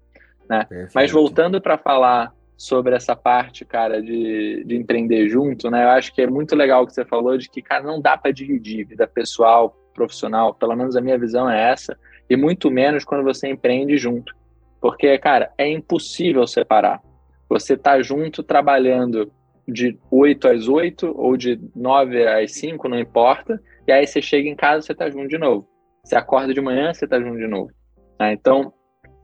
Né? 0.48 0.66
Mas 0.94 1.10
voltando 1.10 1.60
para 1.60 1.78
falar 1.78 2.32
sobre 2.56 2.94
essa 2.94 3.14
parte, 3.14 3.64
cara, 3.64 4.00
de, 4.00 4.64
de 4.64 4.76
empreender 4.76 5.28
junto, 5.28 5.70
né? 5.70 5.84
Eu 5.84 5.90
acho 5.90 6.14
que 6.14 6.22
é 6.22 6.26
muito 6.26 6.56
legal 6.56 6.82
o 6.82 6.86
que 6.86 6.94
você 6.94 7.04
falou 7.04 7.36
de 7.36 7.50
que, 7.50 7.60
cara, 7.60 7.84
não 7.84 8.00
dá 8.00 8.16
para 8.16 8.30
dividir 8.30 8.86
vida 8.86 9.06
pessoal, 9.06 9.76
profissional, 9.94 10.54
pelo 10.54 10.74
menos 10.74 10.96
a 10.96 11.00
minha 11.00 11.18
visão 11.18 11.50
é 11.50 11.70
essa, 11.70 11.98
e 12.28 12.36
muito 12.36 12.70
menos 12.70 13.04
quando 13.04 13.24
você 13.24 13.48
empreende 13.48 13.98
junto. 13.98 14.34
Porque, 14.80 15.18
cara, 15.18 15.50
é 15.58 15.68
impossível 15.68 16.46
separar. 16.46 17.00
Você 17.48 17.76
tá 17.76 18.00
junto 18.00 18.42
trabalhando 18.42 19.30
de 19.68 19.98
8 20.10 20.48
às 20.48 20.68
8 20.68 21.12
ou 21.16 21.36
de 21.36 21.60
9 21.74 22.26
às 22.26 22.52
5, 22.52 22.88
não 22.88 22.98
importa, 22.98 23.60
e 23.86 23.92
aí 23.92 24.06
você 24.06 24.22
chega 24.22 24.48
em 24.48 24.56
casa, 24.56 24.86
você 24.86 24.94
tá 24.94 25.10
junto 25.10 25.28
de 25.28 25.38
novo. 25.38 25.68
Você 26.04 26.14
acorda 26.16 26.54
de 26.54 26.60
manhã, 26.60 26.94
você 26.94 27.06
tá 27.06 27.20
junto 27.20 27.36
de 27.36 27.46
novo. 27.46 27.70
Né? 28.18 28.32
Então, 28.32 28.72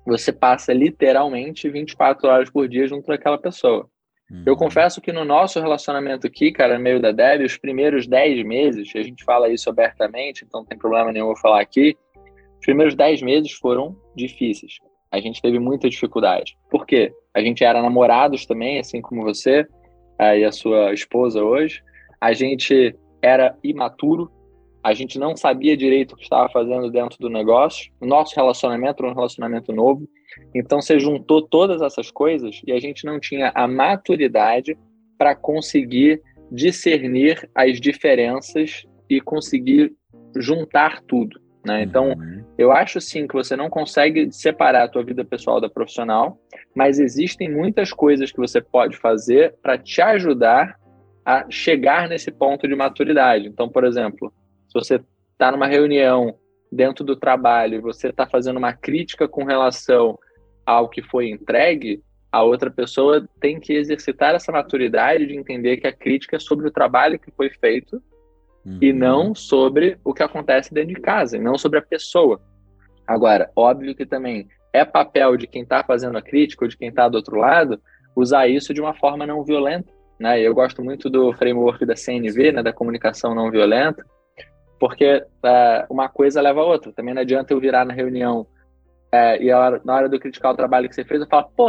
você 0.05 0.33
passa 0.33 0.73
literalmente 0.73 1.69
24 1.69 2.29
horas 2.29 2.51
por 2.51 2.69
dia 2.69 2.87
junto 2.87 3.07
daquela 3.07 3.39
pessoa. 3.39 3.89
Uhum. 4.31 4.43
Eu 4.47 4.57
confesso 4.57 5.01
que 5.01 5.13
no 5.13 5.25
nosso 5.25 5.61
relacionamento 5.61 6.27
aqui, 6.27 6.51
cara, 6.51 6.79
meio 6.79 7.01
da 7.01 7.13
Deb, 7.13 7.45
os 7.45 7.57
primeiros 7.57 8.07
10 8.07 8.45
meses, 8.45 8.91
a 8.97 9.03
gente 9.03 9.25
fala 9.25 9.49
isso 9.49 9.69
abertamente, 9.69 10.45
então 10.45 10.61
não 10.61 10.67
tem 10.67 10.79
problema 10.79 11.13
nenhum 11.13 11.29
eu 11.29 11.37
falar 11.37 11.61
aqui, 11.61 11.97
os 12.59 12.67
primeiros 12.67 12.95
10 12.95 13.23
meses 13.23 13.53
foram 13.53 13.97
difíceis. 14.17 14.75
A 15.11 15.21
gente 15.21 15.43
teve 15.43 15.59
muita 15.59 15.91
dificuldade. 15.91 16.57
Por 16.71 16.87
quê? 16.87 17.13
A 17.35 17.41
gente 17.41 17.63
era 17.63 17.83
namorados 17.83 18.47
também, 18.47 18.79
assim 18.79 19.03
como 19.03 19.23
você 19.23 19.67
e 20.19 20.45
a 20.45 20.53
sua 20.53 20.93
esposa 20.95 21.43
hoje. 21.43 21.83
A 22.21 22.33
gente 22.33 22.97
era 23.21 23.55
imaturo, 23.63 24.31
a 24.83 24.93
gente 24.93 25.19
não 25.19 25.37
sabia 25.37 25.77
direito 25.77 26.13
o 26.13 26.17
que 26.17 26.25
estava 26.25 26.49
fazendo 26.49 26.91
dentro 26.91 27.19
do 27.19 27.29
negócio. 27.29 27.93
O 28.01 28.07
nosso 28.07 28.35
relacionamento 28.35 29.03
era 29.03 29.13
um 29.13 29.15
relacionamento 29.15 29.73
novo. 29.73 30.09
Então 30.55 30.81
você 30.81 30.99
juntou 30.99 31.43
todas 31.43 31.83
essas 31.83 32.11
coisas 32.11 32.61
e 32.67 32.73
a 32.73 32.81
gente 32.81 33.05
não 33.05 33.21
tinha 33.21 33.53
a 33.55 33.69
maturidade 33.69 34.77
para 35.17 35.37
conseguir 35.37 36.21
discernir 36.51 37.49
as 37.55 37.81
diferenças 37.81 38.85
e 39.09 39.21
conseguir 39.21 39.93
juntar 40.37 41.01
tudo. 41.03 41.41
Né? 41.65 41.83
Então, 41.85 42.09
uhum. 42.09 42.45
eu 42.59 42.73
acho 42.73 43.01
sim 43.01 43.27
que 43.27 43.35
você 43.35 43.55
não 43.55 43.71
consegue 43.71 44.33
separar 44.33 44.85
a 44.85 44.89
tua 44.89 45.05
vida 45.05 45.25
pessoal 45.25 45.61
da 45.61 45.71
profissional, 45.71 46.39
mas 46.75 46.99
existem 46.99 47.49
muitas 47.49 47.93
coisas 47.93 48.33
que 48.33 48.39
você 48.39 48.61
pode 48.61 48.97
fazer 48.97 49.55
para 49.63 49.79
te 49.79 50.03
ajudar 50.03 50.77
a 51.25 51.49
chegar 51.49 52.09
nesse 52.09 52.33
ponto 52.33 52.67
de 52.67 52.75
maturidade. 52.75 53.47
Então, 53.47 53.69
por 53.69 53.85
exemplo, 53.85 54.33
se 54.73 54.75
você 54.75 55.05
está 55.33 55.53
numa 55.53 55.67
reunião 55.67 56.35
dentro 56.71 57.05
do 57.05 57.15
trabalho 57.15 57.75
e 57.75 57.81
você 57.81 58.09
está 58.09 58.27
fazendo 58.27 58.57
uma 58.57 58.73
crítica 58.73 59.29
com 59.29 59.45
relação 59.45 60.19
ao 60.65 60.89
que 60.89 61.03
foi 61.03 61.29
entregue, 61.29 62.03
a 62.31 62.43
outra 62.43 62.71
pessoa 62.71 63.29
tem 63.39 63.61
que 63.61 63.75
exercitar 63.75 64.35
essa 64.35 64.51
maturidade 64.51 65.27
de 65.27 65.37
entender 65.37 65.77
que 65.77 65.87
a 65.87 65.93
crítica 65.93 66.37
é 66.37 66.39
sobre 66.39 66.67
o 66.67 66.71
trabalho 66.71 67.19
que 67.19 67.31
foi 67.33 67.51
feito 67.51 68.03
uhum. 68.65 68.79
e 68.81 68.93
não 68.93 69.35
sobre 69.35 69.99
o 70.03 70.15
que 70.15 70.23
acontece 70.23 70.73
dentro 70.73 70.95
de 70.95 71.01
casa, 71.01 71.37
e 71.37 71.41
não 71.41 71.59
sobre 71.59 71.79
a 71.79 71.83
pessoa. 71.83 72.41
Agora, 73.07 73.51
óbvio 73.55 73.95
que 73.95 74.07
também 74.07 74.49
é 74.73 74.83
papel 74.83 75.37
de 75.37 75.47
quem 75.47 75.63
está 75.63 75.85
fazendo 75.85 76.17
a 76.17 76.23
crítica 76.23 76.65
ou 76.65 76.69
de 76.69 76.79
quem 76.79 76.89
está 76.89 77.07
do 77.07 77.17
outro 77.17 77.37
lado 77.37 77.79
usar 78.17 78.49
isso 78.49 78.73
de 78.73 78.81
uma 78.81 78.95
forma 78.95 79.27
não 79.27 79.45
violenta. 79.45 79.93
Né? 80.19 80.41
Eu 80.41 80.55
gosto 80.55 80.83
muito 80.83 81.11
do 81.11 81.35
framework 81.35 81.85
da 81.85 81.97
CNV, 81.97 82.53
né, 82.53 82.63
da 82.63 82.73
comunicação 82.73 83.35
não 83.35 83.51
violenta, 83.51 84.07
Porque 84.83 85.25
é, 85.45 85.87
uma 85.89 86.09
coisa 86.09 86.41
leva 86.41 86.61
a 86.61 86.65
outra. 86.65 86.93
Também 86.93 87.15
não 87.15 87.23
adianta 87.23 87.55
eu 87.55 87.61
virar 87.61 87.85
na 87.85 87.95
reunião 87.95 88.45
é, 89.13 89.41
e 89.41 89.53
hora, 89.53 89.81
na 89.85 89.95
hora 89.95 90.09
de 90.09 90.17
eu 90.17 90.21
criticar 90.21 90.53
o 90.53 90.57
trabalho 90.57 90.89
que 90.89 90.95
você 90.97 91.05
fez, 91.05 91.21
eu 91.21 91.29
falo, 91.29 91.49
pô, 91.57 91.69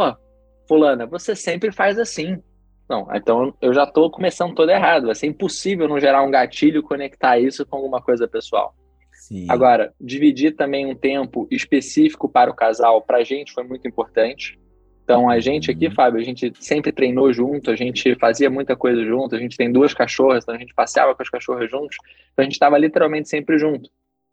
fulana, 0.66 1.06
você 1.06 1.36
sempre 1.36 1.70
faz 1.70 1.96
assim. 1.96 2.42
Não, 2.90 3.06
então 3.14 3.54
eu 3.62 3.72
já 3.72 3.84
estou 3.84 4.10
começando 4.10 4.56
todo 4.56 4.68
errado. 4.68 5.06
Vai 5.06 5.14
ser 5.14 5.28
impossível 5.28 5.86
não 5.86 6.00
gerar 6.00 6.24
um 6.24 6.30
gatilho 6.30 6.80
e 6.80 6.82
conectar 6.82 7.38
isso 7.38 7.64
com 7.64 7.76
alguma 7.76 8.02
coisa 8.02 8.26
pessoal. 8.26 8.74
Sim. 9.12 9.46
Agora, 9.48 9.94
dividir 10.00 10.56
também 10.56 10.84
um 10.84 10.96
tempo 10.96 11.46
específico 11.52 12.28
para 12.28 12.50
o 12.50 12.56
casal, 12.56 13.00
para 13.00 13.18
a 13.18 13.24
gente 13.24 13.52
foi 13.52 13.62
muito 13.62 13.86
importante. 13.86 14.58
Então, 15.04 15.28
a 15.28 15.38
gente 15.38 15.70
aqui, 15.70 15.86
uhum. 15.86 15.94
Fábio, 15.94 16.20
a 16.20 16.24
gente 16.24 16.50
sempre 16.58 16.90
treinou 16.90 17.30
junto, 17.32 17.70
a 17.70 17.76
gente 17.76 18.14
fazia 18.16 18.48
muita 18.48 18.74
coisa 18.74 19.04
junto, 19.04 19.36
a 19.36 19.38
gente 19.38 19.56
tem 19.56 19.70
duas 19.70 19.92
cachorras, 19.92 20.42
então 20.42 20.54
a 20.54 20.58
gente 20.58 20.74
passeava 20.74 21.14
com 21.14 21.22
as 21.22 21.28
cachorras 21.28 21.70
juntos, 21.70 21.96
então 22.32 22.42
a 22.42 22.44
gente 22.44 22.54
estava 22.54 22.78
literalmente 22.78 23.28
sempre 23.28 23.58
junto. 23.58 23.90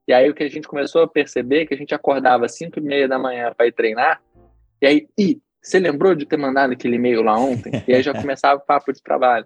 E 0.07 0.13
aí 0.13 0.29
o 0.29 0.33
que 0.33 0.43
a 0.43 0.49
gente 0.49 0.67
começou 0.67 1.03
a 1.03 1.07
perceber 1.07 1.63
é 1.63 1.65
que 1.65 1.73
a 1.73 1.77
gente 1.77 1.93
acordava 1.93 2.45
às 2.45 2.55
5 2.55 2.79
e 2.79 2.81
meia 2.81 3.07
da 3.07 3.19
manhã 3.19 3.53
para 3.55 3.67
ir 3.67 3.73
treinar, 3.73 4.21
e 4.81 4.87
aí, 4.87 5.07
ih, 5.19 5.39
você 5.61 5.77
lembrou 5.77 6.15
de 6.15 6.25
ter 6.25 6.37
mandado 6.37 6.73
aquele 6.73 6.95
e-mail 6.95 7.21
lá 7.21 7.37
ontem? 7.37 7.83
E 7.87 7.93
aí 7.93 8.01
já 8.01 8.13
começava 8.13 8.59
o 8.59 8.65
papo 8.65 8.91
de 8.91 9.03
trabalho. 9.03 9.45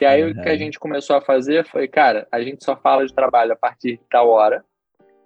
E 0.00 0.04
aí 0.04 0.22
uhum. 0.22 0.30
o 0.30 0.42
que 0.42 0.48
a 0.48 0.56
gente 0.56 0.78
começou 0.78 1.16
a 1.16 1.20
fazer 1.20 1.66
foi, 1.66 1.88
cara, 1.88 2.28
a 2.30 2.40
gente 2.40 2.64
só 2.64 2.76
fala 2.76 3.04
de 3.04 3.12
trabalho 3.12 3.52
a 3.52 3.56
partir 3.56 4.00
da 4.12 4.22
hora, 4.22 4.64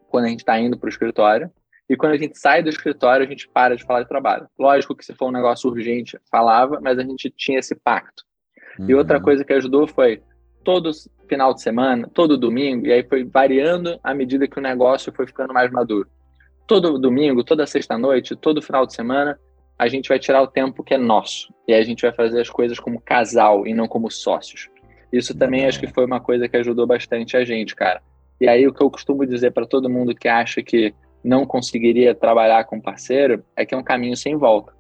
quando 0.09 0.25
a 0.25 0.29
gente 0.29 0.41
está 0.41 0.59
indo 0.59 0.79
para 0.79 0.87
o 0.87 0.91
escritório, 0.91 1.51
e 1.89 1.97
quando 1.97 2.13
a 2.13 2.19
gente 2.19 2.39
sai 2.39 2.63
do 2.63 2.69
escritório, 2.69 3.25
a 3.25 3.29
gente 3.29 3.49
para 3.49 3.77
de 3.77 3.85
falar 3.85 4.03
de 4.03 4.09
trabalho. 4.09 4.47
Lógico 4.59 4.95
que 4.95 5.05
se 5.05 5.15
for 5.15 5.29
um 5.29 5.33
negócio 5.33 5.71
urgente, 5.71 6.19
falava, 6.31 6.79
mas 6.83 6.99
a 6.99 7.03
gente 7.03 7.31
tinha 7.31 7.59
esse 7.59 7.75
pacto. 7.75 8.25
Uhum. 8.79 8.91
E 8.91 8.95
outra 8.95 9.17
uhum. 9.17 9.25
coisa 9.25 9.45
que 9.45 9.53
ajudou 9.55 9.87
foi 9.87 10.23
todo 10.63 10.91
final 11.27 11.55
de 11.55 11.63
semana, 11.63 12.09
todo 12.13 12.37
domingo, 12.37 12.87
e 12.87 12.93
aí 12.93 13.03
foi 13.03 13.25
variando 13.25 13.99
à 14.03 14.13
medida 14.13 14.47
que 14.47 14.59
o 14.59 14.63
negócio 14.63 15.13
foi 15.13 15.27
ficando 15.27 15.55
mais 15.55 15.71
maduro. 15.71 16.09
Todo 16.67 16.99
domingo, 16.99 17.43
toda 17.43 17.67
sexta-noite, 17.67 18.37
todo 18.37 18.61
final 18.61 18.85
de 18.85 18.95
semana, 18.95 19.39
a 19.79 19.89
gente 19.89 20.09
vai 20.09 20.19
tirar 20.19 20.43
o 20.43 20.47
tempo 20.47 20.85
que 20.85 20.93
é 20.93 20.99
nosso. 20.99 21.55
E 21.67 21.73
a 21.73 21.83
gente 21.83 22.03
vai 22.03 22.13
fazer 22.13 22.41
as 22.41 22.51
coisas 22.51 22.79
como 22.79 23.01
casal 23.01 23.67
e 23.67 23.73
não 23.73 23.89
como 23.89 24.11
sócios. 24.11 24.69
Isso 25.11 25.35
também 25.37 25.65
acho 25.65 25.81
que 25.81 25.87
foi 25.87 26.05
uma 26.05 26.21
coisa 26.21 26.47
que 26.49 26.57
ajudou 26.59 26.87
bastante 26.87 27.37
a 27.37 27.45
gente, 27.45 27.75
cara. 27.75 28.03
E 28.39 28.47
aí 28.47 28.67
o 28.67 28.75
que 28.75 28.83
eu 28.83 28.91
costumo 28.91 29.25
dizer 29.25 29.53
para 29.53 29.67
todo 29.67 29.89
mundo 29.89 30.15
que 30.15 30.29
acha 30.29 30.63
que 30.63 30.95
não 31.29 31.45
conseguiria 31.45 32.15
trabalhar 32.15 32.65
com 32.65 32.81
parceiro 32.81 33.45
é 33.55 33.67
que 33.67 33.75
é 33.75 33.79
um 33.79 33.83
caminho 33.83 34.17
sem 34.17 34.35
volta. 34.35 34.73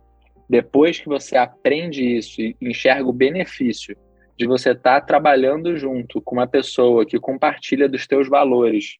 Depois 0.49 0.99
que 0.99 1.07
você 1.07 1.37
aprende 1.37 2.03
isso 2.17 2.41
e 2.41 2.57
enxerga 2.61 3.07
o 3.07 3.13
benefício 3.13 3.95
de 4.35 4.47
você 4.47 4.71
estar 4.71 5.01
tá 5.01 5.07
trabalhando 5.07 5.77
junto 5.77 6.23
com 6.23 6.37
uma 6.37 6.47
pessoa 6.47 7.05
que 7.05 7.21
compartilha 7.21 7.87
dos 7.87 8.07
teus 8.07 8.29
valores 8.29 8.97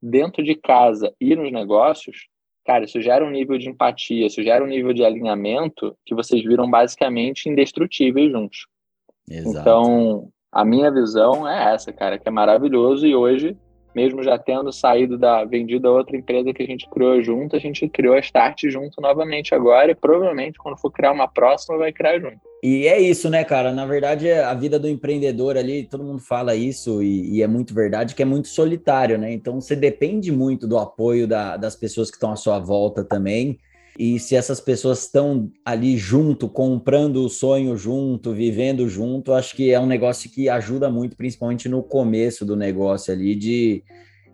dentro 0.00 0.44
de 0.44 0.54
casa 0.54 1.12
e 1.20 1.34
nos 1.34 1.50
negócios, 1.50 2.28
cara, 2.64 2.84
isso 2.84 3.00
gera 3.00 3.24
um 3.24 3.30
nível 3.30 3.58
de 3.58 3.68
empatia, 3.68 4.26
isso 4.26 4.40
gera 4.42 4.62
um 4.62 4.68
nível 4.68 4.92
de 4.92 5.04
alinhamento 5.04 5.96
que 6.06 6.14
vocês 6.14 6.44
viram 6.44 6.70
basicamente 6.70 7.48
indestrutíveis 7.48 8.30
juntos. 8.30 8.66
Exato. 9.28 9.58
Então, 9.58 10.28
a 10.52 10.64
minha 10.64 10.90
visão 10.90 11.48
é 11.48 11.74
essa, 11.74 11.92
cara, 11.92 12.16
que 12.16 12.28
é 12.28 12.30
maravilhoso 12.30 13.06
e 13.06 13.14
hoje, 13.14 13.56
mesmo 13.94 14.22
já 14.22 14.38
tendo 14.38 14.72
saído 14.72 15.18
da 15.18 15.44
vendida 15.44 15.88
a 15.88 15.92
outra 15.92 16.16
empresa 16.16 16.52
que 16.52 16.62
a 16.62 16.66
gente 16.66 16.88
criou 16.90 17.22
junto, 17.22 17.56
a 17.56 17.58
gente 17.58 17.88
criou 17.88 18.14
a 18.14 18.20
Start 18.20 18.62
junto 18.66 19.00
novamente 19.00 19.54
agora 19.54 19.90
e 19.90 19.94
provavelmente 19.94 20.58
quando 20.58 20.78
for 20.78 20.90
criar 20.90 21.12
uma 21.12 21.28
próxima 21.28 21.78
vai 21.78 21.92
criar 21.92 22.18
junto. 22.18 22.40
E 22.62 22.86
é 22.86 23.00
isso, 23.00 23.28
né, 23.28 23.42
cara? 23.42 23.72
Na 23.72 23.84
verdade, 23.84 24.30
a 24.30 24.54
vida 24.54 24.78
do 24.78 24.88
empreendedor 24.88 25.56
ali, 25.56 25.84
todo 25.84 26.04
mundo 26.04 26.20
fala 26.20 26.54
isso 26.54 27.02
e, 27.02 27.36
e 27.38 27.42
é 27.42 27.46
muito 27.48 27.74
verdade, 27.74 28.14
que 28.14 28.22
é 28.22 28.24
muito 28.24 28.48
solitário, 28.48 29.18
né? 29.18 29.32
Então 29.32 29.60
você 29.60 29.74
depende 29.74 30.30
muito 30.30 30.66
do 30.66 30.78
apoio 30.78 31.26
da, 31.26 31.56
das 31.56 31.74
pessoas 31.74 32.08
que 32.08 32.16
estão 32.16 32.30
à 32.30 32.36
sua 32.36 32.60
volta 32.60 33.02
também. 33.02 33.58
E 33.98 34.18
se 34.18 34.34
essas 34.34 34.60
pessoas 34.60 35.02
estão 35.02 35.50
ali 35.64 35.96
junto, 35.96 36.48
comprando 36.48 37.24
o 37.24 37.28
sonho 37.28 37.76
junto, 37.76 38.32
vivendo 38.32 38.88
junto, 38.88 39.32
acho 39.32 39.54
que 39.54 39.70
é 39.70 39.78
um 39.78 39.86
negócio 39.86 40.30
que 40.30 40.48
ajuda 40.48 40.90
muito, 40.90 41.16
principalmente 41.16 41.68
no 41.68 41.82
começo 41.82 42.44
do 42.44 42.56
negócio 42.56 43.12
ali, 43.12 43.34
de, 43.34 43.84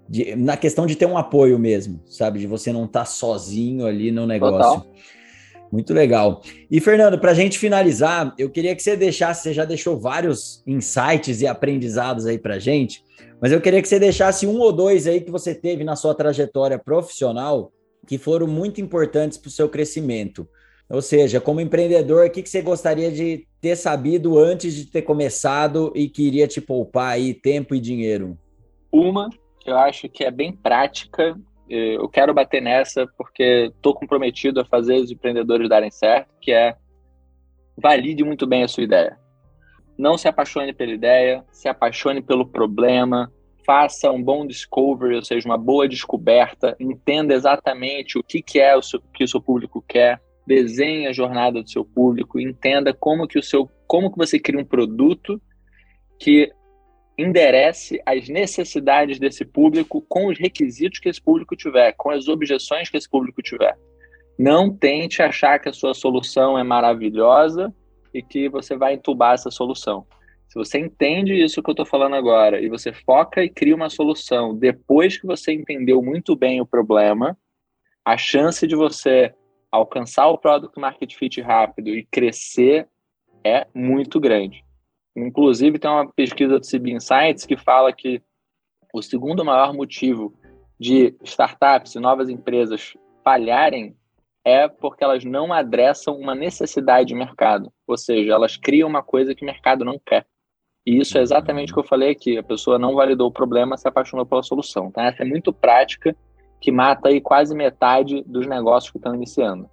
de 0.08 0.36
na 0.36 0.56
questão 0.56 0.86
de 0.86 0.94
ter 0.94 1.06
um 1.06 1.18
apoio 1.18 1.58
mesmo, 1.58 2.00
sabe? 2.06 2.38
De 2.38 2.46
você 2.46 2.72
não 2.72 2.84
estar 2.84 3.00
tá 3.00 3.06
sozinho 3.06 3.84
ali 3.84 4.12
no 4.12 4.26
negócio. 4.26 4.80
Total. 4.80 4.86
Muito 5.70 5.92
legal. 5.92 6.40
E, 6.70 6.80
Fernando, 6.80 7.18
para 7.18 7.32
a 7.32 7.34
gente 7.34 7.58
finalizar, 7.58 8.34
eu 8.38 8.48
queria 8.48 8.74
que 8.74 8.82
você 8.82 8.96
deixasse, 8.96 9.42
você 9.42 9.52
já 9.52 9.64
deixou 9.64 9.98
vários 9.98 10.62
insights 10.66 11.42
e 11.42 11.46
aprendizados 11.46 12.24
aí 12.24 12.38
para 12.38 12.58
gente, 12.58 13.04
mas 13.40 13.52
eu 13.52 13.60
queria 13.60 13.82
que 13.82 13.88
você 13.88 13.98
deixasse 13.98 14.46
um 14.46 14.58
ou 14.58 14.72
dois 14.72 15.06
aí 15.06 15.20
que 15.20 15.30
você 15.30 15.54
teve 15.54 15.84
na 15.84 15.94
sua 15.94 16.14
trajetória 16.14 16.78
profissional 16.78 17.70
que 18.08 18.18
foram 18.18 18.48
muito 18.48 18.80
importantes 18.80 19.38
para 19.38 19.48
o 19.48 19.52
seu 19.52 19.68
crescimento. 19.68 20.48
Ou 20.90 21.02
seja, 21.02 21.40
como 21.40 21.60
empreendedor, 21.60 22.26
o 22.26 22.30
que, 22.30 22.42
que 22.42 22.48
você 22.48 22.62
gostaria 22.62 23.12
de 23.12 23.46
ter 23.60 23.76
sabido 23.76 24.38
antes 24.38 24.74
de 24.74 24.86
ter 24.86 25.02
começado 25.02 25.92
e 25.94 26.08
que 26.08 26.26
iria 26.26 26.48
te 26.48 26.60
poupar 26.60 27.12
aí 27.12 27.34
tempo 27.34 27.74
e 27.74 27.80
dinheiro? 27.80 28.36
Uma, 28.90 29.28
eu 29.64 29.76
acho 29.76 30.08
que 30.08 30.24
é 30.24 30.30
bem 30.30 30.50
prática 30.50 31.36
eu 31.68 32.08
quero 32.08 32.32
bater 32.32 32.62
nessa 32.62 33.06
porque 33.18 33.70
estou 33.74 33.94
comprometido 33.94 34.60
a 34.60 34.64
fazer 34.64 34.96
os 34.96 35.10
empreendedores 35.10 35.68
darem 35.68 35.90
certo, 35.90 36.30
que 36.40 36.50
é 36.50 36.74
valide 37.76 38.24
muito 38.24 38.46
bem 38.46 38.62
a 38.62 38.68
sua 38.68 38.84
ideia. 38.84 39.18
Não 39.96 40.16
se 40.16 40.28
apaixone 40.28 40.72
pela 40.72 40.92
ideia, 40.92 41.44
se 41.50 41.68
apaixone 41.68 42.22
pelo 42.22 42.46
problema, 42.46 43.30
faça 43.68 44.10
um 44.10 44.22
bom 44.22 44.46
discovery, 44.46 45.16
ou 45.16 45.22
seja, 45.22 45.46
uma 45.46 45.58
boa 45.58 45.86
descoberta, 45.86 46.74
entenda 46.80 47.34
exatamente 47.34 48.18
o 48.18 48.22
que, 48.22 48.40
que 48.40 48.58
é 48.58 48.74
o 48.74 48.80
seu, 48.80 48.98
que 49.12 49.22
o 49.22 49.28
seu 49.28 49.42
público 49.42 49.84
quer, 49.86 50.18
desenhe 50.46 51.06
a 51.06 51.12
jornada 51.12 51.62
do 51.62 51.68
seu 51.68 51.84
público, 51.84 52.40
entenda 52.40 52.94
como 52.94 53.28
que 53.28 53.38
o 53.38 53.42
seu, 53.42 53.70
como 53.86 54.10
que 54.10 54.16
você 54.16 54.38
cria 54.38 54.58
um 54.58 54.64
produto 54.64 55.38
que 56.18 56.50
enderece 57.18 58.00
as 58.06 58.26
necessidades 58.30 59.18
desse 59.18 59.44
público 59.44 60.00
com 60.08 60.28
os 60.28 60.38
requisitos 60.38 60.98
que 60.98 61.10
esse 61.10 61.20
público 61.20 61.54
tiver, 61.54 61.92
com 61.92 62.10
as 62.10 62.26
objeções 62.26 62.88
que 62.88 62.96
esse 62.96 63.10
público 63.10 63.42
tiver. 63.42 63.76
Não 64.38 64.74
tente 64.74 65.20
achar 65.20 65.58
que 65.58 65.68
a 65.68 65.74
sua 65.74 65.92
solução 65.92 66.58
é 66.58 66.64
maravilhosa 66.64 67.70
e 68.14 68.22
que 68.22 68.48
você 68.48 68.78
vai 68.78 68.94
entubar 68.94 69.34
essa 69.34 69.50
solução. 69.50 70.06
Se 70.48 70.54
você 70.54 70.78
entende 70.78 71.34
isso 71.34 71.62
que 71.62 71.68
eu 71.68 71.72
estou 71.72 71.84
falando 71.84 72.16
agora 72.16 72.60
e 72.60 72.68
você 72.70 72.90
foca 72.90 73.44
e 73.44 73.50
cria 73.50 73.76
uma 73.76 73.90
solução 73.90 74.56
depois 74.56 75.18
que 75.18 75.26
você 75.26 75.52
entendeu 75.52 76.02
muito 76.02 76.34
bem 76.34 76.58
o 76.60 76.66
problema, 76.66 77.36
a 78.02 78.16
chance 78.16 78.66
de 78.66 78.74
você 78.74 79.34
alcançar 79.70 80.26
o 80.28 80.38
product 80.38 80.80
market 80.80 81.14
fit 81.14 81.40
rápido 81.42 81.90
e 81.90 82.06
crescer 82.06 82.88
é 83.44 83.66
muito 83.74 84.18
grande. 84.18 84.64
Inclusive, 85.14 85.78
tem 85.78 85.90
uma 85.90 86.10
pesquisa 86.10 86.58
do 86.58 86.66
CB 86.66 86.92
Insights 86.92 87.44
que 87.44 87.56
fala 87.56 87.92
que 87.92 88.22
o 88.94 89.02
segundo 89.02 89.44
maior 89.44 89.74
motivo 89.74 90.34
de 90.80 91.14
startups 91.24 91.94
e 91.94 92.00
novas 92.00 92.30
empresas 92.30 92.96
falharem 93.22 93.94
é 94.44 94.66
porque 94.66 95.04
elas 95.04 95.24
não 95.24 95.52
adressam 95.52 96.16
uma 96.16 96.34
necessidade 96.34 97.08
de 97.08 97.14
mercado, 97.14 97.70
ou 97.86 97.98
seja, 97.98 98.32
elas 98.32 98.56
criam 98.56 98.88
uma 98.88 99.02
coisa 99.02 99.34
que 99.34 99.42
o 99.42 99.46
mercado 99.46 99.84
não 99.84 99.98
quer. 99.98 100.26
E 100.88 101.00
isso 101.00 101.18
é 101.18 101.20
exatamente 101.20 101.70
o 101.70 101.74
que 101.74 101.80
eu 101.80 101.84
falei 101.84 102.12
aqui, 102.12 102.38
a 102.38 102.42
pessoa 102.42 102.78
não 102.78 102.94
validou 102.94 103.28
o 103.28 103.30
problema, 103.30 103.76
se 103.76 103.86
apaixonou 103.86 104.24
pela 104.24 104.42
solução. 104.42 104.90
Tá? 104.90 105.04
Essa 105.04 105.22
é 105.22 105.26
muito 105.26 105.52
prática, 105.52 106.16
que 106.58 106.72
mata 106.72 107.10
aí 107.10 107.20
quase 107.20 107.54
metade 107.54 108.24
dos 108.26 108.46
negócios 108.46 108.90
que 108.90 108.96
estão 108.96 109.14
iniciando. 109.14 109.68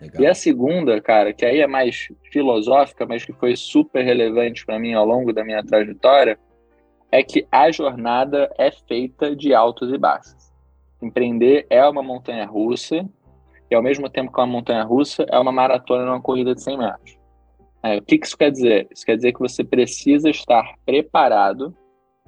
Legal. 0.00 0.22
E 0.22 0.26
a 0.28 0.32
segunda, 0.32 1.00
cara, 1.00 1.32
que 1.32 1.44
aí 1.44 1.58
é 1.58 1.66
mais 1.66 2.06
filosófica, 2.30 3.04
mas 3.04 3.24
que 3.24 3.32
foi 3.32 3.56
super 3.56 4.04
relevante 4.04 4.64
para 4.64 4.78
mim 4.78 4.94
ao 4.94 5.04
longo 5.04 5.32
da 5.32 5.42
minha 5.42 5.60
trajetória, 5.60 6.38
é 7.10 7.20
que 7.20 7.44
a 7.50 7.68
jornada 7.72 8.48
é 8.56 8.70
feita 8.70 9.34
de 9.34 9.52
altos 9.52 9.92
e 9.92 9.98
baixos. 9.98 10.52
Empreender 11.02 11.66
é 11.68 11.84
uma 11.84 12.00
montanha 12.00 12.46
russa, 12.46 13.04
e 13.68 13.74
ao 13.74 13.82
mesmo 13.82 14.08
tempo 14.08 14.32
que 14.32 14.38
é 14.38 14.44
uma 14.44 14.52
montanha 14.52 14.84
russa, 14.84 15.26
é 15.28 15.36
uma 15.36 15.50
maratona 15.50 16.04
numa 16.04 16.22
corrida 16.22 16.54
de 16.54 16.62
100 16.62 16.78
metros. 16.78 17.19
É, 17.82 17.96
o 17.96 18.02
que 18.02 18.16
isso 18.16 18.36
quer 18.36 18.50
dizer? 18.50 18.88
Isso 18.90 19.06
quer 19.06 19.16
dizer 19.16 19.32
que 19.32 19.38
você 19.38 19.64
precisa 19.64 20.28
estar 20.28 20.74
preparado 20.84 21.74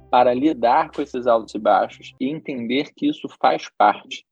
para 0.09 0.33
lidar 0.33 0.91
com 0.91 1.01
esses 1.01 1.27
altos 1.27 1.53
e 1.55 1.59
baixos 1.59 2.13
e 2.19 2.29
entender 2.29 2.91
que 2.95 3.07
isso 3.07 3.27
faz 3.39 3.69
parte. 3.77 4.25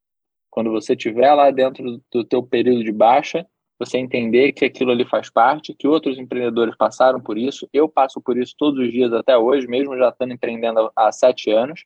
Quando 0.50 0.72
você 0.72 0.94
estiver 0.94 1.34
lá 1.34 1.50
dentro 1.52 2.02
do 2.12 2.24
teu 2.24 2.44
período 2.44 2.84
de 2.84 2.92
baixa, 2.92 3.48
você 3.80 3.98
entender 3.98 4.52
que 4.52 4.66
aquilo 4.66 4.92
ali 4.92 5.06
faz 5.06 5.30
parte, 5.30 5.74
que 5.74 5.88
outros 5.88 6.20
empreendedores 6.20 6.76
passaram 6.76 7.20
por 7.20 7.38
isso. 7.38 7.68
Eu 7.74 7.90
passo 7.90 8.22
por 8.22 8.38
isso 8.38 8.54
todos 8.58 8.80
os 8.80 8.92
dias 8.92 9.12
até 9.12 9.36
hoje, 9.36 9.66
mesmo 9.68 9.98
já 9.98 10.10
estando 10.10 10.34
empreendendo 10.34 10.92
há 10.96 11.12
sete 11.12 11.50
anos, 11.50 11.84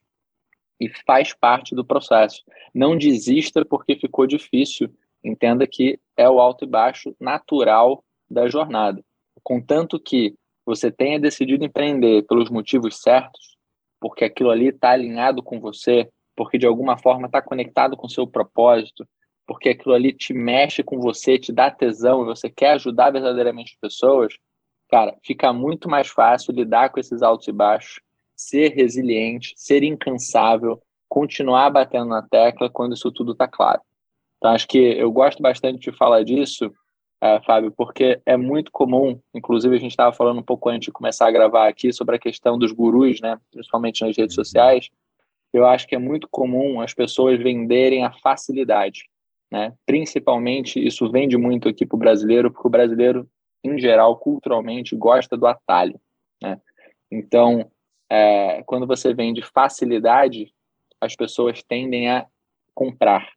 e 0.79 0.89
faz 1.05 1.33
parte 1.33 1.73
do 1.73 1.85
processo. 1.85 2.43
Não 2.73 2.97
desista 2.97 3.63
porque 3.63 3.95
ficou 3.95 4.27
difícil. 4.27 4.89
Entenda 5.23 5.65
que 5.65 5.97
é 6.17 6.29
o 6.29 6.39
alto 6.39 6.65
e 6.65 6.67
baixo 6.67 7.15
natural 7.19 8.03
da 8.29 8.49
jornada. 8.49 9.01
Contanto 9.45 9.99
que 9.99 10.33
você 10.65 10.91
tenha 10.91 11.19
decidido 11.19 11.63
empreender 11.63 12.23
pelos 12.23 12.49
motivos 12.49 12.99
certos, 12.99 13.55
porque 14.01 14.25
aquilo 14.25 14.49
ali 14.49 14.69
está 14.69 14.89
alinhado 14.89 15.43
com 15.43 15.59
você, 15.59 16.09
porque 16.35 16.57
de 16.57 16.65
alguma 16.65 16.97
forma 16.97 17.27
está 17.27 17.43
conectado 17.43 17.95
com 17.95 18.07
o 18.07 18.09
seu 18.09 18.25
propósito, 18.25 19.07
porque 19.45 19.69
aquilo 19.69 19.93
ali 19.93 20.11
te 20.11 20.33
mexe 20.33 20.81
com 20.81 20.99
você, 20.99 21.37
te 21.37 21.53
dá 21.53 21.69
tesão 21.69 22.23
e 22.23 22.25
você 22.25 22.49
quer 22.49 22.71
ajudar 22.71 23.11
verdadeiramente 23.11 23.73
as 23.73 23.79
pessoas, 23.79 24.33
cara, 24.89 25.15
fica 25.23 25.53
muito 25.53 25.87
mais 25.87 26.07
fácil 26.07 26.51
lidar 26.51 26.89
com 26.89 26.99
esses 26.99 27.21
altos 27.21 27.47
e 27.47 27.51
baixos, 27.51 28.01
ser 28.35 28.73
resiliente, 28.73 29.53
ser 29.55 29.83
incansável, 29.83 30.81
continuar 31.07 31.69
batendo 31.69 32.07
na 32.07 32.23
tecla 32.23 32.67
quando 32.67 32.95
isso 32.95 33.11
tudo 33.11 33.33
está 33.33 33.47
claro. 33.47 33.81
Então, 34.37 34.49
acho 34.49 34.67
que 34.67 34.79
eu 34.79 35.11
gosto 35.11 35.39
bastante 35.39 35.91
de 35.91 35.95
falar 35.95 36.23
disso, 36.23 36.73
é, 37.25 37.41
Fábio, 37.41 37.71
porque 37.71 38.21
é 38.23 38.37
muito 38.37 38.71
comum, 38.71 39.19
inclusive 39.33 39.75
a 39.75 39.79
gente 39.79 39.91
estava 39.91 40.13
falando 40.13 40.39
um 40.39 40.43
pouco 40.43 40.69
antes 40.69 40.85
de 40.85 40.91
começar 40.91 41.27
a 41.27 41.31
gravar 41.31 41.67
aqui 41.67 41.91
sobre 41.91 42.15
a 42.15 42.19
questão 42.19 42.55
dos 42.55 42.71
gurus, 42.71 43.19
né, 43.19 43.39
principalmente 43.51 44.05
nas 44.05 44.15
redes 44.15 44.35
sociais. 44.35 44.91
Eu 45.51 45.65
acho 45.65 45.87
que 45.87 45.95
é 45.95 45.97
muito 45.97 46.27
comum 46.29 46.79
as 46.81 46.93
pessoas 46.93 47.41
venderem 47.41 48.03
a 48.03 48.11
facilidade. 48.11 49.09
Né? 49.51 49.73
Principalmente, 49.85 50.85
isso 50.85 51.09
vende 51.09 51.35
muito 51.35 51.67
aqui 51.67 51.85
para 51.85 51.95
o 51.95 51.99
brasileiro, 51.99 52.51
porque 52.51 52.67
o 52.67 52.71
brasileiro, 52.71 53.27
em 53.63 53.79
geral, 53.79 54.17
culturalmente, 54.17 54.95
gosta 54.95 55.35
do 55.35 55.47
atalho. 55.47 55.99
Né? 56.43 56.59
Então, 57.09 57.71
é, 58.07 58.61
quando 58.63 58.85
você 58.85 59.13
vende 59.13 59.41
facilidade, 59.41 60.53
as 61.01 61.15
pessoas 61.15 61.63
tendem 61.63 62.09
a 62.09 62.27
comprar. 62.73 63.27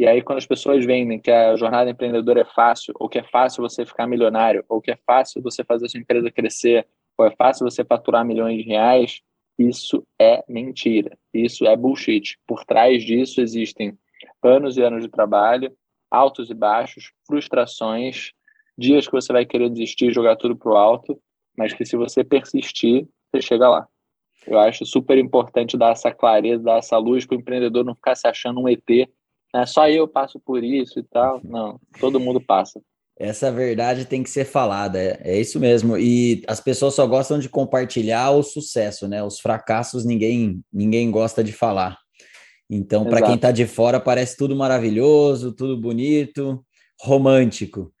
E 0.00 0.06
aí, 0.06 0.22
quando 0.22 0.38
as 0.38 0.46
pessoas 0.46 0.82
vendem 0.86 1.20
que 1.20 1.30
a 1.30 1.54
jornada 1.56 1.90
empreendedora 1.90 2.40
é 2.40 2.44
fácil, 2.46 2.94
ou 2.98 3.06
que 3.06 3.18
é 3.18 3.22
fácil 3.22 3.60
você 3.60 3.84
ficar 3.84 4.06
milionário, 4.06 4.64
ou 4.66 4.80
que 4.80 4.90
é 4.90 4.98
fácil 5.06 5.42
você 5.42 5.62
fazer 5.62 5.90
sua 5.90 6.00
empresa 6.00 6.30
crescer, 6.30 6.88
ou 7.18 7.26
é 7.26 7.30
fácil 7.36 7.68
você 7.68 7.84
faturar 7.84 8.24
milhões 8.24 8.56
de 8.56 8.62
reais, 8.62 9.20
isso 9.58 10.02
é 10.18 10.42
mentira. 10.48 11.18
Isso 11.34 11.66
é 11.66 11.76
bullshit. 11.76 12.38
Por 12.46 12.64
trás 12.64 13.04
disso 13.04 13.42
existem 13.42 13.92
anos 14.42 14.78
e 14.78 14.82
anos 14.82 15.02
de 15.02 15.10
trabalho, 15.10 15.70
altos 16.10 16.48
e 16.48 16.54
baixos, 16.54 17.12
frustrações, 17.26 18.32
dias 18.78 19.06
que 19.06 19.12
você 19.12 19.34
vai 19.34 19.44
querer 19.44 19.68
desistir 19.68 20.14
jogar 20.14 20.36
tudo 20.36 20.56
pro 20.56 20.76
alto, 20.76 21.20
mas 21.54 21.74
que 21.74 21.84
se 21.84 21.94
você 21.94 22.24
persistir, 22.24 23.06
você 23.30 23.42
chega 23.42 23.68
lá. 23.68 23.86
Eu 24.46 24.58
acho 24.58 24.86
super 24.86 25.18
importante 25.18 25.76
dar 25.76 25.92
essa 25.92 26.10
clareza, 26.10 26.64
dar 26.64 26.78
essa 26.78 26.96
luz 26.96 27.26
para 27.26 27.36
o 27.36 27.38
empreendedor 27.38 27.84
não 27.84 27.94
ficar 27.94 28.14
se 28.14 28.26
achando 28.26 28.62
um 28.62 28.66
ET. 28.66 29.10
Né? 29.54 29.66
Só 29.66 29.88
eu 29.88 30.06
passo 30.06 30.40
por 30.40 30.62
isso 30.62 30.98
e 30.98 31.02
tal. 31.02 31.40
Não, 31.44 31.80
todo 31.98 32.20
mundo 32.20 32.40
passa. 32.40 32.80
Essa 33.18 33.52
verdade 33.52 34.06
tem 34.06 34.22
que 34.22 34.30
ser 34.30 34.46
falada, 34.46 34.98
é, 34.98 35.20
é, 35.22 35.38
isso 35.38 35.60
mesmo. 35.60 35.98
E 35.98 36.42
as 36.46 36.58
pessoas 36.58 36.94
só 36.94 37.06
gostam 37.06 37.38
de 37.38 37.50
compartilhar 37.50 38.30
o 38.30 38.42
sucesso, 38.42 39.06
né? 39.06 39.22
Os 39.22 39.38
fracassos 39.38 40.06
ninguém 40.06 40.62
ninguém 40.72 41.10
gosta 41.10 41.44
de 41.44 41.52
falar. 41.52 41.98
Então, 42.70 43.04
para 43.04 43.20
quem 43.20 43.34
está 43.34 43.50
de 43.50 43.66
fora, 43.66 44.00
parece 44.00 44.36
tudo 44.36 44.56
maravilhoso, 44.56 45.52
tudo 45.52 45.76
bonito, 45.76 46.64
romântico. 46.98 47.92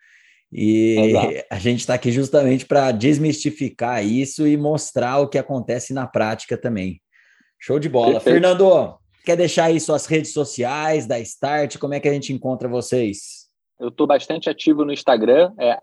E 0.52 0.96
Exato. 0.98 1.46
a 1.50 1.58
gente 1.58 1.80
está 1.80 1.94
aqui 1.94 2.10
justamente 2.10 2.64
para 2.64 2.90
desmistificar 2.90 4.04
isso 4.04 4.46
e 4.46 4.56
mostrar 4.56 5.18
o 5.18 5.28
que 5.28 5.38
acontece 5.38 5.92
na 5.92 6.06
prática 6.06 6.56
também. 6.56 7.00
Show 7.58 7.78
de 7.78 7.88
bola. 7.88 8.12
Perfeito. 8.14 8.34
Fernando, 8.34 8.98
quer 9.24 9.36
deixar 9.36 9.64
aí 9.64 9.80
suas 9.80 10.06
redes 10.06 10.32
sociais 10.32 11.06
da 11.06 11.18
Start? 11.20 11.78
Como 11.78 11.94
é 11.94 12.00
que 12.00 12.08
a 12.08 12.12
gente 12.12 12.32
encontra 12.32 12.68
vocês? 12.68 13.48
Eu 13.78 13.88
estou 13.88 14.06
bastante 14.06 14.50
ativo 14.50 14.84
no 14.84 14.92
Instagram, 14.92 15.52
é 15.58 15.78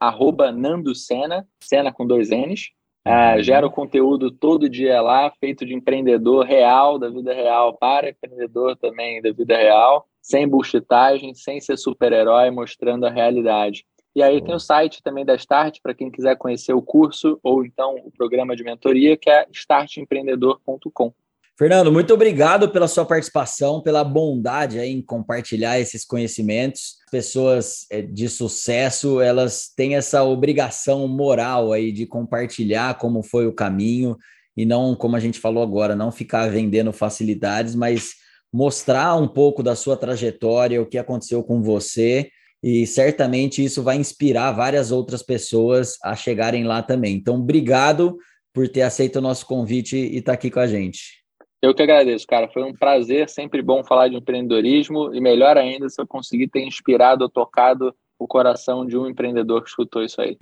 Nando 0.52 0.94
Sena, 0.94 1.48
Sena 1.64 1.92
com 1.92 2.06
dois 2.06 2.30
N's. 2.30 2.70
É, 3.04 3.42
gero 3.42 3.72
conteúdo 3.72 4.30
todo 4.30 4.70
dia 4.70 5.02
lá, 5.02 5.32
feito 5.40 5.66
de 5.66 5.74
empreendedor 5.74 6.46
real, 6.46 7.00
da 7.00 7.10
vida 7.10 7.34
real, 7.34 7.74
para 7.78 8.10
empreendedor 8.10 8.76
também 8.76 9.22
da 9.22 9.32
vida 9.32 9.56
real, 9.56 10.06
sem 10.22 10.46
bullshitagem, 10.46 11.34
sem 11.34 11.62
ser 11.62 11.78
super-herói, 11.78 12.52
mostrando 12.52 13.06
a 13.06 13.10
realidade. 13.10 13.86
E 14.14 14.22
aí 14.22 14.42
tem 14.42 14.54
o 14.54 14.60
site 14.60 15.02
também 15.02 15.24
da 15.24 15.36
Start, 15.36 15.80
para 15.82 15.94
quem 15.94 16.12
quiser 16.12 16.36
conhecer 16.38 16.74
o 16.74 16.82
curso 16.82 17.40
ou 17.42 17.66
então 17.66 17.96
o 18.04 18.12
programa 18.12 18.56
de 18.56 18.64
mentoria, 18.64 19.16
que 19.16 19.30
é 19.30 19.48
startempreendedor.com. 19.54 21.14
Fernando, 21.58 21.92
muito 21.92 22.14
obrigado 22.14 22.70
pela 22.70 22.88
sua 22.88 23.04
participação, 23.04 23.82
pela 23.82 24.04
bondade 24.04 24.78
em 24.78 25.02
compartilhar 25.02 25.80
esses 25.80 26.06
conhecimentos. 26.06 26.98
Pessoas 27.10 27.88
eh, 27.90 28.04
de 28.04 28.30
sucesso, 28.30 29.20
elas 29.20 29.74
têm 29.76 29.96
essa 29.96 30.24
obrigação 30.24 31.08
moral 31.08 31.74
aí 31.74 31.92
de 31.92 32.06
compartilhar 32.06 33.00
como 33.00 33.24
foi 33.24 33.48
o 33.48 33.54
caminho 33.54 34.16
e 34.56 34.68
não, 34.68 34.96
como 34.96 35.16
a 35.16 35.20
gente 35.20 35.40
falou 35.40 35.64
agora, 35.64 35.96
não 35.96 36.12
ficar 36.12 36.48
vendendo 36.48 36.94
facilidades, 36.94 37.74
mas 37.74 38.12
mostrar 38.54 39.16
um 39.16 39.28
pouco 39.28 39.64
da 39.64 39.76
sua 39.76 39.98
trajetória, 39.98 40.80
o 40.80 40.86
que 40.86 41.00
aconteceu 41.00 41.44
com 41.44 41.64
você 41.64 42.30
e 42.62 42.86
certamente 42.86 43.66
isso 43.66 43.82
vai 43.82 43.98
inspirar 43.98 44.52
várias 44.52 44.92
outras 44.92 45.24
pessoas 45.24 45.98
a 46.04 46.16
chegarem 46.16 46.64
lá 46.64 46.84
também. 46.84 47.16
Então, 47.16 47.38
obrigado 47.38 48.16
por 48.54 48.70
ter 48.70 48.84
aceito 48.84 49.16
o 49.16 49.22
nosso 49.22 49.48
convite 49.48 49.98
e 49.98 50.18
estar 50.18 50.34
tá 50.34 50.36
aqui 50.36 50.52
com 50.52 50.60
a 50.60 50.68
gente. 50.68 51.26
Eu 51.62 51.74
que 51.74 51.82
agradeço, 51.82 52.26
cara. 52.28 52.48
Foi 52.48 52.64
um 52.64 52.74
prazer, 52.74 53.30
sempre 53.30 53.62
bom 53.62 53.84
falar 53.84 54.08
de 54.10 54.16
empreendedorismo 54.16 55.14
e 55.14 55.20
melhor 55.20 55.58
ainda 55.58 55.90
se 55.90 56.00
eu 56.00 56.06
conseguir 56.06 56.48
ter 56.48 56.64
inspirado 56.64 57.24
ou 57.24 57.30
tocado 57.30 57.94
o 58.20 58.28
coração 58.28 58.86
de 58.86 58.98
um 58.98 59.08
empreendedor 59.08 59.64
que 59.64 59.70
escutou 59.70 60.04
isso 60.04 60.22
aí. 60.22 60.38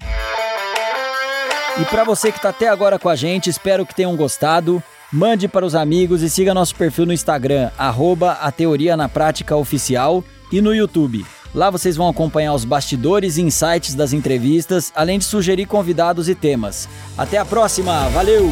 E 1.80 1.86
para 1.86 2.04
você 2.06 2.32
que 2.32 2.38
está 2.38 2.50
até 2.50 2.70
agora 2.70 2.98
com 2.98 3.10
a 3.10 3.16
gente, 3.16 3.50
espero 3.50 3.86
que 3.86 3.96
tenham 3.96 4.16
gostado. 4.16 4.82
Mande 5.12 5.48
para 5.48 5.66
os 5.66 5.76
amigos 5.76 6.22
e 6.22 6.30
siga 6.30 6.54
nosso 6.54 6.76
perfil 6.76 7.06
no 7.06 7.14
Instagram, 7.14 7.70
arroba 7.78 8.34
a 8.34 8.52
Teoria 8.52 8.98
na 8.98 9.08
Prática 9.08 9.56
Oficial 9.56 10.24
e 10.52 10.62
no 10.62 10.74
YouTube. 10.74 11.26
Lá 11.54 11.70
vocês 11.70 11.96
vão 11.96 12.10
acompanhar 12.10 12.54
os 12.54 12.66
bastidores 12.66 13.38
e 13.38 13.42
insights 13.42 13.96
das 13.96 14.12
entrevistas, 14.12 14.92
além 14.96 15.20
de 15.20 15.26
sugerir 15.26 15.66
convidados 15.66 16.28
e 16.28 16.36
temas. 16.36 16.90
Até 17.18 17.38
a 17.38 17.46
próxima, 17.46 18.10
valeu! 18.10 18.50